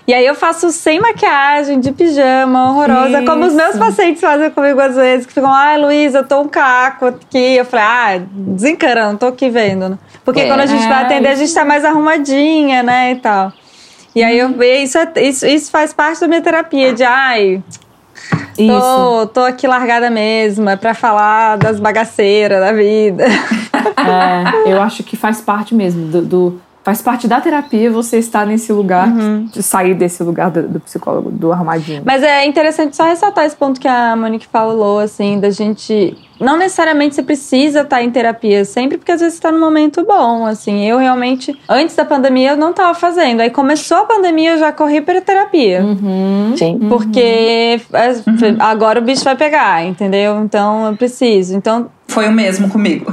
E 0.07 0.15
aí 0.15 0.25
eu 0.25 0.35
faço 0.37 0.71
sem 0.71 1.01
maquiagem, 1.01 1.81
de 1.81 1.91
pijama, 1.91 2.71
horrorosa, 2.71 3.23
como 3.25 3.45
os 3.45 3.53
meus 3.53 3.71
Isso. 3.71 3.79
pacientes 3.81 4.21
fazem 4.21 4.51
comigo 4.51 4.81
às 4.81 4.95
vezes, 4.95 5.27
que 5.27 5.33
ficam, 5.35 5.53
ai, 5.53 5.79
Luísa, 5.81 6.19
eu 6.19 6.25
tô 6.25 6.41
um 6.43 6.49
caco 6.49 7.07
aqui. 7.07 7.57
Eu 7.57 7.65
falei, 7.65 7.85
ah, 7.85 8.23
desencana, 8.31 9.09
não 9.09 9.17
tô 9.17 9.27
aqui 9.27 9.51
vendo. 9.51 9.89
né? 9.89 9.99
Porque 10.25 10.41
É. 10.43 10.47
quando 10.47 10.61
a 10.61 10.67
gente 10.67 10.87
vai 10.87 11.03
atender, 11.05 11.29
a 11.29 11.35
gente 11.35 11.53
tá 11.53 11.65
mais 11.65 11.85
arrumadinha, 11.85 12.83
né, 12.85 13.13
e 13.13 13.17
tal. 13.17 13.53
E 14.15 14.23
aí 14.23 14.39
eu 14.39 14.49
vejo, 14.51 14.85
isso, 14.85 14.99
é- 14.99 15.13
isso, 15.23 15.45
isso 15.47 15.71
faz 15.71 15.93
parte 15.93 16.21
da 16.21 16.29
minha 16.29 16.41
terapia, 16.41 16.93
de 16.95 17.03
ai, 17.05 17.63
Isso. 18.59 18.81
tô, 18.81 19.27
tô 19.27 19.41
aqui 19.41 19.67
largada 19.67 20.09
mesmo, 20.09 20.69
é 20.71 20.77
pra 20.77 20.95
falar 20.95 21.57
das 21.59 21.79
bagaceiras 21.81 22.61
da 22.61 22.73
vida. 22.73 23.25
É, 23.27 24.73
eu 24.73 24.81
acho 24.81 25.03
que 25.03 25.17
faz 25.17 25.41
parte 25.41 25.75
mesmo 25.75 26.07
do, 26.07 26.23
do- 26.23 26.61
faz 26.87 27.03
parte 27.03 27.27
da 27.27 27.41
terapia 27.41 27.91
você 27.91 28.17
estar 28.17 28.47
nesse 28.47 28.73
lugar, 28.73 29.09
de 29.51 29.61
sair 29.61 29.93
desse 29.93 30.23
lugar 30.23 30.53
do, 30.53 30.69
do 30.69 30.79
psicólogo, 30.79 31.33
do 31.33 31.53
armadinho. 31.53 32.01
Mas 32.05 32.23
é 32.23 32.47
interessante 32.47 32.95
só 32.95 33.03
ressaltar 33.07 33.45
esse 33.45 33.57
ponto 33.57 33.81
que 33.81 33.89
a 33.89 34.15
Monique 34.15 34.47
falou, 34.47 35.01
assim, 35.01 35.41
da 35.41 35.51
gente. 35.51 36.17
Não 36.39 36.57
necessariamente 36.57 37.17
você 37.17 37.25
precisa 37.25 37.81
estar 37.81 38.05
em 38.05 38.11
terapia 38.13 38.65
sempre, 38.65 38.99
porque 38.99 39.11
às 39.11 39.21
vezes 39.21 39.35
você 39.35 39.43
tá 39.43 39.51
num 39.51 39.59
momento 39.59 40.07
bom, 40.07 40.47
assim. 40.47 40.85
Eu 40.85 40.99
realmente, 40.99 41.59
antes 41.69 41.97
da 41.97 42.05
pandemia, 42.05 42.51
eu 42.51 42.57
não 42.57 42.73
tava 42.73 42.95
fazendo. 42.95 43.41
Aí 43.41 43.51
começou 43.51 43.97
a 43.97 44.05
pandemia, 44.05 44.53
eu 44.53 44.59
já 44.59 44.71
corri 44.71 45.01
pra 45.01 45.21
terapia. 45.21 45.83
Uhum. 45.83 46.55
Sim. 46.57 46.79
Porque 46.89 47.81
é, 47.93 48.15
agora 48.61 49.01
o 49.01 49.03
bicho 49.03 49.25
vai 49.25 49.35
pegar, 49.35 49.85
entendeu? 49.85 50.41
Então 50.41 50.87
eu 50.87 50.97
preciso. 50.97 51.57
Então, 51.57 51.91
Foi 52.07 52.29
o 52.29 52.33
mesmo 52.33 52.69
comigo. 52.69 53.13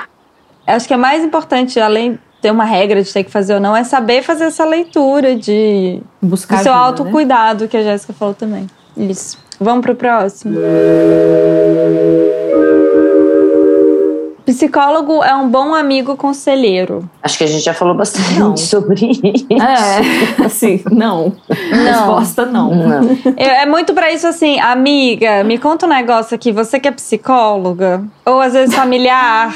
acho 0.66 0.88
que 0.88 0.94
é 0.94 0.98
mais 0.98 1.22
importante, 1.22 1.78
além 1.78 2.18
ter 2.40 2.50
uma 2.50 2.64
regra 2.64 3.02
de 3.02 3.12
ter 3.12 3.24
que 3.24 3.30
fazer 3.30 3.54
ou 3.54 3.60
não, 3.60 3.76
é 3.76 3.84
saber 3.84 4.22
fazer 4.22 4.44
essa 4.44 4.64
leitura 4.64 5.34
de 5.36 6.00
Buscar 6.22 6.58
do 6.58 6.62
seu 6.62 6.72
ajuda, 6.72 6.84
né? 6.84 6.88
autocuidado, 6.88 7.68
que 7.68 7.76
a 7.76 7.82
Jéssica 7.82 8.12
falou 8.12 8.34
também. 8.34 8.66
Isso. 8.96 9.38
Vamos 9.60 9.82
pro 9.82 9.94
próximo. 9.94 10.56
Psicólogo 14.46 15.22
é 15.22 15.34
um 15.34 15.46
bom 15.46 15.74
amigo 15.74 16.16
conselheiro. 16.16 17.08
Acho 17.22 17.36
que 17.36 17.44
a 17.44 17.46
gente 17.46 17.62
já 17.62 17.74
falou 17.74 17.94
bastante 17.94 18.38
Não. 18.38 18.56
sobre 18.56 19.04
isso. 19.04 19.46
É, 19.52 20.44
assim, 20.44 20.82
não. 20.90 21.34
Resposta 21.48 22.46
não. 22.46 22.74
Não. 22.74 23.18
É 23.36 23.62
é 23.62 23.66
muito 23.66 23.92
pra 23.92 24.10
isso 24.10 24.26
assim, 24.26 24.58
amiga, 24.58 25.44
me 25.44 25.58
conta 25.58 25.84
um 25.84 25.88
negócio 25.88 26.34
aqui, 26.34 26.50
você 26.50 26.80
que 26.80 26.88
é 26.88 26.90
psicóloga, 26.90 28.02
ou 28.24 28.40
às 28.40 28.54
vezes 28.54 28.74
familiar, 28.74 29.52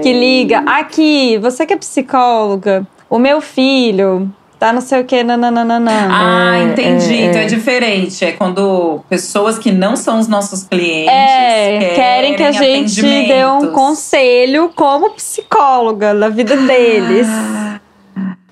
que 0.00 0.12
liga, 0.12 0.60
aqui, 0.66 1.38
você 1.38 1.66
que 1.66 1.72
é 1.72 1.76
psicóloga, 1.76 2.86
o 3.08 3.18
meu 3.18 3.40
filho 3.40 4.30
tá 4.58 4.72
não 4.72 4.80
sei 4.80 5.00
o 5.00 5.04
que, 5.04 5.22
nananana. 5.22 6.08
Ah, 6.10 6.58
entendi. 6.58 7.14
é, 7.14 7.26
então 7.26 7.40
é 7.40 7.44
é. 7.44 7.46
diferente. 7.46 8.24
É 8.24 8.32
quando 8.32 9.00
pessoas 9.08 9.58
que 9.58 9.70
não 9.70 9.94
são 9.94 10.18
os 10.18 10.26
nossos 10.26 10.64
clientes 10.64 11.12
É, 11.12 11.92
querem 11.94 12.34
que 12.34 12.42
a 12.42 12.52
gente 12.52 13.00
dê 13.00 13.46
um 13.46 13.68
conselho 13.68 14.70
como 14.74 15.10
psicóloga 15.10 16.12
na 16.12 16.28
vida 16.28 16.56
deles. 16.56 17.28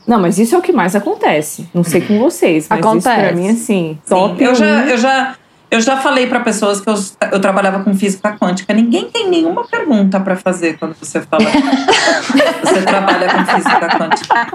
Não, 0.06 0.20
mas 0.20 0.38
isso 0.38 0.54
é 0.54 0.59
o 0.59 0.62
que 0.62 0.72
mais 0.72 0.94
acontece. 0.94 1.68
Não 1.74 1.82
sei 1.82 2.00
com 2.00 2.18
vocês, 2.20 2.68
mas 2.70 2.78
isso 2.78 2.88
Acontece. 2.88 3.20
pra 3.20 3.32
mim, 3.32 3.48
assim, 3.48 3.56
Sim, 3.56 3.98
top 4.09 4.42
eu, 4.42 4.54
já, 4.54 4.87
eu, 4.87 4.96
já, 4.96 5.35
eu 5.70 5.81
já 5.81 5.96
falei 5.96 6.26
pra 6.26 6.40
pessoas 6.40 6.81
que 6.81 6.88
eu, 6.88 6.94
eu 7.33 7.40
trabalhava 7.40 7.83
com 7.83 7.94
física 7.94 8.37
quântica. 8.38 8.72
Ninguém 8.72 9.11
tem 9.11 9.29
nenhuma 9.29 9.64
pergunta 9.64 10.20
pra 10.20 10.37
fazer 10.37 10.79
quando 10.79 10.94
você 10.94 11.20
fala. 11.20 11.44
você 12.62 12.83
trabalha 12.83 13.29
com 13.29 13.44
física 13.44 13.88
quântica. 13.98 14.46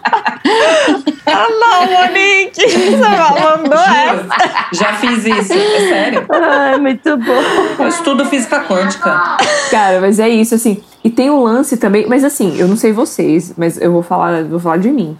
Ah, 1.25 1.47
não, 1.49 1.81
Monique! 1.91 2.61
Você 2.69 2.97
mandou 2.97 3.79
essa. 3.79 4.15
Juro. 4.15 4.29
Já 4.73 4.93
fiz 4.93 5.25
isso. 5.25 5.53
É 5.53 5.89
sério. 5.89 6.25
Ai, 6.29 6.79
muito 6.79 7.17
bom. 7.17 7.41
Eu 7.79 7.87
estudo 7.87 8.25
física 8.25 8.61
quântica. 8.61 9.37
Cara, 9.69 10.01
mas 10.01 10.19
é 10.19 10.29
isso, 10.29 10.55
assim. 10.55 10.81
E 11.03 11.09
tem 11.09 11.29
um 11.29 11.43
lance 11.43 11.77
também, 11.77 12.07
mas 12.07 12.23
assim, 12.23 12.57
eu 12.57 12.67
não 12.67 12.75
sei 12.75 12.91
vocês, 12.91 13.53
mas 13.57 13.79
eu 13.79 13.91
vou 13.91 14.03
falar, 14.03 14.43
vou 14.43 14.59
falar 14.59 14.77
de 14.77 14.89
mim. 14.89 15.17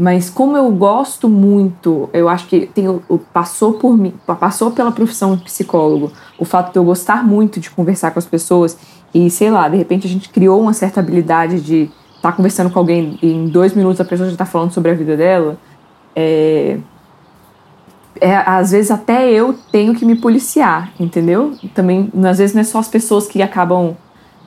Mas 0.00 0.30
como 0.30 0.56
eu 0.56 0.70
gosto 0.70 1.28
muito, 1.28 2.08
eu 2.14 2.26
acho 2.26 2.46
que 2.46 2.64
tem 2.64 2.86
passou 3.34 3.74
por 3.74 3.98
mim, 3.98 4.14
passou 4.24 4.70
pela 4.70 4.90
profissão 4.90 5.36
de 5.36 5.44
psicólogo, 5.44 6.10
o 6.38 6.44
fato 6.46 6.72
de 6.72 6.78
eu 6.78 6.84
gostar 6.84 7.22
muito 7.22 7.60
de 7.60 7.70
conversar 7.70 8.10
com 8.10 8.18
as 8.18 8.24
pessoas 8.24 8.78
e 9.12 9.28
sei 9.28 9.50
lá, 9.50 9.68
de 9.68 9.76
repente 9.76 10.06
a 10.06 10.10
gente 10.10 10.30
criou 10.30 10.58
uma 10.58 10.72
certa 10.72 11.00
habilidade 11.00 11.60
de 11.60 11.90
estar 12.16 12.32
conversando 12.32 12.70
com 12.70 12.78
alguém 12.78 13.18
e 13.20 13.30
em 13.30 13.46
dois 13.46 13.74
minutos 13.74 14.00
a 14.00 14.04
pessoa 14.06 14.26
já 14.26 14.32
está 14.32 14.46
falando 14.46 14.72
sobre 14.72 14.90
a 14.90 14.94
vida 14.94 15.18
dela. 15.18 15.58
É, 16.16 16.78
é, 18.22 18.36
às 18.36 18.70
vezes 18.70 18.90
até 18.90 19.30
eu 19.30 19.54
tenho 19.70 19.94
que 19.94 20.06
me 20.06 20.16
policiar, 20.16 20.94
entendeu? 20.98 21.52
Também, 21.74 22.10
às 22.26 22.38
vezes 22.38 22.54
não 22.54 22.62
é 22.62 22.64
só 22.64 22.78
as 22.78 22.88
pessoas 22.88 23.26
que 23.26 23.42
acabam 23.42 23.94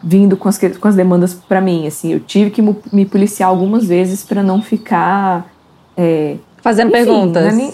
vindo 0.04 0.36
com 0.36 0.50
as, 0.50 0.58
com 0.58 0.88
as 0.88 0.96
demandas 0.96 1.34
pra 1.34 1.62
mim, 1.62 1.88
assim, 1.88 2.12
eu 2.14 2.20
tive 2.20 2.50
que 2.52 2.62
me 2.92 3.06
policiar 3.06 3.50
algumas 3.50 3.86
vezes 3.88 4.24
pra 4.24 4.44
não 4.44 4.62
ficar 4.62 5.48
é, 5.96 6.36
Fazendo 6.62 6.90
enfim, 6.90 7.06
perguntas. 7.06 7.46
é 7.46 7.52
nem- 7.56 7.74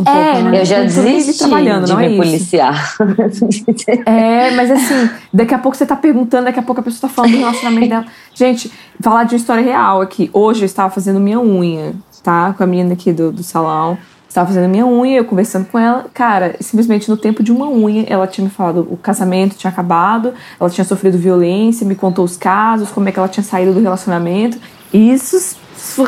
Um 0.00 0.04
É, 0.08 0.32
pouco, 0.32 0.48
né? 0.50 0.60
Eu 0.60 0.64
já 0.64 0.82
desisti 0.84 1.38
trabalhando, 1.38 1.86
de 1.86 1.92
não 1.92 1.98
é 1.98 2.08
me 2.08 2.14
isso. 2.14 2.22
policiar. 2.22 2.94
É, 4.06 4.50
mas 4.52 4.70
assim, 4.70 5.10
daqui 5.34 5.52
a 5.54 5.58
pouco 5.58 5.76
você 5.76 5.84
tá 5.84 5.96
perguntando, 5.96 6.44
daqui 6.44 6.60
a 6.60 6.62
pouco 6.62 6.80
a 6.80 6.84
pessoa 6.84 7.08
tá 7.08 7.14
falando 7.14 7.32
do 7.32 7.38
relacionamento 7.38 7.88
dela. 7.88 8.04
Gente, 8.34 8.70
falar 9.00 9.24
de 9.24 9.34
uma 9.34 9.38
história 9.38 9.62
real 9.64 10.00
aqui. 10.00 10.30
Hoje 10.32 10.62
eu 10.62 10.66
estava 10.66 10.88
fazendo 10.90 11.18
minha 11.18 11.40
unha, 11.40 11.94
tá? 12.22 12.54
Com 12.56 12.62
a 12.62 12.66
menina 12.66 12.92
aqui 12.92 13.12
do, 13.12 13.32
do 13.32 13.42
salão. 13.42 13.98
Estava 14.28 14.46
fazendo 14.46 14.68
minha 14.68 14.86
unha, 14.86 15.16
eu 15.16 15.24
conversando 15.24 15.66
com 15.66 15.78
ela. 15.78 16.06
Cara, 16.12 16.56
simplesmente 16.60 17.08
no 17.08 17.16
tempo 17.16 17.42
de 17.42 17.50
uma 17.50 17.66
unha, 17.66 18.04
ela 18.06 18.26
tinha 18.26 18.44
me 18.44 18.50
falado 18.50 18.86
o 18.90 18.96
casamento 18.96 19.56
tinha 19.56 19.70
acabado, 19.70 20.34
ela 20.60 20.68
tinha 20.68 20.84
sofrido 20.84 21.16
violência, 21.16 21.86
me 21.86 21.94
contou 21.94 22.24
os 22.24 22.36
casos, 22.36 22.90
como 22.90 23.08
é 23.08 23.12
que 23.12 23.18
ela 23.18 23.28
tinha 23.28 23.42
saído 23.42 23.72
do 23.72 23.80
relacionamento. 23.80 24.58
Isso, 24.92 25.56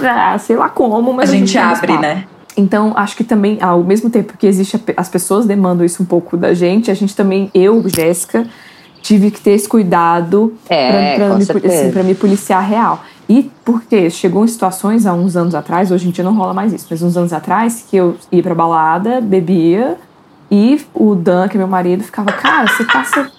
ah, 0.05 0.39
sei 0.39 0.57
lá 0.57 0.69
como, 0.69 1.13
A 1.13 1.15
mas 1.15 1.31
gente 1.31 1.53
tem 1.53 1.63
esse 1.63 1.85
abre, 1.85 1.99
né? 1.99 2.25
Então, 2.57 2.93
acho 2.95 3.17
que 3.17 3.25
também, 3.25 3.59
ao 3.61 3.83
mesmo 3.83 4.11
tempo 4.11 4.37
que 4.37 4.47
existe, 4.47 4.77
a 4.77 4.81
as 5.01 5.09
pessoas 5.09 5.47
demandam 5.47 5.87
isso 5.87 6.03
um 6.03 6.07
pouco 6.07 6.37
da 6.37 6.53
gente, 6.53 6.91
a 6.91 6.95
gente 6.95 7.17
também, 7.17 7.51
eu, 7.55 7.83
Jéssica, 7.89 8.47
tive 9.01 9.31
que 9.31 9.41
ter 9.41 9.53
esse 9.53 9.69
cuidado 9.69 10.55
É, 10.69 11.17
com 11.17 11.37
me, 11.37 11.43
assim, 11.43 11.91
pra 11.91 12.03
me 12.03 12.15
policiar 12.15 12.63
real. 12.63 13.03
E 13.31 13.49
porque 13.65 14.11
chegou 14.11 14.45
em 14.45 14.49
situações 14.49 15.07
há 15.07 15.13
uns 15.13 15.37
anos 15.37 15.55
atrás, 15.55 15.93
hoje 15.93 16.09
em 16.09 16.11
dia 16.11 16.25
não 16.25 16.35
rola 16.35 16.53
mais 16.53 16.73
isso, 16.73 16.89
mas 16.91 17.01
uns 17.01 17.17
anos 17.17 17.33
atrás, 17.33 17.87
que 17.89 17.97
eu 17.97 18.17
ia 18.33 18.43
pra 18.43 18.57
balada, 18.57 19.21
bebia, 19.21 19.97
e 20.51 20.85
o 20.93 21.15
Dan, 21.15 21.47
que 21.47 21.57
é 21.57 21.59
meu 21.59 21.69
marido, 21.69 22.03
ficava, 22.03 22.33
cara, 22.33 22.67
você 22.67 22.83
passa, 22.83 23.31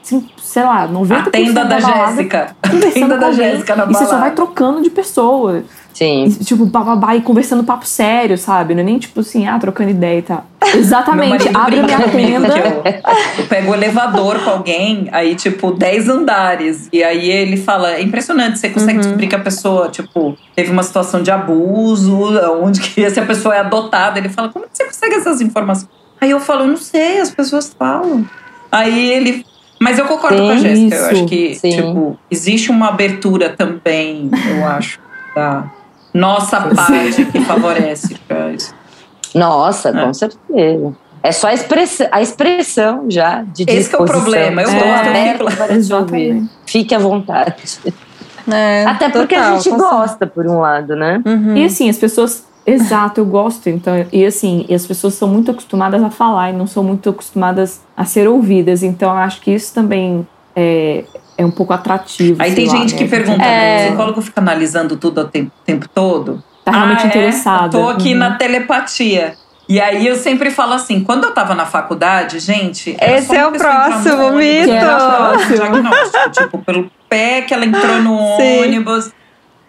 assim, 0.00 0.24
sei 0.40 0.62
lá, 0.62 0.86
90% 0.86 1.26
A 1.26 1.30
tenda 1.32 1.64
da 1.64 1.80
balada 1.80 2.12
Jéssica. 2.12 2.56
A 2.62 2.68
tenda 2.92 3.18
da 3.18 3.32
Jéssica 3.32 3.74
na 3.74 3.84
E 3.86 3.88
você 3.88 4.04
só 4.04 4.10
vai 4.10 4.18
balada. 4.20 4.36
trocando 4.36 4.82
de 4.82 4.90
pessoa. 4.90 5.64
Sim. 6.00 6.24
E, 6.40 6.44
tipo, 6.46 6.64
bababá, 6.64 7.14
e 7.14 7.20
conversando 7.20 7.62
papo 7.62 7.86
sério, 7.86 8.38
sabe? 8.38 8.72
Não 8.74 8.80
é 8.80 8.84
nem 8.84 8.98
tipo 8.98 9.20
assim, 9.20 9.46
ah, 9.46 9.58
trocando 9.58 9.90
ideia 9.90 10.18
e 10.18 10.22
tal. 10.22 10.46
Exatamente, 10.74 11.46
abre 11.52 11.80
a 11.80 11.82
minha 11.82 12.08
tenda. 12.08 12.56
eu, 12.56 12.82
eu 13.38 13.46
pego 13.46 13.72
o 13.72 13.74
elevador 13.74 14.38
com 14.42 14.48
alguém, 14.48 15.08
aí, 15.12 15.34
tipo, 15.34 15.70
10 15.72 16.08
andares. 16.08 16.88
E 16.90 17.04
aí 17.04 17.30
ele 17.30 17.58
fala: 17.58 17.96
é 17.96 18.02
impressionante, 18.02 18.58
você 18.58 18.70
consegue 18.70 18.94
Uhum. 18.94 19.00
descobrir 19.00 19.26
que 19.26 19.34
a 19.34 19.40
pessoa, 19.40 19.90
tipo, 19.90 20.38
teve 20.56 20.70
uma 20.72 20.82
situação 20.82 21.22
de 21.22 21.30
abuso, 21.30 22.16
onde 22.62 22.80
que 22.80 23.10
se 23.10 23.20
a 23.20 23.26
pessoa 23.26 23.54
é 23.54 23.60
adotada. 23.60 24.18
Ele 24.18 24.30
fala: 24.30 24.48
como 24.48 24.64
que 24.64 24.70
você 24.78 24.84
consegue 24.86 25.16
essas 25.16 25.42
informações? 25.42 25.90
Aí 26.18 26.30
eu 26.30 26.40
falo: 26.40 26.62
eu 26.62 26.68
não 26.68 26.78
sei, 26.78 27.20
as 27.20 27.30
pessoas 27.30 27.76
falam. 27.78 28.24
Aí 28.72 29.10
ele. 29.10 29.44
Mas 29.78 29.98
eu 29.98 30.06
concordo 30.06 30.38
com 30.38 30.48
a 30.50 30.56
Jéssica. 30.56 30.96
Eu 30.96 31.06
acho 31.10 31.26
que, 31.26 31.54
sim. 31.56 31.70
tipo, 31.70 32.18
existe 32.30 32.70
uma 32.70 32.88
abertura 32.88 33.50
também, 33.50 34.30
eu 34.58 34.66
acho, 34.66 34.98
da 35.34 35.64
nossa 36.12 36.60
parte 36.74 37.24
que 37.26 37.40
favorece 37.40 38.16
pra 38.26 38.50
isso. 38.52 38.74
Nossa, 39.34 39.90
É. 39.90 39.92
com 40.04 40.14
certeza. 40.14 40.92
É 41.22 41.32
só 41.32 41.48
a 41.48 41.54
expressão, 41.54 42.08
a 42.10 42.22
expressão 42.22 43.04
já 43.08 43.42
de 43.42 43.64
Esse 43.68 43.90
que 43.90 43.96
é 43.96 43.98
o 43.98 44.04
problema. 44.06 44.62
Eu 44.62 44.70
eu 44.70 44.94
aberta 44.94 45.44
para. 45.44 45.74
Exatamente. 45.74 46.50
Fique 46.66 46.94
à 46.94 46.98
vontade. 46.98 47.54
É, 48.50 48.84
Até 48.86 49.10
porque 49.10 49.34
a 49.34 49.56
gente 49.56 49.70
gosta, 49.70 50.26
por 50.26 50.46
um 50.46 50.60
lado, 50.60 50.96
né? 50.96 51.22
Uhum. 51.24 51.56
E 51.56 51.64
assim, 51.64 51.88
as 51.90 51.98
pessoas. 51.98 52.48
Exato, 52.66 53.20
eu 53.20 53.24
gosto. 53.26 53.68
Então, 53.68 53.94
e 54.12 54.24
assim, 54.24 54.64
e 54.68 54.74
as 54.74 54.86
pessoas 54.86 55.14
são 55.14 55.28
muito 55.28 55.50
acostumadas 55.50 56.02
a 56.02 56.10
falar 56.10 56.50
e 56.50 56.52
não 56.52 56.66
são 56.66 56.82
muito 56.82 57.10
acostumadas 57.10 57.80
a 57.96 58.04
ser 58.04 58.26
ouvidas. 58.28 58.82
Então, 58.82 59.10
eu 59.10 59.16
acho 59.18 59.40
que 59.40 59.50
isso 59.50 59.74
também 59.74 60.26
é, 60.56 61.04
é 61.40 61.46
um 61.46 61.50
pouco 61.50 61.72
atrativo. 61.72 62.42
Aí 62.42 62.54
tem 62.54 62.66
lá, 62.66 62.76
gente 62.76 62.92
né? 62.94 62.98
que 62.98 63.08
pergunta, 63.08 63.44
É. 63.44 63.84
o 63.84 63.86
psicólogo 63.88 64.20
fica 64.22 64.40
analisando 64.40 64.96
tudo 64.96 65.22
o 65.22 65.24
tempo, 65.24 65.50
tempo 65.64 65.88
todo? 65.88 66.42
Tá 66.64 66.72
realmente 66.72 67.00
Ah, 67.02 67.04
é? 67.04 67.08
interessada. 67.08 67.76
Eu 67.78 67.82
tô 67.82 67.88
aqui 67.88 68.12
Uhum. 68.12 68.18
na 68.18 68.34
telepatia. 68.36 69.34
E 69.68 69.80
aí 69.80 70.06
eu 70.06 70.16
sempre 70.16 70.50
falo 70.50 70.72
assim, 70.74 71.02
quando 71.04 71.24
eu 71.24 71.30
tava 71.32 71.54
na 71.54 71.64
faculdade, 71.64 72.40
gente. 72.40 72.96
Esse 73.00 73.34
é 73.36 73.46
o 73.46 73.52
próximo 73.52 74.32
mito. 74.32 74.66
diagnóstico, 74.66 76.30
tipo, 76.32 76.58
pelo 76.58 76.90
pé 77.08 77.42
que 77.42 77.54
ela 77.54 77.64
entrou 77.64 78.02
no 78.02 78.18
Sim. 78.36 78.62
ônibus. 78.62 79.10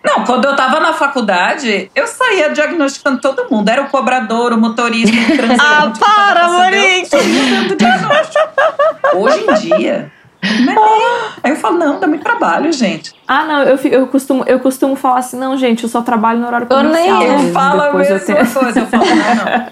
Não, 0.03 0.23
quando 0.25 0.45
eu 0.45 0.55
tava 0.55 0.79
na 0.79 0.93
faculdade, 0.93 1.91
eu 1.95 2.07
saía 2.07 2.49
diagnosticando 2.49 3.21
todo 3.21 3.45
mundo. 3.51 3.69
Era 3.69 3.83
o 3.83 3.89
cobrador, 3.89 4.51
o 4.51 4.57
motorista, 4.57 5.15
o 5.15 5.37
transeunte. 5.37 5.61
Ah, 5.61 5.91
tava 5.99 5.99
para, 5.99 6.47
Monique! 6.47 7.15
Hoje 9.13 9.45
em 9.47 9.53
dia, 9.77 10.11
não 10.43 10.71
é 10.71 10.75
nem. 10.75 11.31
Aí 11.43 11.51
eu 11.51 11.55
falo, 11.55 11.77
não, 11.77 11.99
dá 11.99 12.07
muito 12.07 12.23
trabalho, 12.23 12.71
gente. 12.73 13.13
Ah, 13.27 13.45
não, 13.45 13.63
eu, 13.63 13.77
eu, 13.77 14.07
costumo, 14.07 14.43
eu 14.47 14.59
costumo 14.59 14.95
falar 14.95 15.19
assim, 15.19 15.37
não, 15.37 15.57
gente, 15.57 15.83
eu 15.83 15.89
só 15.89 16.01
trabalho 16.01 16.39
no 16.39 16.47
horário 16.47 16.67
Eu 16.69 16.83
nem- 16.83 16.91
comercial. 17.09 17.21
eu 17.23 17.29
mesmo, 17.33 17.47
Eu 17.49 17.53
falo 17.53 17.81
a 17.81 17.85
depois 17.85 18.09
eu 18.09 18.13
mesma 18.15 18.35
tenho- 18.35 18.53
coisa. 18.53 18.79
Eu 18.79 18.87
falo, 18.87 19.05
não, 19.05 19.15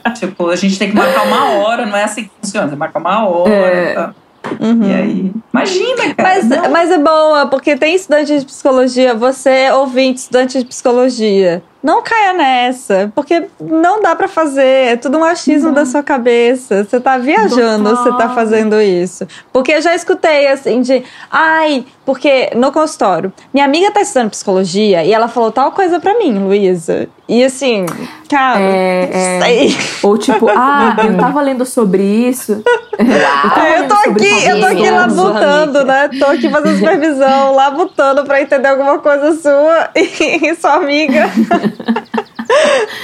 não. 0.03 0.13
Tipo, 0.13 0.49
a 0.49 0.55
gente 0.55 0.78
tem 0.80 0.89
que 0.89 0.95
marcar 0.95 1.24
uma 1.26 1.45
hora, 1.59 1.86
não 1.86 1.97
é 1.97 2.03
assim 2.03 2.24
que 2.24 2.32
funciona. 2.41 2.67
Você 2.70 2.76
marca 2.76 2.99
uma 2.99 3.28
hora. 3.28 3.51
É. 3.53 3.93
tá? 3.93 4.13
Uhum. 4.59 4.84
E 4.84 4.93
aí. 4.93 5.32
Imagina, 5.53 6.15
cara. 6.15 6.30
Mas, 6.36 6.45
não. 6.45 6.70
mas 6.72 6.91
é 6.91 6.97
boa, 6.97 7.47
porque 7.47 7.76
tem 7.76 7.93
estudante 7.95 8.39
de 8.39 8.45
psicologia, 8.45 9.13
você, 9.13 9.70
ouvinte, 9.72 10.20
estudante 10.22 10.59
de 10.59 10.65
psicologia, 10.65 11.61
não 11.82 12.02
caia 12.02 12.34
nessa, 12.34 13.12
porque 13.16 13.48
não 13.60 14.02
dá 14.02 14.16
pra 14.16 14.28
fazer, 14.28 14.64
é 14.64 14.96
tudo 14.98 15.18
um 15.18 15.24
achismo 15.24 15.72
da 15.72 15.86
sua 15.86 16.04
cabeça. 16.04 16.84
Você 16.84 17.00
tá 17.00 17.18
viajando, 17.18 17.90
Total. 17.90 18.04
você 18.04 18.18
tá 18.18 18.30
fazendo 18.36 18.82
isso. 18.82 19.26
Porque 19.52 19.72
eu 19.72 19.82
já 19.82 19.96
escutei 19.96 20.48
assim 20.48 20.82
de, 20.82 21.04
ai, 21.32 21.86
porque 22.10 22.49
no 22.55 22.72
consultório, 22.72 23.32
minha 23.53 23.64
amiga 23.64 23.91
tá 23.91 24.01
estudando 24.01 24.32
psicologia 24.32 25.03
e 25.03 25.14
ela 25.14 25.28
falou 25.28 25.51
tal 25.51 25.72
coisa 25.72 25.99
pra 25.99 26.18
mim, 26.18 26.39
Luísa. 26.39 27.07
E 27.28 27.43
assim, 27.43 27.86
cara, 28.28 28.60
É, 28.60 29.10
é. 29.14 29.34
não 29.38 29.45
sei. 29.45 29.78
Ou 30.01 30.18
tipo, 30.18 30.49
ah, 30.57 30.95
eu 31.05 31.16
tava 31.20 31.39
lendo 31.39 31.68
sobre 31.68 32.01
isso. 32.01 32.64
Uau! 32.97 33.64
É, 33.64 33.80
eu 33.82 33.88
tô 33.88 33.93
aqui, 33.93 34.47
eu 34.47 34.60
tô 34.60 34.66
aqui 34.66 34.89
labutando, 34.89 35.86
né? 35.86 36.10
Tô 36.18 36.26
aqui 36.26 36.49
fazendo 36.49 36.80
supervisão, 36.80 37.53
labutando 37.53 38.24
pra 38.24 38.41
entender 38.41 38.70
alguma 38.70 38.97
coisa 38.97 39.39
sua 39.39 39.91
e 39.95 40.55
sua 40.55 40.78
amiga. 40.78 41.30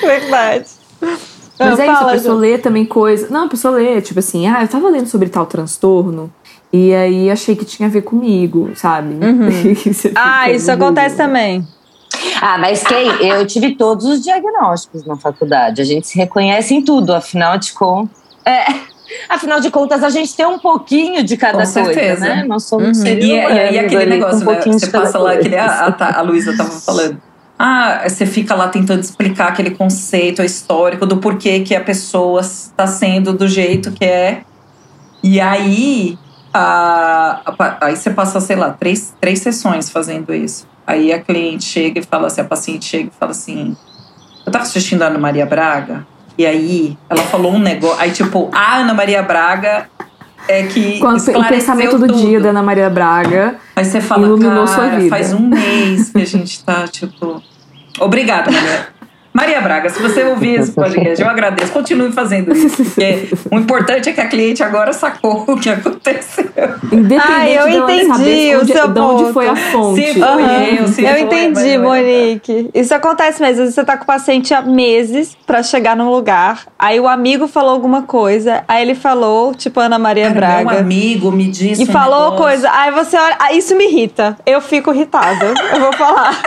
Verdade. 0.01 0.65
Mas 1.59 1.79
é 1.79 1.91
isso, 1.91 2.03
a 2.03 2.11
pessoa 2.11 2.35
lê 2.35 2.57
também 2.57 2.85
coisa. 2.85 3.27
Não, 3.29 3.45
a 3.45 3.49
pessoa 3.49 3.75
lê, 3.75 4.01
tipo 4.01 4.17
assim, 4.17 4.47
ah, 4.47 4.63
eu 4.63 4.67
tava 4.67 4.89
lendo 4.89 5.05
sobre 5.05 5.29
tal 5.29 5.45
transtorno. 5.45 6.33
E 6.73 6.93
aí 6.93 7.31
achei 7.31 7.55
que 7.55 7.63
tinha 7.65 7.87
a 7.87 7.91
ver 7.91 8.01
comigo, 8.01 8.71
sabe? 8.75 9.15
E 9.85 9.93
você 9.93 10.11
Ah, 10.15 10.49
isso 10.51 10.71
acontece 10.71 11.15
também. 11.15 11.65
Ah, 12.41 12.57
mas 12.57 12.83
quem? 12.83 13.07
Eu 13.27 13.45
tive 13.47 13.75
todos 13.75 14.05
os 14.05 14.21
diagnósticos 14.21 15.05
na 15.05 15.15
faculdade. 15.15 15.81
A 15.81 15.85
gente 15.85 16.07
se 16.07 16.17
reconhece 16.17 16.73
em 16.73 16.81
tudo, 16.83 17.13
afinal 17.13 17.57
de 17.57 17.73
contas. 17.73 18.17
É, 18.45 18.65
afinal 19.29 19.59
de 19.59 19.71
contas, 19.71 20.03
a 20.03 20.09
gente 20.09 20.35
tem 20.35 20.45
um 20.45 20.59
pouquinho 20.59 21.23
de 21.23 21.37
cada 21.37 21.65
Com 21.65 21.73
coisa, 21.73 21.83
certeza. 21.93 22.21
né? 22.21 22.43
Nós 22.45 22.63
somos 22.65 22.87
Uhum. 22.89 22.93
seres 22.93 23.23
E, 23.23 23.27
e 23.27 23.39
aí 23.39 23.69
humanos 23.75 23.85
aquele 23.85 24.05
negócio, 24.05 24.47
um 24.49 24.51
né? 24.51 24.61
Você 24.73 24.87
passa 24.87 25.17
lá, 25.17 25.33
coisa. 25.35 25.61
a, 25.61 25.87
a, 25.87 26.19
a 26.19 26.21
Luísa 26.21 26.55
tava 26.55 26.69
falando. 26.81 27.17
Ah, 27.57 28.03
você 28.07 28.25
fica 28.25 28.53
lá 28.53 28.67
tentando 28.67 28.99
explicar 29.01 29.47
aquele 29.47 29.71
conceito 29.71 30.43
histórico 30.43 31.05
do 31.05 31.17
porquê 31.17 31.61
que 31.61 31.73
a 31.73 31.79
pessoa 31.79 32.41
está 32.41 32.85
sendo 32.85 33.31
do 33.33 33.47
jeito 33.47 33.91
que 33.93 34.03
é. 34.03 34.41
E 35.23 35.39
aí, 35.39 36.17
a, 36.55 37.41
a- 37.45 37.77
aí 37.81 37.95
você 37.95 38.09
passa, 38.11 38.39
sei 38.39 38.55
lá, 38.55 38.69
três, 38.71 39.13
três 39.19 39.39
sessões 39.39 39.89
fazendo 39.89 40.33
isso. 40.33 40.65
Aí 40.87 41.11
a 41.11 41.19
cliente 41.19 41.65
chega 41.65 41.99
e 41.99 42.03
fala 42.03 42.27
assim, 42.27 42.41
a 42.41 42.45
paciente 42.45 42.85
chega 42.85 43.09
e 43.09 43.19
fala 43.19 43.31
assim, 43.31 43.75
eu 44.45 44.51
tava 44.51 44.63
assistindo 44.63 45.01
a 45.01 45.07
Ana 45.07 45.19
Maria 45.19 45.45
Braga, 45.45 46.05
e 46.37 46.45
aí 46.45 46.97
ela 47.09 47.23
falou 47.23 47.53
um 47.53 47.59
negócio, 47.59 47.99
aí 47.99 48.11
tipo, 48.11 48.49
a 48.53 48.77
Ana 48.77 48.93
Maria 48.93 49.21
Braga 49.23 49.89
é 50.47 50.63
que 50.63 50.99
Com 50.99 51.07
o 51.15 51.47
pensamento 51.47 51.97
do 51.97 52.05
tudo. 52.07 52.19
dia 52.19 52.39
da 52.39 52.49
Ana 52.49 52.61
Maria 52.61 52.87
Braga. 52.89 53.55
Aí 53.75 53.83
você 53.83 53.99
fala, 53.99 54.27
Iluminou 54.27 54.65
cara, 54.65 54.67
sua 54.67 54.87
vida. 54.89 55.09
faz 55.09 55.33
um 55.33 55.39
mês 55.47 56.11
que 56.11 56.21
a 56.21 56.25
gente 56.25 56.63
tá, 56.63 56.87
tipo... 56.87 57.41
Obrigada, 57.99 58.51
Maria. 58.51 58.87
Maria 59.35 59.59
Braga, 59.59 59.89
se 59.89 60.01
você 60.01 60.23
ouvir 60.23 60.61
esse 60.61 60.71
podcast, 60.71 61.21
eu 61.21 61.27
agradeço. 61.29 61.71
Continue 61.73 62.09
fazendo 62.13 62.55
isso, 62.55 62.83
porque 62.85 63.27
o 63.51 63.59
importante 63.59 64.07
é 64.07 64.13
que 64.13 64.21
a 64.21 64.27
cliente 64.27 64.63
agora 64.63 64.93
sacou 64.93 65.43
o 65.45 65.59
que 65.59 65.69
aconteceu. 65.69 66.45
Independente 66.89 67.21
Ah, 67.27 67.49
eu 67.49 67.67
entendi 67.67 68.07
saber 68.07 68.55
o 68.57 68.61
onde, 68.61 68.71
seu 68.71 68.87
de 68.87 68.99
onde 68.99 69.21
ponto. 69.23 69.33
foi 69.33 69.47
a 69.49 69.55
fonte. 69.57 70.01
Se 70.05 70.13
foi 70.13 70.21
Aham. 70.23 70.63
eu, 70.79 70.87
se 70.87 71.03
Eu 71.03 71.09
foi, 71.09 71.21
entendi, 71.21 71.77
Monique. 71.77 72.69
Isso 72.73 72.95
acontece 72.95 73.41
mesmo. 73.41 73.51
Às 73.55 73.57
vezes 73.59 73.75
Você 73.75 73.83
tá 73.83 73.97
com 73.97 74.03
o 74.03 74.07
paciente 74.07 74.53
há 74.53 74.61
meses 74.61 75.35
pra 75.45 75.61
chegar 75.61 75.97
num 75.97 76.09
lugar. 76.09 76.61
Aí 76.79 76.97
o 76.97 77.07
amigo 77.07 77.45
falou 77.47 77.71
alguma 77.71 78.03
coisa. 78.03 78.63
Aí 78.69 78.81
ele 78.83 78.95
falou, 78.95 79.53
tipo 79.53 79.81
Ana 79.81 79.99
Maria 79.99 80.31
Cara, 80.31 80.57
meu 80.57 80.65
Braga. 80.65 80.79
amigo 80.79 81.29
me 81.29 81.49
disse 81.49 81.81
E 81.81 81.83
um 81.83 81.91
falou 81.91 82.31
negócio. 82.31 82.37
coisa. 82.37 82.71
Aí 82.71 82.91
você 82.91 83.17
olha. 83.17 83.35
Ah, 83.39 83.51
isso 83.53 83.75
me 83.75 83.85
irrita. 83.85 84.37
Eu 84.45 84.61
fico 84.61 84.93
irritada. 84.93 85.53
Eu 85.73 85.79
vou 85.81 85.91
falar. 85.93 86.41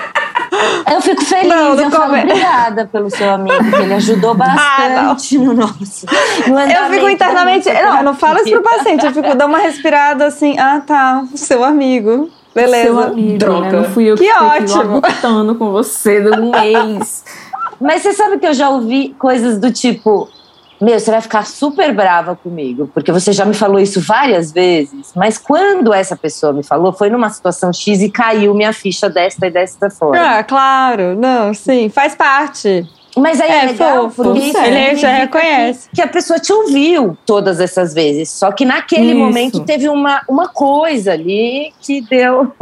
Eu 0.92 1.00
fico 1.00 1.24
feliz, 1.24 1.48
Não, 1.48 1.74
não 1.74 1.84
eu 1.84 1.90
falo 1.90 2.14
obrigada 2.18 2.86
pelo 2.90 3.10
seu 3.10 3.30
amigo, 3.30 3.70
que 3.70 3.82
ele 3.82 3.94
ajudou 3.94 4.30
Ah, 4.40 5.04
bastante 5.04 5.38
no 5.38 5.54
nosso. 5.54 6.06
no 6.48 6.58
Eu 6.60 6.90
fico 6.90 7.08
internamente. 7.08 7.70
Não, 7.72 7.98
eu 7.98 8.02
não 8.04 8.14
falo 8.14 8.38
isso 8.40 8.50
pro 8.50 8.62
paciente. 8.62 9.04
Eu 9.06 9.12
fico 9.12 9.28
dando 9.28 9.46
uma 9.46 9.58
respirada 9.58 10.26
assim. 10.26 10.58
Ah, 10.58 10.80
tá. 10.86 11.24
Seu 11.34 11.62
amigo. 11.64 12.30
Beleza. 12.54 12.84
Seu 12.84 12.98
amigo, 12.98 13.38
Droga. 13.38 13.60
né? 13.70 13.72
Não 13.72 13.84
fui 13.84 14.04
eu 14.04 14.16
que, 14.16 14.24
Que 14.24 14.32
ótimo. 14.32 14.94
lutando 14.96 15.54
com 15.54 15.70
você 15.70 16.20
de 16.20 16.40
um 16.40 16.50
mês. 16.58 17.24
Mas 17.80 18.02
você 18.02 18.12
sabe 18.12 18.38
que 18.38 18.46
eu 18.46 18.54
já 18.54 18.68
ouvi 18.70 19.14
coisas 19.18 19.58
do 19.58 19.70
tipo: 19.70 20.28
Meu, 20.80 20.98
você 20.98 21.10
vai 21.10 21.20
ficar 21.20 21.44
super 21.44 21.92
brava 21.92 22.36
comigo, 22.36 22.88
porque 22.94 23.10
você 23.10 23.32
já 23.32 23.44
me 23.44 23.54
falou 23.54 23.80
isso 23.80 24.00
várias 24.00 24.52
vezes. 24.52 25.12
Mas 25.14 25.36
quando 25.36 25.92
essa 25.92 26.16
pessoa 26.16 26.52
me 26.52 26.62
falou, 26.62 26.92
foi 26.92 27.10
numa 27.10 27.28
situação 27.30 27.72
X 27.72 28.00
e 28.00 28.10
caiu 28.10 28.54
minha 28.54 28.72
ficha 28.72 29.08
desta 29.10 29.46
e 29.46 29.50
desta 29.50 29.90
forma. 29.90 30.38
Ah, 30.38 30.44
claro. 30.44 31.16
Não, 31.16 31.52
sim. 31.52 31.88
Faz 31.88 32.14
parte. 32.14 32.86
Mas 33.20 33.40
aí 33.40 33.50
é, 33.50 33.58
É, 33.58 33.66
legal, 33.66 34.10
fofo. 34.10 34.22
porque 34.24 34.38
isso 34.46 34.58
Ele 34.58 34.96
já 34.96 35.12
reconhece. 35.12 35.88
Que, 35.90 35.96
que 35.96 36.02
a 36.02 36.06
pessoa 36.08 36.38
te 36.38 36.52
ouviu 36.52 37.16
todas 37.26 37.60
essas 37.60 37.92
vezes. 37.94 38.30
Só 38.30 38.50
que 38.52 38.64
naquele 38.64 39.08
Isso. 39.12 39.18
momento 39.18 39.60
teve 39.60 39.88
uma, 39.88 40.22
uma 40.28 40.48
coisa 40.48 41.12
ali 41.12 41.72
que 41.80 42.00
deu. 42.02 42.52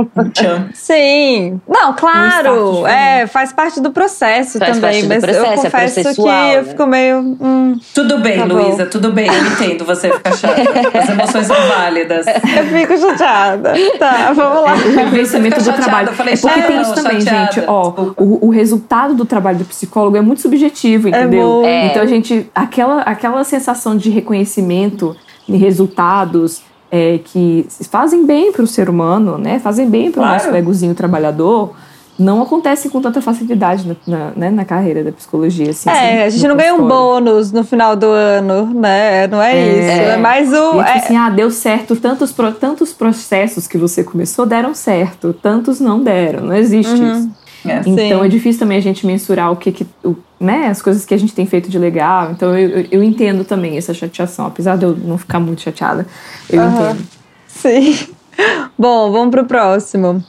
Sim. 0.74 1.60
Não, 1.68 1.90
Um 1.90 1.94
claro. 1.94 2.72
start 2.78 2.92
É, 2.94 3.26
faz 3.26 3.52
parte 3.52 3.80
do 3.80 3.90
processo 3.90 4.58
Faz 4.58 4.72
também. 4.78 4.80
parte 4.90 5.02
do 5.02 5.08
mas 5.08 5.22
processo, 5.24 5.44
eu 5.46 5.52
é 5.52 5.56
confesso 5.56 5.94
que 5.94 6.02
processual, 6.02 6.46
eu 6.52 6.62
né? 6.62 6.68
fico 6.68 6.86
meio. 6.86 7.18
hum, 7.40 7.78
Tudo 7.94 8.18
bem, 8.18 8.38
Tá. 8.38 8.44
Luísa, 8.44 8.86
tudo 8.86 9.12
bem. 9.12 9.26
Eu 9.26 9.46
entendo 9.46 9.84
você 9.84 10.10
ficar 10.12 10.36
chata. 10.36 10.62
As 10.98 11.08
emoções 11.08 11.46
são 11.46 11.56
válidas. 11.68 12.26
eu 12.26 12.66
fico 12.66 12.98
chateada. 12.98 13.74
Tá, 13.98 14.32
vamos 14.32 14.62
lá. 14.62 14.74
o 14.74 14.94
reconhecimento 14.96 15.54
do 15.58 15.64
chateada, 15.64 15.82
trabalho. 15.82 16.08
eu 16.08 16.14
falei, 16.14 16.34
é 16.34 16.36
porque 16.36 16.62
tem 16.62 16.76
"Não, 16.76 16.82
isso 16.82 16.94
também, 16.94 17.20
chateada", 17.20 17.52
gente. 17.52 17.64
Ó, 17.66 17.92
o, 18.18 18.46
o 18.46 18.50
resultado 18.50 19.14
do 19.14 19.24
trabalho 19.24 19.58
do 19.58 19.64
psicólogo 19.64 20.16
é 20.16 20.20
muito 20.20 20.40
subjetivo, 20.46 21.08
entendeu? 21.08 21.48
muito. 21.48 21.66
É. 21.66 21.86
Então 21.86 22.02
a 22.02 22.06
gente. 22.06 22.48
Aquela, 22.54 23.02
aquela 23.02 23.44
sensação 23.44 23.96
de 23.96 24.10
reconhecimento 24.10 25.16
de 25.48 25.56
resultados 25.56 26.62
é, 26.90 27.18
que 27.24 27.66
fazem 27.90 28.24
bem 28.26 28.52
para 28.52 28.62
o 28.62 28.66
ser 28.66 28.88
humano, 28.88 29.38
né? 29.38 29.58
Fazem 29.58 29.88
bem 29.88 30.10
para 30.10 30.20
o 30.20 30.24
Claro. 30.24 30.44
nosso 30.44 30.56
egozinho 30.56 30.94
trabalhador. 30.94 31.72
Não 32.18 32.40
acontece 32.40 32.88
com 32.88 32.98
tanta 32.98 33.20
facilidade 33.20 33.86
na, 33.86 33.94
na, 34.06 34.30
né, 34.34 34.50
na 34.50 34.64
carreira 34.64 35.04
da 35.04 35.12
psicologia. 35.12 35.68
Assim, 35.68 35.90
É, 35.90 36.24
a 36.24 36.30
gente 36.30 36.48
não 36.48 36.56
ganha 36.56 36.74
um 36.74 36.88
bônus 36.88 37.52
no 37.52 37.62
final 37.62 37.94
do 37.94 38.06
ano, 38.06 38.72
né? 38.72 39.26
Não 39.26 39.42
é, 39.42 39.54
É. 39.54 39.66
isso. 39.68 40.10
É 40.12 40.16
mais 40.16 40.50
o. 40.50 40.54
E 40.54 40.58
é 40.58 40.62
tipo 40.70 40.80
é- 40.80 40.92
assim, 40.98 41.16
ah, 41.16 41.28
deu 41.28 41.50
certo. 41.50 41.94
Tantos, 41.94 42.32
tantos 42.58 42.94
processos 42.94 43.66
que 43.66 43.76
você 43.76 44.02
começou 44.02 44.46
deram 44.46 44.74
certo, 44.74 45.34
tantos 45.34 45.78
não 45.78 46.02
deram. 46.02 46.46
Não 46.46 46.56
existe 46.56 46.94
isso. 46.94 47.30
É. 47.70 47.82
Sim. 47.82 47.92
Então 47.92 48.24
é 48.24 48.28
difícil 48.28 48.58
também 48.60 48.78
a 48.78 48.82
gente 48.82 49.06
mensurar 49.06 49.52
o 49.52 49.56
que, 49.56 49.72
que 49.72 49.86
o, 50.04 50.16
né, 50.40 50.68
as 50.68 50.80
coisas 50.82 51.04
que 51.04 51.14
a 51.14 51.18
gente 51.18 51.34
tem 51.34 51.46
feito 51.46 51.68
de 51.68 51.78
legal. 51.78 52.30
Então 52.30 52.56
eu, 52.56 52.80
eu, 52.80 52.86
eu 52.92 53.02
entendo 53.02 53.44
também 53.44 53.76
essa 53.76 53.92
chateação, 53.94 54.46
apesar 54.46 54.76
de 54.76 54.84
eu 54.84 54.96
não 54.96 55.18
ficar 55.18 55.40
muito 55.40 55.62
chateada. 55.62 56.06
Eu 56.48 56.60
Aham. 56.60 56.90
entendo. 56.90 57.06
Sim. 57.46 58.08
Bom, 58.78 59.10
vamos 59.10 59.30
pro 59.30 59.44
próximo. 59.46 60.22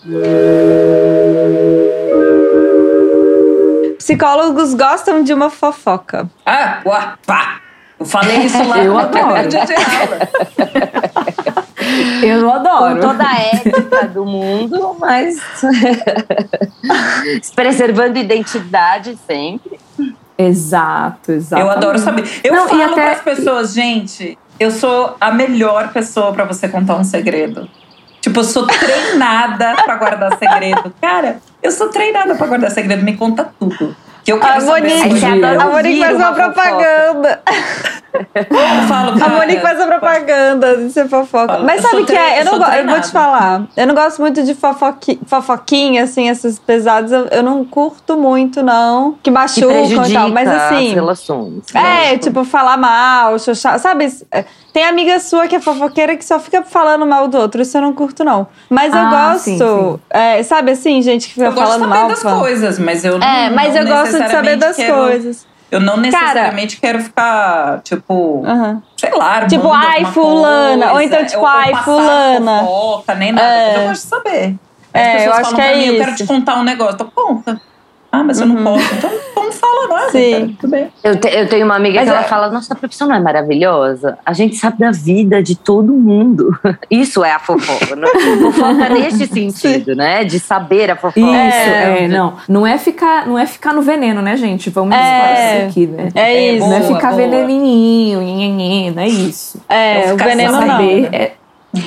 Psicólogos 3.98 4.74
gostam 4.74 5.24
de 5.24 5.34
uma 5.34 5.50
fofoca. 5.50 6.30
Ah, 6.46 6.80
uá, 6.86 7.18
pá. 7.26 7.60
Eu 8.00 8.06
falei 8.06 8.38
isso 8.46 8.64
lá 8.64 8.78
Eu 8.84 8.94
no 8.94 9.00
adoro. 9.00 9.48
de 9.50 9.58
aula. 9.58 9.68
Eu 12.24 12.44
Com 12.46 12.52
adoro. 12.52 13.00
toda 13.02 13.24
a 13.28 13.36
ética 13.40 14.08
do 14.08 14.26
mundo, 14.26 14.96
mas 15.00 15.40
preservando 17.56 18.18
identidade 18.18 19.18
sempre. 19.28 19.80
Exato, 20.38 21.32
exato. 21.32 21.62
Eu 21.62 21.70
adoro 21.70 21.98
saber. 21.98 22.24
Eu 22.44 22.54
Não, 22.54 22.68
falo 22.68 22.84
até- 22.84 22.94
para 22.94 23.12
as 23.12 23.22
pessoas, 23.22 23.74
gente, 23.74 24.38
eu 24.60 24.70
sou 24.72 25.16
a 25.20 25.32
melhor 25.32 25.92
pessoa 25.92 26.32
para 26.34 26.46
você 26.46 26.68
contar 26.68 26.96
um 26.96 27.04
segredo. 27.04 27.68
Tipo, 28.22 28.40
eu 28.42 28.44
sou 28.44 28.68
treinada 28.68 29.76
para 29.84 29.96
guardar 29.96 30.38
segredo. 30.38 30.94
Cara, 31.02 31.40
eu 31.64 31.72
sou 31.72 31.90
treinada 31.90 32.36
para 32.36 32.46
guardar 32.48 32.72
segredo. 32.72 33.04
Me 33.04 33.16
conta 33.16 33.50
tudo. 33.60 33.96
Que 34.24 34.34
eu 34.34 34.40
quero 34.40 34.58
A 34.58 34.62
saber. 34.62 34.98
Monique, 35.06 35.26
adora 35.26 35.62
a 35.62 35.66
Monique 35.68 36.00
faz 36.02 36.16
uma 36.18 36.34
fofoca. 36.36 36.52
propaganda. 36.52 37.42
Eu 38.36 38.88
falo, 38.88 39.24
A 39.24 39.30
Monique 39.30 39.62
faz 39.62 39.80
a 39.80 39.88
propaganda 39.88 40.78
de 40.78 40.90
ser 40.92 41.08
fofoca. 41.08 41.48
Fala, 41.54 41.64
Mas 41.66 41.84
eu 41.84 41.90
sabe 41.90 42.02
o 42.04 42.06
que 42.06 42.16
é? 42.16 42.42
Eu, 42.42 42.46
não 42.46 42.74
eu 42.74 42.88
vou 42.88 43.02
te 43.02 43.12
falar. 43.12 43.64
Eu 43.76 43.88
não 43.88 43.96
gosto 43.96 44.20
muito 44.22 44.44
de 44.44 44.54
fofoqui, 44.56 45.20
fofoquinha, 45.26 46.04
assim, 46.04 46.30
essas 46.30 46.58
pesadas. 46.60 47.12
Eu, 47.12 47.26
eu 47.28 47.44
não 47.44 47.64
curto 47.66 48.18
muito, 48.18 48.62
não. 48.64 49.14
Que 49.14 49.20
Que 49.24 49.32
machucam 49.32 49.70
e 49.72 49.88
prejudica 49.88 50.20
tal. 50.20 50.30
Mas 50.30 50.48
as 50.50 50.62
assim. 50.64 50.94
relações. 50.94 51.64
É, 51.74 51.80
né? 52.14 52.18
tipo, 52.18 52.44
falar 52.44 52.78
mal, 52.78 53.38
xoxar. 53.40 53.80
Sabe? 53.80 54.08
Tem 54.74 54.86
amiga 54.86 55.20
sua 55.20 55.48
que 55.48 55.56
é 55.56 55.60
fofoqueira 55.60 56.16
que 56.16 56.24
só 56.26 56.40
fica 56.40 56.62
falando 56.64 57.06
mal 57.06 57.28
do 57.28 57.38
outro. 57.38 57.62
Isso 57.62 57.78
eu 57.78 57.82
não 57.82 57.94
curto, 57.94 58.24
não. 58.24 58.48
Mas 58.70 58.94
eu 58.94 59.00
Ah, 59.00 59.32
gosto. 59.32 59.44
sim, 59.46 59.58
sim. 59.58 60.00
é, 60.10 60.44
sabe 60.44 60.72
assim, 60.72 61.02
gente 61.02 61.28
que 61.28 61.34
fica 61.34 61.48
Eu 61.48 61.52
gosto 61.54 61.64
de 61.64 61.72
falando 61.72 61.82
saber 61.90 62.00
mal. 62.00 62.08
das 62.10 62.22
fala- 62.24 62.40
coisas, 62.40 62.80
mas 62.80 63.04
eu 63.04 63.18
não 63.18 63.28
É, 63.28 63.50
mas 63.50 63.74
não 63.74 63.82
eu 63.82 63.88
gosto 63.88 64.22
de 64.22 64.30
saber 64.30 64.56
das 64.58 64.76
quero- 64.76 64.94
coisas. 64.96 65.48
Eu 65.70 65.80
não 65.82 65.98
necessariamente 65.98 66.80
quero 66.80 67.00
ficar, 67.02 67.82
tipo, 67.84 68.42
sei 68.96 69.12
lá, 69.12 69.46
Tipo, 69.48 69.72
ai, 69.74 70.06
fulana, 70.06 70.88
ou 70.88 70.92
coisa, 70.94 71.16
então, 71.16 71.26
tipo, 71.26 71.40
ou 71.42 71.46
ai, 71.48 71.76
fulana. 71.84 72.60
Fofoca, 72.60 73.16
nem 73.16 73.32
nada. 73.34 73.48
É. 73.48 73.76
Eu 73.78 73.88
gosto 73.90 74.04
de 74.04 74.08
saber. 74.08 74.56
As 74.94 75.02
É, 75.02 75.14
eu 75.14 75.18
pessoas 75.18 75.36
acho 75.40 75.42
falam 75.52 75.56
que 75.56 75.62
é 75.62 75.78
mim, 75.78 75.86
eu 75.86 75.98
quero 75.98 76.12
isso. 76.12 76.24
te 76.24 76.28
contar 76.28 76.56
um 76.60 76.64
negócio. 76.64 76.98
Eu 77.00 77.12
conta. 77.14 77.62
Ah, 78.12 78.24
mas 78.24 78.40
eu 78.40 78.48
não 78.48 78.64
posso. 78.64 78.94
Então, 78.96 79.12
então 79.32 79.37
não 79.48 79.52
fala 79.54 79.88
nada. 79.88 80.12
Sim. 80.12 80.32
cara. 80.32 80.50
Tudo 80.62 80.70
bem. 80.72 80.88
Eu, 81.04 81.16
te- 81.20 81.28
eu 81.30 81.48
tenho 81.50 81.66
uma 81.66 81.76
amiga 81.76 81.96
Mas 82.00 82.04
que 82.06 82.10
ela 82.16 82.22
é- 82.26 82.28
fala: 82.28 82.50
Nossa, 82.50 82.74
a 82.74 82.78
profissão 82.78 83.08
não 83.08 83.16
é 83.16 83.20
maravilhosa? 83.20 84.18
A 84.26 84.34
gente 84.34 84.56
sabe 84.56 84.78
da 84.80 84.92
vida 84.92 85.42
de 85.42 85.56
todo 85.56 85.94
mundo. 85.94 86.50
Isso 86.92 87.24
é 87.24 87.32
a 87.32 87.40
fofoca. 87.40 87.96
né? 87.96 88.08
fofoca 88.42 88.90
neste 88.90 89.28
sentido, 89.28 89.96
né? 89.96 90.24
De 90.24 90.40
saber 90.40 90.92
a 90.92 90.96
fofoca. 90.96 91.20
Isso, 91.20 91.30
É. 91.30 92.04
é, 92.04 92.08
não. 92.08 92.36
Não 92.48 92.68
é, 92.68 92.78
ficar, 92.78 93.26
não 93.28 93.38
é 93.38 93.46
ficar 93.46 93.74
no 93.74 93.82
veneno, 93.82 94.22
né, 94.22 94.36
gente? 94.38 94.70
Vamos 94.70 94.96
É. 94.96 95.66
aqui, 95.68 95.88
né? 95.88 96.10
É 96.14 96.34
É, 96.34 96.52
isso. 96.56 96.68
não 96.68 96.76
é 96.76 96.80
Boa, 96.82 96.96
ficar 96.96 97.14
boa. 97.14 97.22
veneninho, 97.22 98.22
nhenhenhen, 98.22 98.92
não 98.92 99.04
é 99.04 99.08
isso. 99.08 99.60
É, 99.70 100.12
Eu 100.12 100.16
o 100.16 100.18
veneno 100.18 100.52
sabendo. 100.54 100.68
não. 100.68 100.78
Saber, 100.78 101.10
é, 101.14 101.32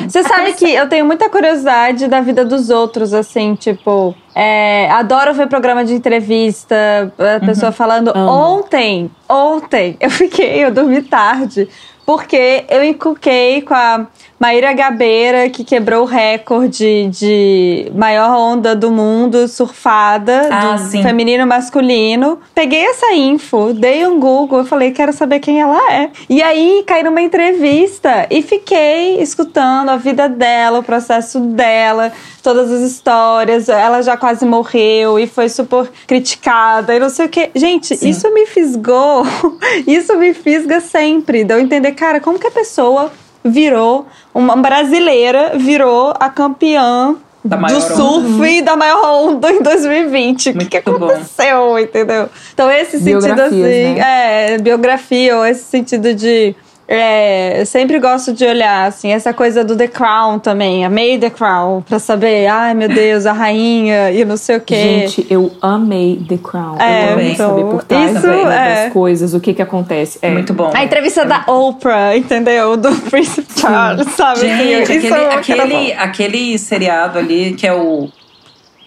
Você 0.09 0.23
sabe 0.23 0.53
que 0.53 0.71
eu 0.73 0.89
tenho 0.89 1.05
muita 1.05 1.29
curiosidade 1.29 2.07
da 2.07 2.21
vida 2.21 2.45
dos 2.45 2.71
outros, 2.71 3.13
assim, 3.13 3.55
tipo, 3.55 4.15
é, 4.35 4.89
adoro 4.91 5.35
ver 5.35 5.49
programa 5.49 5.85
de 5.85 5.95
entrevista, 5.95 7.13
a 7.19 7.45
pessoa 7.45 7.73
falando. 7.73 8.13
Amo. 8.15 8.31
Ontem, 8.31 9.11
ontem, 9.29 9.97
eu 10.01 10.11
fiquei, 10.11 10.65
eu 10.65 10.73
dormi 10.73 11.03
tarde, 11.03 11.69
porque 12.07 12.65
eu 12.69 12.85
encuquei 12.85 13.63
com 13.63 13.75
a 13.75 14.07
Maíra 14.41 14.73
Gabeira, 14.73 15.51
que 15.51 15.63
quebrou 15.63 16.05
o 16.05 16.07
recorde 16.07 17.09
de 17.09 17.93
maior 17.95 18.31
onda 18.35 18.75
do 18.75 18.91
mundo, 18.91 19.47
surfada, 19.47 20.49
Ah, 20.51 20.77
do 20.77 20.79
sim. 20.91 21.03
feminino 21.03 21.43
e 21.43 21.45
masculino. 21.47 22.39
Peguei 22.55 22.87
essa 22.87 23.13
info, 23.13 23.75
dei 23.75 24.07
um 24.07 24.19
Google, 24.19 24.61
eu 24.61 24.65
falei, 24.65 24.93
quero 24.93 25.13
saber 25.13 25.41
quem 25.41 25.61
ela 25.61 25.93
é. 25.93 26.09
E 26.27 26.43
aí 26.43 26.83
caí 26.87 27.03
numa 27.03 27.21
entrevista 27.21 28.27
e 28.31 28.41
fiquei 28.41 29.21
escutando 29.21 29.91
a 29.91 29.99
vida 29.99 30.27
dela, 30.27 30.79
o 30.79 30.83
processo 30.83 31.39
dela, 31.41 32.11
todas 32.43 32.73
as 32.73 32.81
histórias. 32.81 33.69
Ela 33.69 34.01
já 34.01 34.17
quase 34.17 34.47
morreu 34.47 35.19
e 35.19 35.27
foi 35.27 35.51
super 35.51 35.91
criticada 36.07 36.97
e 36.97 36.99
não 36.99 37.11
sei 37.11 37.27
o 37.27 37.29
que. 37.29 37.51
Gente, 37.55 37.95
Sim. 37.95 38.09
isso 38.09 38.33
me 38.33 38.47
fisgou. 38.47 39.23
isso 39.87 40.17
me 40.17 40.33
fisga 40.33 40.81
sempre. 40.81 41.45
De 41.45 41.53
eu 41.53 41.61
entender, 41.61 41.93
cara, 41.93 42.21
como 42.21 42.39
que 42.39 42.47
a 42.47 42.51
pessoa 42.51 43.13
virou 43.45 44.07
uma 44.35 44.57
brasileira, 44.57 45.53
virou 45.57 46.15
a 46.19 46.29
campeã 46.29 47.17
do 47.45 47.81
surf 47.81 48.43
e 48.45 48.63
da 48.63 48.77
maior 48.77 49.25
onda 49.25 49.51
em 49.51 49.63
2020. 49.63 50.51
O 50.51 50.59
que, 50.59 50.67
que 50.67 50.91
bom. 50.91 50.97
aconteceu, 50.97 51.79
entendeu? 51.79 52.29
Então, 52.53 52.71
esse 52.71 52.99
sentido 52.99 53.21
Biografias, 53.21 53.67
assim, 53.67 53.95
né? 53.95 54.55
é, 54.55 54.59
biografia, 54.59 55.37
ou 55.37 55.47
esse 55.47 55.65
sentido 55.65 56.15
de. 56.15 56.55
É, 56.93 57.61
eu 57.61 57.67
sempre 57.67 58.01
gosto 58.01 58.33
de 58.33 58.45
olhar, 58.45 58.89
assim, 58.89 59.13
essa 59.13 59.33
coisa 59.33 59.63
do 59.63 59.77
The 59.77 59.87
Crown 59.87 60.41
também. 60.41 60.85
Amei 60.85 61.17
The 61.21 61.31
Crown, 61.31 61.83
pra 61.83 62.01
saber, 62.01 62.49
ai 62.49 62.75
meu 62.75 62.89
Deus, 62.89 63.27
a 63.27 63.33
rainha 63.33 64.11
e 64.11 64.25
não 64.25 64.37
sei 64.37 64.57
o 64.57 64.61
quê. 64.61 64.75
Gente, 65.07 65.27
eu 65.31 65.53
amei 65.63 66.21
The 66.29 66.37
Crown. 66.39 66.81
É, 66.81 67.11
eu 67.11 67.13
amei 67.13 67.31
então, 67.33 67.51
saber 67.51 67.71
por 67.71 67.85
trás 67.85 68.17
isso 68.17 68.27
é- 68.27 68.85
das 68.85 68.93
coisas, 68.93 69.35
o 69.35 69.39
que 69.39 69.55
que 69.55 69.63
acontece. 69.63 70.19
É. 70.21 70.31
Muito 70.33 70.53
bom. 70.53 70.73
A 70.75 70.83
entrevista 70.83 71.25
da 71.25 71.45
Oprah, 71.47 72.17
entendeu? 72.17 72.77
Do 72.77 72.91
Príncipe 73.09 73.61
Charles, 73.61 74.09
sabe? 74.17 74.41
Gente, 74.41 74.83
aquele, 74.83 75.07
é 75.07 75.11
cara 75.11 75.35
aquele, 75.35 75.93
aquele 75.93 76.59
seriado 76.59 77.21
ali 77.21 77.55
que 77.55 77.69
é 77.69 77.73
o. 77.73 78.09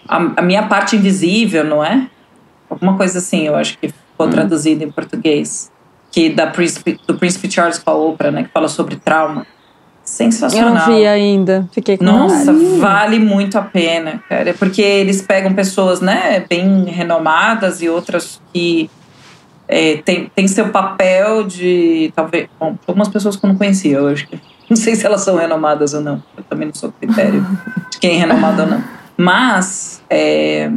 A, 0.06 0.16
a 0.36 0.42
minha 0.42 0.64
parte 0.64 0.96
invisível, 0.96 1.64
não 1.64 1.82
é? 1.82 2.06
Alguma 2.68 2.98
coisa 2.98 3.16
assim, 3.18 3.46
eu 3.46 3.56
acho 3.56 3.78
que 3.78 3.86
Hum. 3.86 3.92
ficou 4.16 4.28
traduzido 4.28 4.84
em 4.84 4.90
português. 4.90 5.72
Que 6.14 6.30
da 6.30 6.46
príncipe, 6.46 7.00
do 7.08 7.16
Príncipe 7.16 7.50
Charles 7.50 7.78
com 7.78 7.90
a 7.90 7.94
Oprah, 7.94 8.30
né? 8.30 8.44
Que 8.44 8.50
fala 8.50 8.68
sobre 8.68 8.94
trauma. 8.94 9.40
Eu 9.40 9.46
Sensacional. 10.04 10.86
não 10.86 10.94
vi 10.94 11.06
ainda, 11.06 11.68
fiquei 11.72 11.96
com 11.96 12.04
Nossa, 12.04 12.52
vontade. 12.52 12.78
vale 12.78 13.18
muito 13.18 13.58
a 13.58 13.62
pena, 13.62 14.22
cara. 14.28 14.54
Porque 14.54 14.80
eles 14.80 15.22
pegam 15.22 15.52
pessoas, 15.54 16.00
né, 16.00 16.44
bem 16.48 16.84
renomadas 16.84 17.82
e 17.82 17.88
outras 17.88 18.40
que 18.52 18.88
é, 19.66 19.96
tem, 19.96 20.30
tem 20.32 20.46
seu 20.46 20.68
papel 20.68 21.42
de. 21.42 22.12
Talvez. 22.14 22.48
Bom, 22.60 22.76
algumas 22.86 23.08
pessoas 23.08 23.34
que 23.34 23.44
eu 23.44 23.48
não 23.48 23.56
conhecia, 23.56 23.96
eu 23.96 24.06
acho 24.08 24.28
que. 24.28 24.38
Não 24.70 24.78
sei 24.78 24.94
se 24.94 25.04
elas 25.04 25.20
são 25.20 25.36
renomadas 25.36 25.92
ou 25.92 26.00
não. 26.00 26.22
Eu 26.34 26.42
também 26.44 26.66
não 26.68 26.74
sou 26.74 26.90
critério 26.90 27.46
de 27.90 27.98
quem 27.98 28.14
é 28.14 28.18
renomado 28.20 28.62
ou 28.62 28.68
não. 28.68 28.82
Mas. 29.14 30.02
É, 30.08 30.70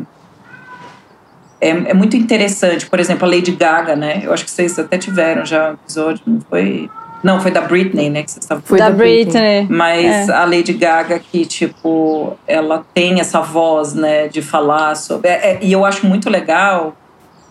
é, 1.60 1.70
é 1.70 1.94
muito 1.94 2.16
interessante. 2.18 2.86
Por 2.88 3.00
exemplo, 3.00 3.28
a 3.28 3.32
Lady 3.32 3.52
Gaga, 3.52 3.96
né? 3.96 4.22
Eu 4.24 4.34
acho 4.34 4.44
que 4.46 4.52
vocês 4.52 4.78
até 4.78 4.98
tiveram 4.98 5.46
já 5.46 5.72
um 5.72 5.74
episódio, 5.74 6.22
não 6.26 6.42
foi? 6.42 6.90
Não, 7.24 7.42
foi 7.42 7.50
da 7.50 7.62
Britney, 7.62 8.10
né? 8.12 8.22
Que 8.22 8.30
vocês 8.32 8.44
estavam 8.44 8.64
Foi 8.64 8.78
da 8.78 8.90
da 8.90 8.96
Britney. 8.96 9.62
Britney. 9.64 9.68
mas 9.78 10.30
É. 10.30 10.34
a 10.34 10.46
Lady 10.46 10.74
Gaga 10.74 11.18
que, 11.20 11.46
tipo, 11.46 12.38
ela 12.46 12.86
tem 12.94 13.20
essa 13.20 13.42
voz, 13.42 13.94
né, 13.96 14.28
de 14.28 14.42
falar 14.42 14.96
sobre. 14.96 15.28
é- 15.30 15.54
é- 15.54 15.60
e 15.62 15.72
eu 15.74 15.84
acho 15.86 16.06
muito 16.06 16.30
legal 16.30 16.96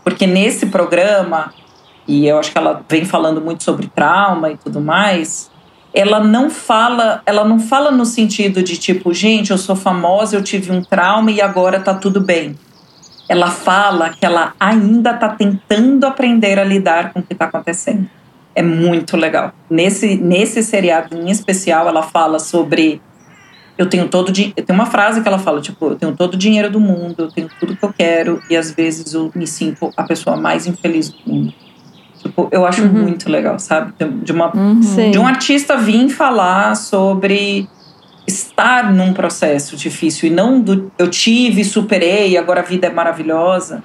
Porque 0.05 0.25
nesse 0.25 0.67
programa, 0.67 1.53
e 2.07 2.29
eu 2.29 2.39
acho 2.39 2.53
que 2.53 2.57
ela 2.59 2.81
vem 2.89 3.05
falando 3.05 3.41
muito 3.41 3.65
sobre 3.65 3.89
trauma 3.89 4.53
e 4.53 4.57
tudo 4.57 4.81
mais, 4.81 5.51
ela 5.93 6.21
não 6.21 6.49
fala, 6.49 7.23
ela 7.27 7.45
não 7.45 7.59
fala 7.59 7.91
no 7.91 8.05
sentido 8.07 8.63
de 8.63 8.77
tipo, 8.77 9.13
gente, 9.13 9.51
eu 9.51 9.59
sou 9.59 9.75
famosa, 9.75 10.37
eu 10.37 10.45
tive 10.45 10.71
um 10.71 10.81
trauma 10.81 11.33
e 11.33 11.41
agora 11.41 11.81
tá 11.81 11.93
tudo 11.93 12.21
bem. 12.21 12.57
Ela 13.29 13.51
fala 13.51 14.11
que 14.11 14.25
ela 14.25 14.55
ainda 14.59 15.15
tá 15.15 15.29
tentando 15.29 16.07
aprender 16.07 16.59
a 16.59 16.65
lidar 16.65 17.13
com 17.13 17.21
o 17.21 17.23
que 17.23 17.35
tá 17.35 17.47
acontecendo. 17.47 18.09
É 18.55 18.63
muito 18.63 19.17
legal. 19.17 19.53
Nesse, 19.69 20.17
nesse 20.17 20.63
seriado 20.63 21.17
em 21.17 21.31
especial, 21.31 21.89
ela 21.89 22.03
fala 22.03 22.39
sobre 22.39 23.01
eu 23.77 23.87
tenho 23.87 24.09
todo 24.09 24.33
tem 24.33 24.55
uma 24.71 24.87
frase 24.87 25.21
que 25.21 25.29
ela 25.29 25.39
fala 25.39 25.61
tipo 25.61 25.89
eu 25.89 25.97
tenho 25.97 26.17
todo 26.17 26.33
o 26.33 26.37
dinheiro 26.39 26.71
do 26.71 26.81
mundo 26.81 27.15
eu 27.19 27.31
tenho 27.31 27.47
tudo 27.61 27.77
que 27.77 27.85
eu 27.85 27.93
quero 27.93 28.43
e 28.49 28.57
às 28.57 28.71
vezes 28.71 29.13
eu 29.13 29.31
me 29.35 29.47
sinto 29.47 29.93
a 29.95 30.03
pessoa 30.03 30.35
mais 30.35 30.67
infeliz 30.67 31.11
do 31.11 31.31
mundo 31.31 31.53
Tipo, 32.27 32.49
eu 32.51 32.67
acho 32.67 32.83
uhum. 32.83 32.89
muito 32.89 33.31
legal, 33.31 33.59
sabe? 33.59 33.93
De, 34.23 34.33
uma, 34.33 34.55
uhum. 34.55 34.81
de 35.11 35.19
um 35.19 35.27
artista 35.27 35.77
vir 35.77 36.09
falar 36.09 36.75
sobre 36.75 37.69
estar 38.27 38.93
num 38.93 39.13
processo 39.13 39.77
difícil 39.77 40.29
e 40.29 40.33
não 40.33 40.61
do 40.61 40.91
eu 40.99 41.09
tive, 41.09 41.65
superei, 41.65 42.37
agora 42.37 42.61
a 42.61 42.65
vida 42.65 42.87
é 42.87 42.91
maravilhosa. 42.91 43.83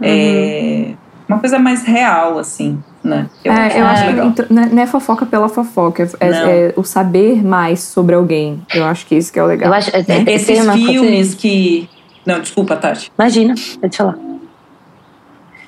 Uhum. 0.00 0.06
É 0.06 0.94
uma 1.28 1.38
coisa 1.38 1.58
mais 1.58 1.84
real, 1.84 2.38
assim, 2.38 2.82
né? 3.04 3.28
Eu 3.44 3.52
é, 3.52 3.66
acho, 3.66 3.76
eu 3.76 3.86
acho 3.86 4.06
legal. 4.06 4.32
que 4.32 4.52
não 4.52 4.82
é 4.82 4.86
fofoca 4.86 5.26
pela 5.26 5.48
fofoca, 5.48 6.08
é, 6.20 6.28
é, 6.28 6.74
o 6.74 6.82
saber 6.82 7.44
mais 7.44 7.80
sobre 7.80 8.14
alguém. 8.14 8.62
Eu 8.74 8.84
acho 8.84 9.06
que 9.06 9.14
isso 9.14 9.30
que 9.30 9.38
é 9.38 9.42
o 9.42 9.46
legal. 9.46 9.68
Eu 9.68 9.74
acho, 9.74 9.90
é, 9.94 10.04
Esses 10.26 10.66
filmes 10.72 11.34
que. 11.34 11.88
Não, 12.24 12.40
desculpa, 12.40 12.76
Tati. 12.76 13.12
Imagina, 13.18 13.54
pode 13.80 13.96
falar. 13.96 14.18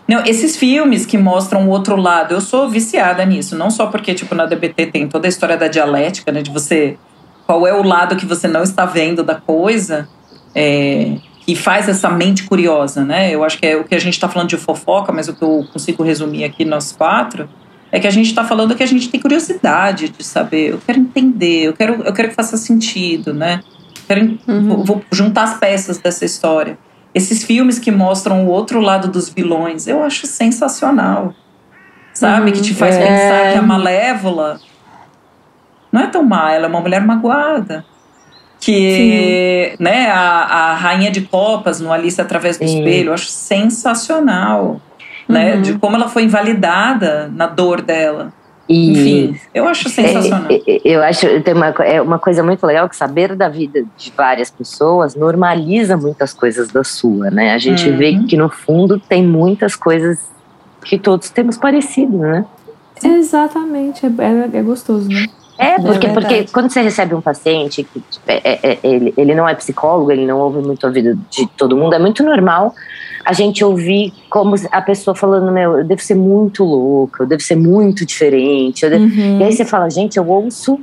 Não, 0.09 0.25
esses 0.25 0.57
filmes 0.57 1.07
que 1.07 1.17
mostram 1.17 1.69
o 1.69 1.71
outro 1.71 1.95
lado, 1.95 2.35
eu 2.35 2.41
sou 2.41 2.69
viciada 2.69 3.25
nisso. 3.25 3.57
Não 3.57 3.71
só 3.71 3.87
porque, 3.87 4.13
tipo, 4.13 4.35
na 4.35 4.45
DBT 4.45 4.87
tem 4.87 5.07
toda 5.07 5.29
a 5.29 5.31
história 5.31 5.57
da 5.57 5.69
dialética, 5.69 6.33
né? 6.33 6.43
De 6.43 6.51
você. 6.51 6.99
Qual 7.51 7.67
é 7.67 7.75
o 7.75 7.83
lado 7.83 8.15
que 8.15 8.25
você 8.25 8.47
não 8.47 8.63
está 8.63 8.87
vendo 8.87 9.25
da 9.25 9.35
coisa. 9.35 10.09
É, 10.55 11.17
que 11.41 11.57
faz 11.57 11.89
essa 11.89 12.09
mente 12.09 12.45
curiosa, 12.45 13.05
né? 13.05 13.35
Eu 13.35 13.43
acho 13.43 13.59
que 13.59 13.67
é 13.67 13.77
o 13.77 13.83
que 13.83 13.95
a 13.97 13.99
gente 13.99 14.15
está 14.15 14.29
falando 14.29 14.51
de 14.51 14.57
fofoca, 14.57 15.11
mas 15.11 15.27
o 15.27 15.35
que 15.35 15.43
eu 15.43 15.67
consigo 15.73 16.05
resumir 16.05 16.45
aqui 16.45 16.65
nós 16.65 16.93
quatro 16.93 17.49
é 17.91 17.99
que 17.99 18.07
a 18.07 18.11
gente 18.11 18.27
está 18.27 18.45
falando 18.45 18.77
que 18.77 18.85
a 18.85 18.87
gente 18.87 19.09
tem 19.09 19.21
curiosidade 19.21 20.11
de 20.11 20.23
saber. 20.23 20.71
Eu 20.71 20.81
quero 20.87 21.01
entender, 21.01 21.65
eu 21.65 21.73
quero, 21.73 21.95
eu 22.05 22.13
quero 22.13 22.29
que 22.29 22.37
faça 22.37 22.57
sentido, 22.57 23.35
né? 23.35 23.61
quero, 24.07 24.39
uhum. 24.47 24.69
vou, 24.69 24.85
vou 24.85 25.05
juntar 25.11 25.43
as 25.43 25.59
peças 25.59 25.99
dessa 25.99 26.25
história. 26.25 26.79
Esses 27.13 27.43
filmes 27.43 27.81
que 27.81 27.91
mostram 27.91 28.47
o 28.47 28.49
outro 28.49 28.81
lado 28.81 29.09
dos 29.09 29.29
vilões, 29.29 29.89
eu 29.89 30.05
acho 30.05 30.25
sensacional. 30.25 31.35
Sabe? 32.15 32.51
Uhum, 32.51 32.57
que 32.57 32.63
te 32.63 32.75
faz 32.75 32.95
é... 32.95 33.01
pensar 33.01 33.53
que 33.53 33.59
a 33.59 33.63
Malévola 33.63 34.61
não 35.93 36.03
é 36.03 36.07
tão 36.07 36.23
má, 36.23 36.53
ela 36.53 36.67
é 36.67 36.69
uma 36.69 36.81
mulher 36.81 37.01
magoada. 37.01 37.85
Que, 38.61 39.71
Sim. 39.71 39.83
né, 39.83 40.11
a, 40.11 40.19
a 40.19 40.75
Rainha 40.75 41.11
de 41.11 41.23
Copas 41.23 41.81
no 41.81 41.91
Alice 41.91 42.21
Através 42.21 42.59
do 42.59 42.69
Sim. 42.69 42.79
Espelho, 42.79 43.09
eu 43.09 43.15
acho 43.15 43.27
sensacional. 43.27 44.81
Né, 45.27 45.55
uhum. 45.55 45.63
de 45.63 45.79
como 45.79 45.95
ela 45.95 46.09
foi 46.09 46.25
invalidada 46.25 47.31
na 47.33 47.47
dor 47.47 47.81
dela. 47.81 48.33
E, 48.69 48.93
Enfim, 48.93 49.41
eu 49.53 49.67
acho 49.67 49.89
sensacional. 49.89 50.47
É, 50.51 50.55
é, 50.55 50.81
eu 50.85 51.03
acho 51.03 51.41
tem 51.43 51.55
uma, 51.55 51.67
é 51.85 52.01
uma 52.01 52.21
coisa 52.21 52.41
muito 52.41 52.65
legal 52.65 52.89
que 52.89 52.95
saber 52.95 53.35
da 53.35 53.49
vida 53.49 53.85
de 53.97 54.13
várias 54.17 54.49
pessoas 54.49 55.17
normaliza 55.17 55.97
muitas 55.97 56.33
coisas 56.33 56.69
da 56.69 56.85
sua, 56.85 57.31
né? 57.31 57.53
A 57.53 57.59
gente 57.59 57.89
uhum. 57.89 57.97
vê 57.97 58.19
que 58.29 58.37
no 58.37 58.49
fundo 58.49 58.99
tem 58.99 59.27
muitas 59.27 59.75
coisas 59.75 60.21
que 60.85 60.99
todos 60.99 61.31
temos 61.31 61.57
parecido, 61.57 62.17
né? 62.17 62.45
Exatamente, 63.03 64.07
é, 64.07 64.09
é, 64.09 64.59
é 64.59 64.63
gostoso, 64.63 65.09
né? 65.09 65.27
É, 65.61 65.79
porque, 65.79 66.07
é 66.07 66.13
porque 66.13 66.47
quando 66.51 66.71
você 66.71 66.81
recebe 66.81 67.15
um 67.15 67.21
paciente 67.21 67.83
que 67.83 68.01
tipo, 68.01 68.25
é, 68.27 68.41
é, 68.43 68.61
é, 68.63 68.79
ele, 68.83 69.13
ele 69.15 69.35
não 69.35 69.47
é 69.47 69.55
psicólogo, 69.55 70.11
ele 70.11 70.25
não 70.25 70.39
ouve 70.39 70.67
muito 70.67 70.87
a 70.87 70.91
vida 70.91 71.15
de 71.29 71.47
todo 71.49 71.77
mundo, 71.77 71.95
é 71.95 71.99
muito 71.99 72.25
normal 72.25 72.75
a 73.23 73.35
gente 73.35 73.63
ouvir 73.63 74.15
como 74.31 74.55
a 74.73 74.81
pessoa 74.81 75.15
falando, 75.15 75.53
meu, 75.53 75.79
eu 75.79 75.85
devo 75.85 76.01
ser 76.01 76.15
muito 76.15 76.65
louca, 76.65 77.25
eu 77.25 77.27
devo 77.27 77.43
ser 77.43 77.57
muito 77.57 78.07
diferente. 78.07 78.87
Uhum. 78.87 79.39
E 79.39 79.45
aí 79.45 79.53
você 79.53 79.67
fala, 79.67 79.91
gente, 79.91 80.17
eu 80.17 80.27
ouço 80.27 80.81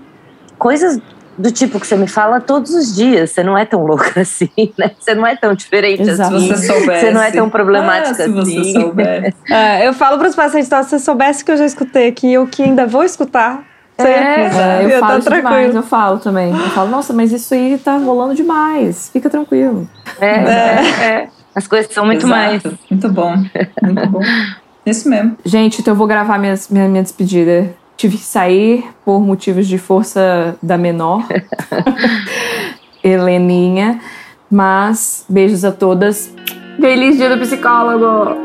coisas 0.60 1.02
do 1.36 1.52
tipo 1.52 1.80
que 1.80 1.88
você 1.88 1.96
me 1.96 2.08
fala 2.08 2.40
todos 2.40 2.76
os 2.76 2.96
dias. 2.96 3.32
Você 3.32 3.42
não 3.44 3.58
é 3.58 3.66
tão 3.66 3.84
louca 3.84 4.22
assim, 4.22 4.50
né? 4.78 4.92
Você 5.00 5.16
não 5.16 5.26
é 5.26 5.36
tão 5.36 5.56
diferente 5.56 6.04
Exato. 6.04 6.36
assim. 6.36 6.54
Se 6.54 6.62
você 6.62 6.68
soubesse. 6.68 7.06
Você 7.06 7.12
não 7.12 7.22
é 7.22 7.32
tão 7.32 7.50
problemática 7.50 8.24
ah, 8.24 8.26
assim. 8.26 8.46
Se 8.46 8.56
você 8.56 8.72
soubesse. 8.74 9.38
é, 9.50 9.88
eu 9.88 9.94
falo 9.94 10.20
para 10.20 10.28
os 10.28 10.36
pacientes, 10.36 10.70
se 10.70 10.84
você 10.84 11.00
soubesse 11.00 11.44
que 11.44 11.52
eu 11.52 11.58
já 11.58 11.66
escutei 11.66 12.08
aqui, 12.08 12.38
o 12.38 12.46
que 12.46 12.62
ainda 12.62 12.86
vou 12.86 13.04
escutar. 13.04 13.64
É, 13.98 14.04
é, 14.04 14.84
eu, 14.84 14.90
eu 14.90 15.00
falo 15.00 15.20
demais, 15.22 15.76
eu 15.76 15.84
falo 15.84 16.20
também. 16.20 16.52
Eu 16.52 16.70
falo, 16.70 16.90
nossa, 16.90 17.14
mas 17.14 17.32
isso 17.32 17.54
aí 17.54 17.78
tá 17.78 17.98
rolando 17.98 18.36
demais. 18.36 19.10
Fica 19.12 19.30
tranquilo. 19.30 19.88
É, 20.20 20.28
é. 20.28 21.06
é. 21.06 21.30
As 21.56 21.68
coisas 21.68 21.92
são 21.92 22.06
muito 22.06 22.26
Exato. 22.26 22.30
mais. 22.30 22.64
Muito 22.64 23.10
bom. 23.10 23.36
Muito 23.82 24.10
bom. 24.10 24.22
Isso 24.86 25.10
mesmo. 25.10 25.36
Gente, 25.44 25.82
então 25.82 25.94
eu 25.94 25.98
vou 25.98 26.06
gravar 26.06 26.38
minha, 26.38 26.54
minha, 26.70 26.88
minha 26.88 27.04
despedida. 27.04 27.74
Tive 27.98 28.18
que 28.18 28.24
sair 28.24 28.88
por 29.04 29.20
motivos 29.20 29.68
de 29.68 29.80
força 29.80 30.56
da 30.62 30.78
menor. 30.78 31.26
Heleninha. 33.04 34.00
Mas, 34.50 35.26
beijos 35.28 35.66
a 35.66 35.72
todas. 35.72 36.32
Feliz 36.80 37.18
dia 37.18 37.36
do 37.36 37.40
psicólogo! 37.40 38.38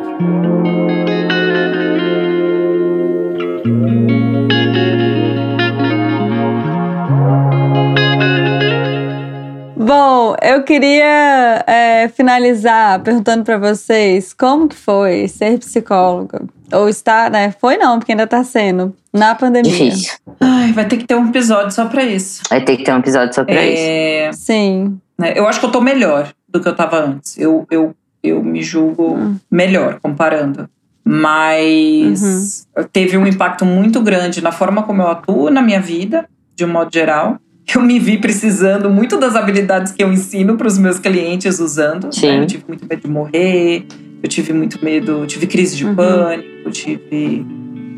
Eu 10.45 10.62
queria 10.62 11.64
é, 11.66 12.09
finalizar 12.09 13.01
perguntando 13.01 13.45
para 13.45 13.59
vocês 13.59 14.32
como 14.32 14.68
que 14.68 14.76
foi 14.76 15.28
ser 15.28 15.59
psicóloga 15.59 16.43
ou 16.72 16.88
estar, 16.88 17.30
né? 17.30 17.55
Foi 17.61 17.76
não, 17.76 17.99
porque 17.99 18.12
ainda 18.12 18.26
tá 18.26 18.43
sendo 18.43 18.95
na 19.12 19.34
pandemia. 19.34 19.70
Difícil. 19.70 20.14
Ai, 20.40 20.72
vai 20.72 20.86
ter 20.86 20.97
que 20.97 21.07
ter 21.07 21.14
um 21.14 21.28
episódio 21.28 21.70
só 21.70 21.86
para 21.86 22.03
isso. 22.03 22.43
Vai 22.49 22.64
ter 22.64 22.76
que 22.76 22.84
ter 22.84 22.93
um 22.93 22.99
episódio 22.99 23.34
só 23.34 23.45
para 23.45 23.55
é... 23.55 24.30
isso. 24.30 24.40
Sim. 24.40 24.99
Né, 25.18 25.34
eu 25.36 25.47
acho 25.47 25.61
que 25.61 25.66
eu 25.66 25.70
tô 25.70 25.80
melhor 25.80 26.32
do 26.49 26.61
que 26.61 26.68
eu 26.68 26.74
tava 26.74 26.99
antes. 26.99 27.38
Eu, 27.38 27.66
eu, 27.70 27.95
eu 28.22 28.43
me 28.43 28.62
julgo 28.62 29.14
hum. 29.14 29.36
melhor 29.51 30.01
comparando. 30.01 30.68
Mas 31.05 32.66
uhum. 32.76 32.84
teve 32.93 33.18
um 33.18 33.26
impacto 33.26 33.64
muito 33.64 34.01
grande 34.01 34.40
na 34.40 34.53
forma 34.53 34.84
como 34.84 35.03
eu 35.03 35.09
atuo 35.09 35.51
na 35.51 35.61
minha 35.61 35.80
vida, 35.80 36.28
de 36.55 36.64
um 36.64 36.68
modo 36.68 36.93
geral 36.93 37.38
eu 37.75 37.83
me 37.83 37.99
vi 37.99 38.18
precisando 38.18 38.91
muito 38.91 39.18
das 39.18 39.37
habilidades 39.37 39.93
que 39.93 40.03
eu 40.03 40.12
ensino 40.12 40.57
para 40.57 40.66
os 40.66 40.79
meus 40.79 40.99
clientes 40.99 41.59
usando. 41.59 42.05
Né? 42.05 42.43
Eu 42.43 42.47
tive 42.47 42.64
muito 42.68 42.87
medo 42.89 43.03
de 43.03 43.09
morrer, 43.09 43.85
eu 44.23 44.29
tive 44.29 44.53
muito 44.53 44.85
medo, 44.85 45.27
tive 45.27 45.47
crise 45.47 45.77
de 45.77 45.85
uhum. 45.85 45.95
pânico, 45.95 46.49
eu 46.64 46.70
tive, 46.70 47.47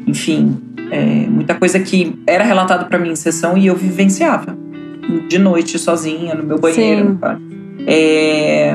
enfim, 0.06 0.58
é, 0.90 1.04
muita 1.28 1.54
coisa 1.54 1.78
que 1.80 2.18
era 2.26 2.44
relatado 2.44 2.88
para 2.88 2.98
mim 2.98 3.10
em 3.10 3.16
sessão 3.16 3.56
e 3.56 3.66
eu 3.66 3.76
vivenciava 3.76 4.56
de 5.28 5.38
noite 5.38 5.78
sozinha 5.78 6.34
no 6.34 6.42
meu 6.42 6.58
banheiro. 6.58 7.18
É, 7.86 8.74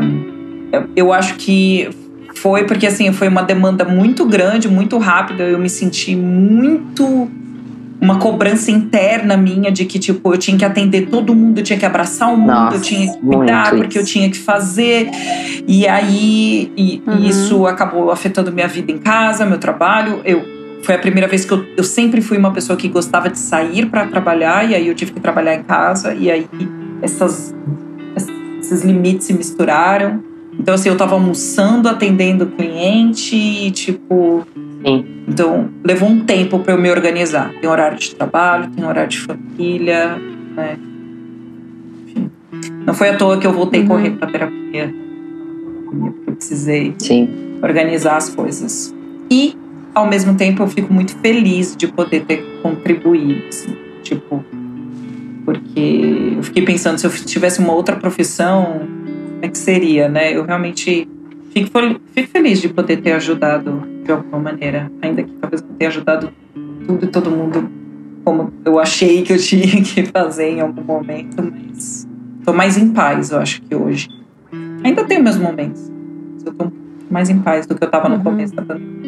eu 0.95 1.11
acho 1.11 1.35
que 1.35 1.89
foi 2.35 2.65
porque 2.65 2.85
assim 2.85 3.11
foi 3.11 3.27
uma 3.27 3.41
demanda 3.41 3.83
muito 3.83 4.25
grande, 4.25 4.67
muito 4.67 4.97
rápida. 4.97 5.43
Eu 5.43 5.57
me 5.57 5.69
senti 5.69 6.15
muito 6.15 7.29
uma 8.01 8.17
cobrança 8.17 8.71
interna 8.71 9.35
minha 9.35 9.71
de 9.71 9.85
que, 9.85 9.99
tipo, 9.99 10.33
eu 10.33 10.37
tinha 10.37 10.57
que 10.57 10.63
atender 10.63 11.07
todo 11.09 11.35
mundo, 11.35 11.59
eu 11.59 11.63
tinha 11.63 11.77
que 11.77 11.85
abraçar 11.85 12.33
o 12.33 12.37
mundo, 12.37 12.47
Nossa, 12.47 12.77
eu 12.77 12.81
tinha 12.81 13.11
que 13.11 13.19
cuidar, 13.19 13.69
porque 13.71 13.99
isso. 13.99 13.99
eu 13.99 14.05
tinha 14.05 14.29
que 14.29 14.37
fazer. 14.37 15.09
E 15.67 15.87
aí, 15.87 16.71
e, 16.77 17.01
uhum. 17.05 17.19
isso 17.19 17.67
acabou 17.67 18.09
afetando 18.09 18.51
minha 18.51 18.67
vida 18.67 18.91
em 18.91 18.97
casa, 18.97 19.45
meu 19.45 19.57
trabalho. 19.57 20.21
Eu 20.23 20.59
foi 20.81 20.95
a 20.95 20.99
primeira 20.99 21.27
vez 21.27 21.43
que 21.43 21.51
eu, 21.51 21.65
eu 21.75 21.83
sempre 21.83 22.21
fui 22.21 22.37
uma 22.37 22.51
pessoa 22.51 22.77
que 22.77 22.87
gostava 22.87 23.29
de 23.29 23.37
sair 23.37 23.85
para 23.87 24.05
trabalhar, 24.07 24.69
e 24.69 24.75
aí 24.75 24.87
eu 24.87 24.95
tive 24.95 25.11
que 25.11 25.19
trabalhar 25.19 25.55
em 25.55 25.63
casa, 25.63 26.13
e 26.13 26.31
aí 26.31 26.47
essas, 27.01 27.53
esses 28.61 28.83
limites 28.83 29.27
se 29.27 29.33
misturaram. 29.33 30.23
Então, 30.57 30.73
assim, 30.73 30.89
eu 30.89 30.97
tava 30.97 31.15
almoçando, 31.15 31.87
atendendo 31.87 32.45
o 32.45 32.47
cliente, 32.47 33.35
e, 33.35 33.71
tipo, 33.71 34.45
Sim. 34.85 35.05
Então, 35.27 35.69
levou 35.83 36.09
um 36.09 36.21
tempo 36.25 36.59
para 36.59 36.73
eu 36.73 36.77
me 36.77 36.89
organizar. 36.89 37.53
Tem 37.59 37.69
horário 37.69 37.97
de 37.97 38.15
trabalho, 38.15 38.69
tem 38.71 38.85
horário 38.85 39.09
de 39.09 39.19
família, 39.19 40.17
né? 40.55 40.77
Enfim. 42.07 42.31
Não 42.85 42.93
foi 42.93 43.09
à 43.09 43.17
toa 43.17 43.37
que 43.37 43.45
eu 43.45 43.53
voltei 43.53 43.81
a 43.81 43.83
uhum. 43.83 43.89
correr 43.89 44.11
para 44.11 44.31
terapia. 44.31 44.93
Porque 45.85 46.29
eu 46.29 46.35
precisei 46.35 46.95
Sim. 46.97 47.29
organizar 47.61 48.17
as 48.17 48.29
coisas. 48.29 48.93
E, 49.29 49.55
ao 49.93 50.07
mesmo 50.07 50.35
tempo, 50.35 50.63
eu 50.63 50.67
fico 50.67 50.93
muito 50.93 51.15
feliz 51.17 51.75
de 51.75 51.87
poder 51.87 52.25
ter 52.25 52.43
contribuído. 52.61 53.43
Assim, 53.49 53.75
tipo, 54.01 54.43
porque 55.45 56.33
eu 56.37 56.43
fiquei 56.43 56.63
pensando, 56.63 56.97
se 56.97 57.05
eu 57.05 57.11
tivesse 57.11 57.59
uma 57.59 57.73
outra 57.73 57.95
profissão, 57.95 58.79
como 58.79 59.39
é 59.41 59.47
que 59.47 59.57
seria, 59.57 60.07
né? 60.07 60.35
Eu 60.35 60.45
realmente 60.45 61.07
fico, 61.51 61.99
fico 62.13 62.29
feliz 62.31 62.61
de 62.61 62.69
poder 62.69 62.97
ter 62.97 63.13
ajudado 63.13 63.98
de 64.09 64.11
alguma 64.11 64.39
maneira. 64.39 64.91
Ainda 65.01 65.23
que 65.23 65.31
talvez 65.33 65.61
não 65.61 65.69
tenha 65.75 65.89
ajudado 65.89 66.31
tudo 66.87 67.05
e 67.05 67.07
todo 67.07 67.29
mundo 67.29 67.69
como 68.25 68.51
eu 68.65 68.79
achei 68.79 69.21
que 69.21 69.33
eu 69.33 69.37
tinha 69.39 69.83
que 69.83 70.05
fazer 70.05 70.49
em 70.49 70.61
algum 70.61 70.83
momento, 70.83 71.43
mas 71.43 72.07
tô 72.43 72.51
mais 72.51 72.77
em 72.77 72.91
paz, 72.91 73.31
eu 73.31 73.39
acho 73.39 73.61
que 73.61 73.75
hoje. 73.75 74.07
Ainda 74.83 75.03
tenho 75.05 75.23
meus 75.23 75.37
momentos, 75.37 75.91
mas 76.33 76.45
eu 76.45 76.53
tô 76.53 76.71
mais 77.09 77.29
em 77.29 77.39
paz 77.39 77.67
do 77.67 77.75
que 77.75 77.83
eu 77.83 77.89
tava 77.89 78.09
no 78.09 78.15
uhum. 78.15 78.23
começo 78.23 78.55
da 78.55 78.63
pandemia. 78.63 78.99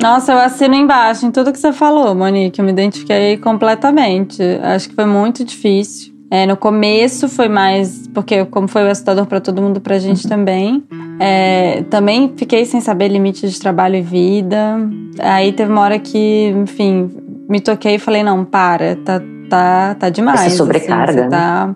Nossa, 0.00 0.32
eu 0.32 0.38
assino 0.38 0.74
embaixo 0.74 1.26
em 1.26 1.30
tudo 1.30 1.52
que 1.52 1.58
você 1.58 1.72
falou, 1.72 2.14
Monique. 2.14 2.60
Eu 2.60 2.64
me 2.64 2.70
identifiquei 2.70 3.36
completamente. 3.36 4.40
Acho 4.62 4.88
que 4.88 4.94
foi 4.94 5.06
muito 5.06 5.44
difícil. 5.44 6.14
É, 6.30 6.44
no 6.44 6.56
começo 6.56 7.28
foi 7.28 7.48
mais, 7.48 8.06
porque 8.08 8.44
como 8.44 8.68
foi 8.68 8.84
o 8.84 8.90
assustador 8.90 9.24
para 9.26 9.40
todo 9.40 9.62
mundo, 9.62 9.80
pra 9.80 9.98
gente 9.98 10.24
uhum. 10.24 10.30
também. 10.30 10.84
É, 11.18 11.82
também 11.90 12.32
fiquei 12.36 12.64
sem 12.64 12.80
saber 12.80 13.08
limite 13.08 13.48
de 13.48 13.58
trabalho 13.58 13.96
e 13.96 14.02
vida. 14.02 14.78
Aí 15.18 15.52
teve 15.52 15.72
uma 15.72 15.80
hora 15.80 15.98
que, 15.98 16.54
enfim, 16.62 17.10
me 17.48 17.60
toquei 17.60 17.94
e 17.94 17.98
falei, 17.98 18.22
não, 18.22 18.44
para, 18.44 18.96
tá, 18.96 19.22
tá, 19.48 19.94
tá 19.94 20.10
demais. 20.10 20.40
Essa 20.40 20.56
sobrecarga, 20.56 21.20
assim, 21.22 21.30
tá, 21.30 21.74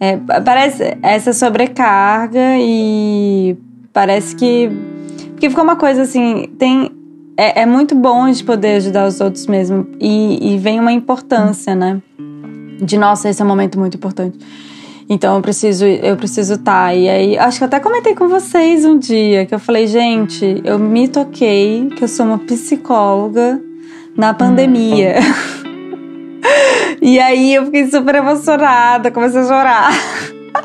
é, 0.00 0.16
parece 0.40 0.98
essa 1.00 1.32
sobrecarga 1.32 2.56
e 2.58 3.56
parece 3.92 4.34
que 4.34 4.68
porque 5.42 5.48
ficou 5.48 5.62
uma 5.62 5.76
coisa 5.76 6.02
assim, 6.02 6.48
tem 6.58 6.90
é, 7.36 7.62
é 7.62 7.66
muito 7.66 7.94
bom 7.94 8.30
de 8.30 8.42
poder 8.42 8.76
ajudar 8.76 9.06
os 9.06 9.20
outros 9.20 9.46
mesmo 9.46 9.86
e, 10.00 10.54
e 10.54 10.58
vem 10.58 10.80
uma 10.80 10.92
importância, 10.92 11.74
né? 11.74 12.00
De 12.82 12.98
nossa, 12.98 13.28
esse 13.28 13.40
é 13.40 13.44
um 13.44 13.48
momento 13.48 13.78
muito 13.78 13.96
importante. 13.96 14.36
Então 15.08 15.36
eu 15.36 15.42
preciso, 15.42 15.84
eu 15.84 16.16
preciso 16.16 16.54
estar. 16.54 16.86
Tá. 16.86 16.94
E 16.94 17.08
aí, 17.08 17.38
acho 17.38 17.58
que 17.58 17.64
eu 17.64 17.68
até 17.68 17.78
comentei 17.78 18.14
com 18.14 18.28
vocês 18.28 18.84
um 18.84 18.98
dia 18.98 19.46
que 19.46 19.54
eu 19.54 19.58
falei, 19.58 19.86
gente, 19.86 20.60
eu 20.64 20.78
me 20.78 21.06
toquei 21.06 21.88
que 21.96 22.02
eu 22.02 22.08
sou 22.08 22.26
uma 22.26 22.38
psicóloga 22.38 23.60
na 24.16 24.34
pandemia. 24.34 25.16
e 27.00 27.20
aí 27.20 27.54
eu 27.54 27.66
fiquei 27.66 27.88
super 27.88 28.16
emocionada, 28.16 29.10
comecei 29.10 29.40
a 29.40 29.44
chorar. 29.44 29.92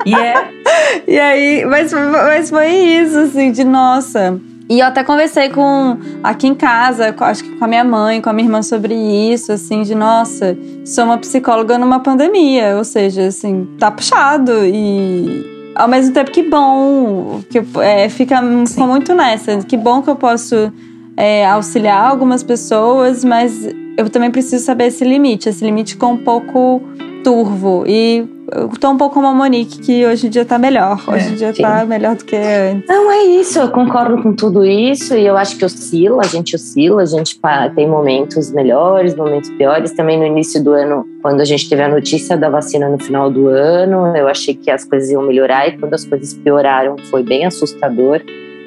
Yeah. 0.05 0.49
e 1.07 1.19
aí, 1.19 1.65
mas, 1.65 1.91
mas 1.93 2.49
foi 2.49 2.69
isso, 2.69 3.17
assim, 3.19 3.51
de 3.51 3.63
nossa. 3.63 4.39
E 4.69 4.79
eu 4.79 4.85
até 4.85 5.03
conversei 5.03 5.49
com 5.49 5.97
aqui 6.23 6.47
em 6.47 6.53
casa, 6.53 7.15
acho 7.17 7.43
que 7.43 7.55
com 7.55 7.63
a 7.63 7.67
minha 7.67 7.83
mãe, 7.83 8.21
com 8.21 8.29
a 8.29 8.33
minha 8.33 8.45
irmã 8.45 8.61
sobre 8.61 8.93
isso, 8.93 9.51
assim, 9.51 9.81
de 9.81 9.95
nossa, 9.95 10.57
sou 10.85 11.05
uma 11.05 11.17
psicóloga 11.17 11.77
numa 11.77 12.01
pandemia, 12.01 12.75
ou 12.77 12.83
seja, 12.83 13.27
assim, 13.27 13.67
tá 13.79 13.89
puxado 13.89 14.65
e 14.65 15.71
ao 15.73 15.87
mesmo 15.87 16.13
tempo 16.13 16.31
que 16.31 16.43
bom, 16.43 17.41
que 17.49 17.61
é, 17.81 18.09
fica, 18.09 18.41
muito 18.41 19.13
nessa, 19.13 19.57
que 19.59 19.77
bom 19.77 20.01
que 20.01 20.09
eu 20.09 20.15
posso 20.15 20.71
é, 21.15 21.45
auxiliar 21.47 22.09
algumas 22.09 22.43
pessoas, 22.43 23.23
mas 23.23 23.67
eu 23.97 24.09
também 24.09 24.29
preciso 24.29 24.63
saber 24.63 24.87
esse 24.87 25.03
limite. 25.03 25.49
Esse 25.49 25.65
limite 25.65 25.93
ficou 25.93 26.11
um 26.11 26.17
pouco 26.17 26.81
turvo. 27.23 27.83
E 27.87 28.25
eu 28.51 28.69
tô 28.69 28.89
um 28.89 28.97
pouco 28.97 29.15
como 29.15 29.27
a 29.27 29.33
Monique, 29.33 29.79
que 29.79 30.05
hoje 30.05 30.27
em 30.27 30.29
dia 30.29 30.45
tá 30.45 30.57
melhor. 30.57 31.01
Hoje 31.07 31.29
em 31.29 31.33
é, 31.33 31.35
dia 31.35 31.53
sim. 31.53 31.61
tá 31.61 31.85
melhor 31.85 32.15
do 32.15 32.23
que 32.23 32.35
antes. 32.35 32.87
Não, 32.87 33.11
é 33.11 33.23
isso. 33.23 33.59
Eu 33.59 33.69
concordo 33.69 34.21
com 34.21 34.33
tudo 34.33 34.65
isso. 34.65 35.15
E 35.15 35.25
eu 35.25 35.35
acho 35.35 35.57
que 35.57 35.65
oscila, 35.65 36.21
a 36.23 36.27
gente 36.27 36.55
oscila. 36.55 37.01
A 37.01 37.05
gente 37.05 37.39
tem 37.75 37.87
momentos 37.87 38.51
melhores, 38.51 39.15
momentos 39.15 39.49
piores. 39.51 39.91
Também 39.91 40.17
no 40.17 40.25
início 40.25 40.63
do 40.63 40.71
ano, 40.71 41.05
quando 41.21 41.41
a 41.41 41.45
gente 41.45 41.69
teve 41.69 41.81
a 41.81 41.89
notícia 41.89 42.37
da 42.37 42.49
vacina 42.49 42.89
no 42.89 42.99
final 42.99 43.29
do 43.29 43.47
ano, 43.47 44.15
eu 44.15 44.27
achei 44.27 44.53
que 44.53 44.71
as 44.71 44.83
coisas 44.85 45.09
iam 45.09 45.23
melhorar. 45.23 45.67
E 45.67 45.77
quando 45.77 45.93
as 45.93 46.05
coisas 46.05 46.33
pioraram, 46.33 46.95
foi 47.09 47.23
bem 47.23 47.45
assustador 47.45 48.21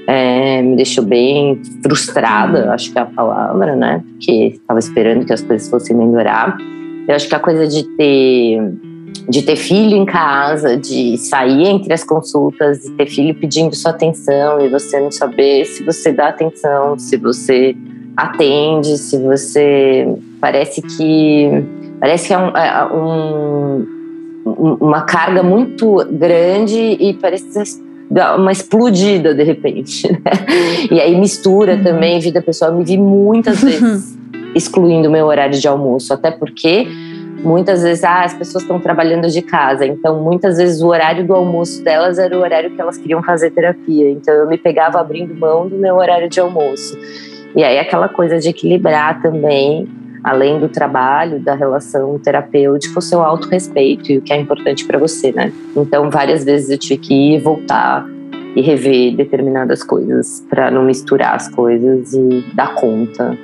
é, 0.06 0.60
me 0.60 0.74
deixou 0.74 1.04
bem 1.04 1.60
frustrada, 1.84 2.72
acho 2.72 2.90
que 2.90 2.98
é 2.98 3.02
a 3.02 3.06
palavra, 3.06 3.76
né? 3.76 4.02
Porque 4.10 4.54
estava 4.54 4.80
esperando 4.80 5.24
que 5.24 5.32
as 5.32 5.40
coisas 5.40 5.68
fossem 5.68 5.96
melhorar. 5.96 6.58
Eu 7.06 7.14
acho 7.14 7.28
que 7.28 7.34
a 7.34 7.38
coisa 7.38 7.68
de 7.68 7.84
ter 7.96 8.60
de 9.28 9.42
ter 9.42 9.56
filho 9.56 9.96
em 9.96 10.04
casa, 10.04 10.76
de 10.76 11.16
sair 11.16 11.66
entre 11.66 11.92
as 11.92 12.02
consultas 12.02 12.84
e 12.84 12.90
ter 12.92 13.06
filho 13.06 13.34
pedindo 13.34 13.74
sua 13.76 13.92
atenção 13.92 14.60
e 14.60 14.68
você 14.68 14.98
não 15.00 15.10
saber 15.10 15.64
se 15.64 15.84
você 15.84 16.12
dá 16.12 16.28
atenção, 16.28 16.98
se 16.98 17.16
você 17.16 17.76
atende, 18.16 18.98
se 18.98 19.16
você 19.18 20.08
parece 20.40 20.82
que 20.82 21.48
parece 22.00 22.28
que 22.28 22.34
é, 22.34 22.38
um, 22.38 22.48
é 22.48 22.92
um, 22.92 23.86
uma 24.80 25.02
carga 25.02 25.42
muito 25.42 26.04
grande 26.10 26.96
e 26.98 27.14
parece 27.14 27.80
dá 28.10 28.36
uma 28.36 28.50
explodida 28.50 29.32
de 29.34 29.44
repente, 29.44 30.10
né? 30.10 30.32
E 30.90 31.00
aí 31.00 31.18
mistura 31.18 31.76
uhum. 31.76 31.82
também 31.84 32.18
vida 32.18 32.42
pessoal. 32.42 32.72
Eu 32.72 32.78
me 32.78 32.84
vi 32.84 32.98
muitas 32.98 33.62
vezes 33.62 34.18
excluindo 34.54 35.08
o 35.08 35.12
meu 35.12 35.26
horário 35.26 35.58
de 35.58 35.68
almoço, 35.68 36.12
até 36.12 36.30
porque 36.32 36.88
muitas 37.42 37.82
vezes 37.82 38.04
ah, 38.04 38.24
as 38.24 38.34
pessoas 38.34 38.62
estão 38.62 38.80
trabalhando 38.80 39.28
de 39.28 39.42
casa, 39.42 39.84
então 39.86 40.20
muitas 40.22 40.56
vezes 40.56 40.82
o 40.82 40.88
horário 40.88 41.26
do 41.26 41.34
almoço 41.34 41.82
delas 41.82 42.18
era 42.18 42.36
o 42.36 42.40
horário 42.40 42.70
que 42.70 42.80
elas 42.80 42.96
queriam 42.96 43.22
fazer 43.22 43.50
terapia. 43.50 44.10
Então 44.10 44.34
eu 44.34 44.48
me 44.48 44.58
pegava 44.58 45.00
abrindo 45.00 45.34
mão 45.34 45.68
do 45.68 45.76
meu 45.76 45.96
horário 45.96 46.28
de 46.28 46.40
almoço. 46.40 46.96
E 47.54 47.64
aí 47.64 47.78
aquela 47.78 48.08
coisa 48.08 48.38
de 48.38 48.48
equilibrar 48.48 49.20
também 49.20 49.88
além 50.22 50.58
do 50.58 50.68
trabalho, 50.68 51.40
da 51.40 51.54
relação 51.54 52.18
terapêutica, 52.18 52.98
o 52.98 53.02
seu 53.02 53.22
autorrespeito 53.22 54.12
e 54.12 54.18
o 54.18 54.22
que 54.22 54.32
é 54.32 54.36
importante 54.36 54.84
para 54.84 54.98
você, 54.98 55.32
né? 55.32 55.52
Então, 55.76 56.10
várias 56.10 56.44
vezes 56.44 56.70
eu 56.70 56.78
tive 56.78 56.98
que 56.98 57.14
ir 57.14 57.40
voltar 57.40 58.06
e 58.54 58.60
rever 58.60 59.16
determinadas 59.16 59.82
coisas 59.82 60.44
para 60.48 60.70
não 60.70 60.82
misturar 60.82 61.34
as 61.34 61.48
coisas 61.48 62.12
e 62.12 62.44
dar 62.54 62.74
conta 62.74 63.36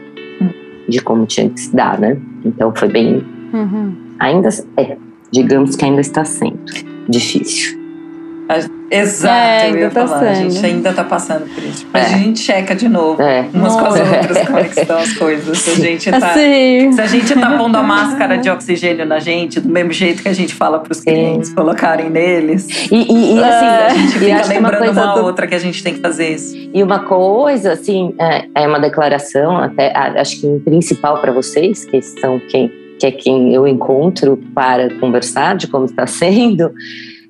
de 0.89 1.01
como 1.01 1.27
tinha 1.27 1.49
que 1.49 1.61
se 1.61 1.75
dar, 1.75 1.99
né? 1.99 2.19
Então, 2.45 2.73
foi 2.75 2.89
bem. 2.89 3.25
Uhum. 3.57 3.97
Ainda 4.19 4.49
é, 4.77 4.97
digamos 5.31 5.77
que 5.77 5.85
ainda 5.85 6.01
está 6.01 6.25
sendo 6.25 6.61
difícil. 7.09 7.87
Exato, 8.89 9.35
é, 9.35 9.71
eu 9.71 9.79
ia 9.79 9.91
tá 9.91 10.07
falar. 10.07 10.31
A 10.31 10.35
gente 10.35 10.65
ainda 10.65 10.93
tá 10.93 11.03
passando 11.03 11.53
por 11.53 11.63
isso. 11.65 11.85
Mas 11.93 12.13
é. 12.13 12.15
a 12.15 12.19
gente 12.19 12.39
checa 12.39 12.75
de 12.77 12.89
novo 12.89 13.21
é. 13.21 13.45
umas 13.53 13.75
Nossa. 13.75 13.79
com 13.81 13.87
as 13.87 14.01
outras 14.01 14.47
como 14.47 14.59
é 14.59 14.65
que 14.65 14.81
estão 14.81 14.99
as 14.99 15.13
coisas. 15.19 15.59
Se 15.59 15.71
a 15.71 15.75
gente 15.75 16.11
tá, 16.11 16.17
assim. 16.19 16.93
se 16.93 17.01
a 17.01 17.07
gente 17.07 17.35
tá 17.35 17.59
pondo 17.59 17.77
a 17.77 17.83
máscara 17.83 18.39
de 18.39 18.49
oxigênio 18.49 19.05
na 19.05 19.19
gente, 19.19 19.59
do 19.59 19.69
mesmo 19.69 19.93
jeito 19.93 20.23
que 20.23 20.29
a 20.29 20.33
gente 20.33 20.55
fala 20.55 20.79
pros 20.79 21.01
clientes 21.01 21.53
colocarem 21.53 22.09
neles. 22.09 22.69
E, 22.91 22.95
e, 22.95 23.35
e 23.35 23.43
assim, 23.43 23.67
a 23.67 23.89
gente 23.89 24.19
fica 24.19 24.47
lembrando 24.47 24.93
uma, 24.93 25.05
uma 25.05 25.15
do... 25.15 25.25
outra 25.25 25.49
que 25.49 25.55
a 25.57 25.61
gente 25.61 25.83
tem 25.83 25.95
que 25.95 26.01
fazer 26.01 26.35
isso. 26.35 26.57
E 26.73 26.81
uma 26.83 27.01
coisa, 27.01 27.73
assim, 27.73 28.15
é, 28.21 28.45
é 28.55 28.69
uma 28.69 28.79
declaração, 28.79 29.59
até 29.59 29.93
acho 29.97 30.41
que 30.41 30.61
principal 30.61 31.21
para 31.21 31.33
vocês, 31.33 31.85
que 31.85 32.01
são 32.01 32.41
quem 32.49 32.71
que 32.99 33.07
é 33.07 33.11
quem 33.11 33.55
eu 33.55 33.67
encontro 33.67 34.39
para 34.55 34.99
conversar 34.99 35.57
de 35.57 35.67
como 35.67 35.85
está 35.85 36.07
sendo, 36.09 36.73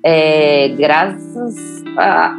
é, 0.03 0.69
graças 0.69 1.83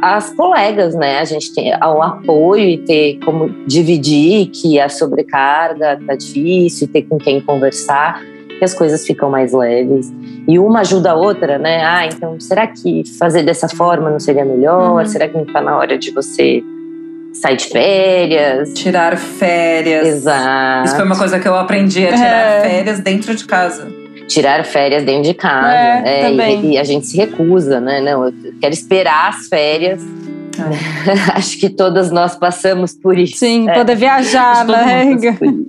às 0.01 0.33
colegas, 0.33 0.95
né? 0.95 1.19
A 1.19 1.25
gente 1.25 1.53
tem 1.53 1.73
ao 1.79 2.01
apoio 2.01 2.63
e 2.63 2.77
ter 2.77 3.19
como 3.25 3.49
dividir 3.67 4.47
que 4.47 4.79
a 4.79 4.87
sobrecarga 4.87 5.99
tá 6.07 6.15
difícil, 6.15 6.87
ter 6.87 7.03
com 7.03 7.17
quem 7.17 7.41
conversar, 7.41 8.21
que 8.57 8.63
as 8.63 8.73
coisas 8.73 9.05
ficam 9.05 9.29
mais 9.29 9.51
leves. 9.51 10.11
E 10.47 10.57
uma 10.57 10.79
ajuda 10.79 11.11
a 11.11 11.15
outra, 11.15 11.57
né? 11.57 11.83
Ah, 11.83 12.05
então 12.05 12.39
será 12.39 12.65
que 12.67 13.03
fazer 13.19 13.43
dessa 13.43 13.67
forma 13.67 14.09
não 14.09 14.19
seria 14.19 14.45
melhor? 14.45 15.01
Uhum. 15.01 15.05
Será 15.05 15.27
que 15.27 15.35
não 15.35 15.43
está 15.43 15.61
na 15.61 15.77
hora 15.77 15.97
de 15.97 16.11
você 16.11 16.63
sair 17.33 17.57
de 17.57 17.65
férias? 17.65 18.73
Tirar 18.73 19.17
férias. 19.17 20.07
Exato. 20.07 20.87
Isso 20.87 20.95
foi 20.95 21.05
uma 21.05 21.17
coisa 21.17 21.39
que 21.39 21.47
eu 21.47 21.55
aprendi 21.55 22.05
a 22.07 22.13
tirar 22.13 22.65
é. 22.65 22.69
férias 22.69 22.99
dentro 22.99 23.35
de 23.35 23.45
casa 23.45 23.99
tirar 24.29 24.63
férias 24.63 25.03
dentro 25.03 25.23
de 25.23 25.33
casa. 25.33 25.73
É, 25.73 26.31
né? 26.31 26.53
e, 26.53 26.73
e, 26.73 26.77
a 26.77 26.83
gente 26.83 27.07
se 27.07 27.17
recusa, 27.17 27.81
né? 27.81 27.99
Não, 27.99 28.27
eu 28.27 28.33
quero 28.61 28.73
esperar 28.73 29.29
as 29.29 29.47
férias. 29.47 30.01
É. 30.59 31.33
Acho 31.35 31.57
que 31.57 31.69
todas 31.69 32.11
nós 32.11 32.35
passamos 32.35 32.93
por 32.93 33.17
isso. 33.17 33.37
Sim, 33.37 33.69
é. 33.69 33.73
poder 33.73 33.95
viajar, 33.95 34.65
né? 34.65 35.05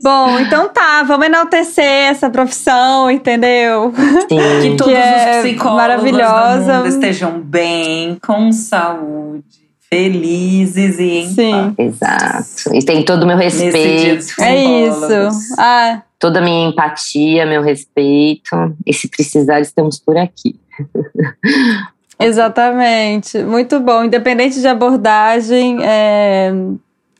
Bom, 0.02 0.38
então 0.38 0.68
tá, 0.68 1.02
vamos 1.02 1.26
enaltecer 1.26 2.10
essa 2.10 2.28
profissão, 2.28 3.10
entendeu? 3.10 3.92
Sim. 4.28 4.38
Que 4.62 4.76
todos 4.76 4.92
que 4.92 4.98
é 4.98 5.36
os 5.36 5.46
psicólogos 5.46 5.80
maravilhosa. 5.80 6.72
do 6.72 6.78
mundo 6.78 6.88
estejam 6.88 7.40
bem, 7.40 8.18
com 8.20 8.52
saúde 8.52 9.59
felizes 9.92 10.98
e 10.98 11.04
em 11.04 11.28
Sim. 11.28 11.50
paz. 11.50 11.74
Exato. 11.78 12.76
E 12.76 12.84
tem 12.84 13.04
todo 13.04 13.24
o 13.24 13.26
meu 13.26 13.36
respeito. 13.36 14.40
É 14.40 14.86
isso. 14.86 15.56
Ah, 15.58 16.02
toda 16.18 16.38
a 16.38 16.42
minha 16.42 16.68
empatia, 16.68 17.44
meu 17.44 17.60
respeito. 17.60 18.50
E 18.86 18.94
se 18.94 19.08
precisar, 19.08 19.60
estamos 19.60 19.98
por 19.98 20.16
aqui. 20.16 20.54
Exatamente, 22.18 23.42
muito 23.42 23.80
bom. 23.80 24.04
Independente 24.04 24.60
de 24.60 24.68
abordagem, 24.68 25.78
é, 25.82 26.52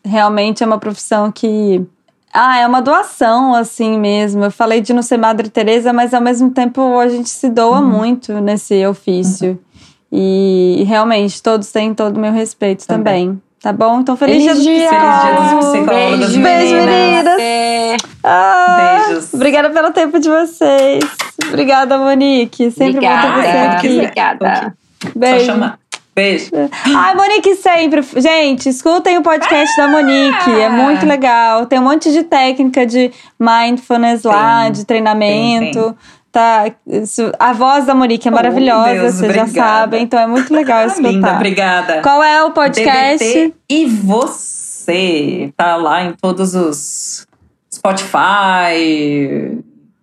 realmente 0.05 0.63
é 0.63 0.67
uma 0.67 0.79
profissão 0.79 1.33
que. 1.33 1.85
Ah, 2.33 2.61
é 2.61 2.67
uma 2.67 2.81
doação, 2.81 3.55
assim 3.55 3.99
mesmo. 3.99 4.45
Eu 4.45 4.51
falei 4.53 4.81
de 4.81 4.93
não 4.93 5.03
ser 5.03 5.17
Madre 5.17 5.49
Teresa, 5.49 5.93
mas 5.93 6.15
ao 6.15 6.21
mesmo 6.21 6.51
tempo 6.51 6.99
a 6.99 7.09
gente 7.09 7.29
se 7.29 7.49
doa 7.49 7.81
uhum. 7.81 7.89
muito 7.89 8.35
nesse 8.41 8.87
ofício. 8.87 9.53
Uhum. 9.53 9.70
E 10.13 10.85
realmente, 10.87 11.43
todos 11.43 11.71
têm 11.71 11.95
todo 11.95 12.17
o 12.17 12.21
meu 12.21 12.33
respeito 12.33 12.87
também. 12.87 13.27
também. 13.29 13.43
Tá 13.63 13.73
bom? 13.75 14.01
Então, 14.01 14.17
feliz, 14.17 14.43
Feliz 14.43 14.63
dia, 14.63 14.89
dia. 14.89 15.51
dos 15.59 15.67
psicólogos, 15.67 16.37
Beijo, 16.37 16.75
meninas. 16.75 16.87
meninas. 16.87 17.41
É. 17.41 17.97
Ah, 18.25 19.03
Beijos. 19.07 19.35
Obrigada 19.35 19.69
pelo 19.71 19.91
tempo 19.93 20.19
de 20.19 20.31
vocês. 20.31 21.05
Obrigada, 21.47 21.99
Monique. 21.99 22.71
Sempre 22.71 22.95
bom 22.95 23.01
ter 23.01 23.07
Obrigada, 23.29 23.43
você 23.43 23.59
aqui. 23.77 23.95
obrigada. 23.99 24.75
Só 25.03 25.11
Beijo. 25.15 25.45
chamar. 25.47 25.79
Beijo. 26.17 26.51
Ai, 26.97 27.15
Monique 27.15 27.55
sempre. 27.57 28.03
Gente, 28.17 28.69
escutem 28.71 29.19
o 29.19 29.23
podcast 29.23 29.77
da 29.77 29.89
Monique. 29.89 30.51
É 30.51 30.69
muito 30.71 31.05
legal. 31.07 31.67
Tem 31.67 31.79
um 31.79 31.85
monte 31.85 32.11
de 32.13 32.23
técnica 32.25 32.87
de 32.87 33.11
mindfulness 33.39 34.23
lá, 34.25 34.63
Tem, 34.65 34.73
de 34.73 34.85
treinamento. 34.87 35.83
tem, 35.83 35.95
Tá, 36.33 36.71
isso- 36.87 37.33
a 37.41 37.53
voz 37.53 37.87
da 37.87 37.95
Monique 37.95 38.29
é 38.29 38.31
Oh, 38.31 38.35
maravilhosa, 38.35 38.95
Deus, 38.95 39.15
vocês 39.15 39.35
já 39.35 39.43
obrigada. 39.43 39.69
sabem. 39.81 40.03
Então 40.05 40.21
é 40.21 40.27
muito 40.29 40.55
legal 40.55 40.79
Ah, 40.85 40.87
escutar. 40.87 41.09
linda, 41.11 41.33
obrigada. 41.33 42.03
Qual 42.03 42.23
é 42.23 42.45
o 42.45 42.53
podcast? 42.53 43.19
DBT 43.19 43.53
e 43.69 43.87
você 43.87 45.53
tá 45.57 45.75
lá 45.77 46.05
em 46.05 46.13
todos 46.13 46.55
os 46.55 47.27
Spotify, 47.75 49.59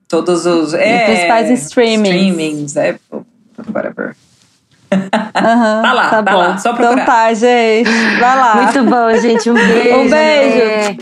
todos 0.08 0.46
os 0.46 0.74
é, 0.74 1.06
principais 1.06 1.50
streamings. 1.62 2.74
streamings, 2.74 2.78
Apple, 2.78 3.22
whatever. 3.74 4.16
Aham, 4.92 5.82
Tá 5.84 5.94
lá, 5.94 6.10
tá 6.10 6.22
bom. 6.22 6.38
lá, 6.38 6.58
só 6.58 6.72
Então 6.72 6.76
procurar. 6.82 7.06
tá, 7.06 7.34
gente. 7.34 7.90
Vai 8.20 8.36
lá. 8.38 8.56
Muito 8.56 8.84
bom, 8.84 9.14
gente. 9.20 9.50
Um 9.50 9.54
beijo. 9.54 9.96
Um 10.00 10.10
beijo. 10.10 10.58
né? 10.58 10.98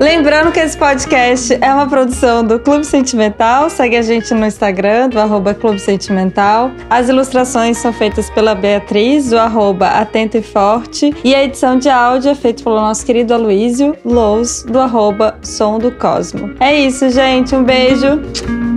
Lembrando 0.00 0.50
que 0.50 0.58
esse 0.58 0.78
podcast 0.78 1.58
é 1.60 1.74
uma 1.74 1.86
produção 1.86 2.42
do 2.42 2.58
Clube 2.58 2.86
Sentimental. 2.86 3.68
Segue 3.68 3.98
a 3.98 4.02
gente 4.02 4.32
no 4.32 4.46
Instagram, 4.46 5.10
do 5.10 5.20
arroba 5.20 5.52
Clube 5.52 5.78
Sentimental. 5.78 6.70
As 6.88 7.10
ilustrações 7.10 7.76
são 7.76 7.92
feitas 7.92 8.30
pela 8.30 8.54
Beatriz, 8.54 9.28
do 9.28 9.38
arroba 9.38 9.88
Atento 9.88 10.38
e 10.38 10.42
Forte. 10.42 11.14
E 11.22 11.34
a 11.34 11.44
edição 11.44 11.78
de 11.78 11.90
áudio 11.90 12.30
é 12.30 12.34
feita 12.34 12.64
pelo 12.64 12.80
nosso 12.80 13.04
querido 13.04 13.34
Aloísio 13.34 13.94
Lous, 14.02 14.62
do 14.62 14.80
arroba 14.80 15.38
Som 15.42 15.78
do 15.78 15.92
Cosmo. 15.92 16.54
É 16.58 16.74
isso, 16.74 17.10
gente. 17.10 17.54
Um 17.54 17.62
beijo. 17.62 18.69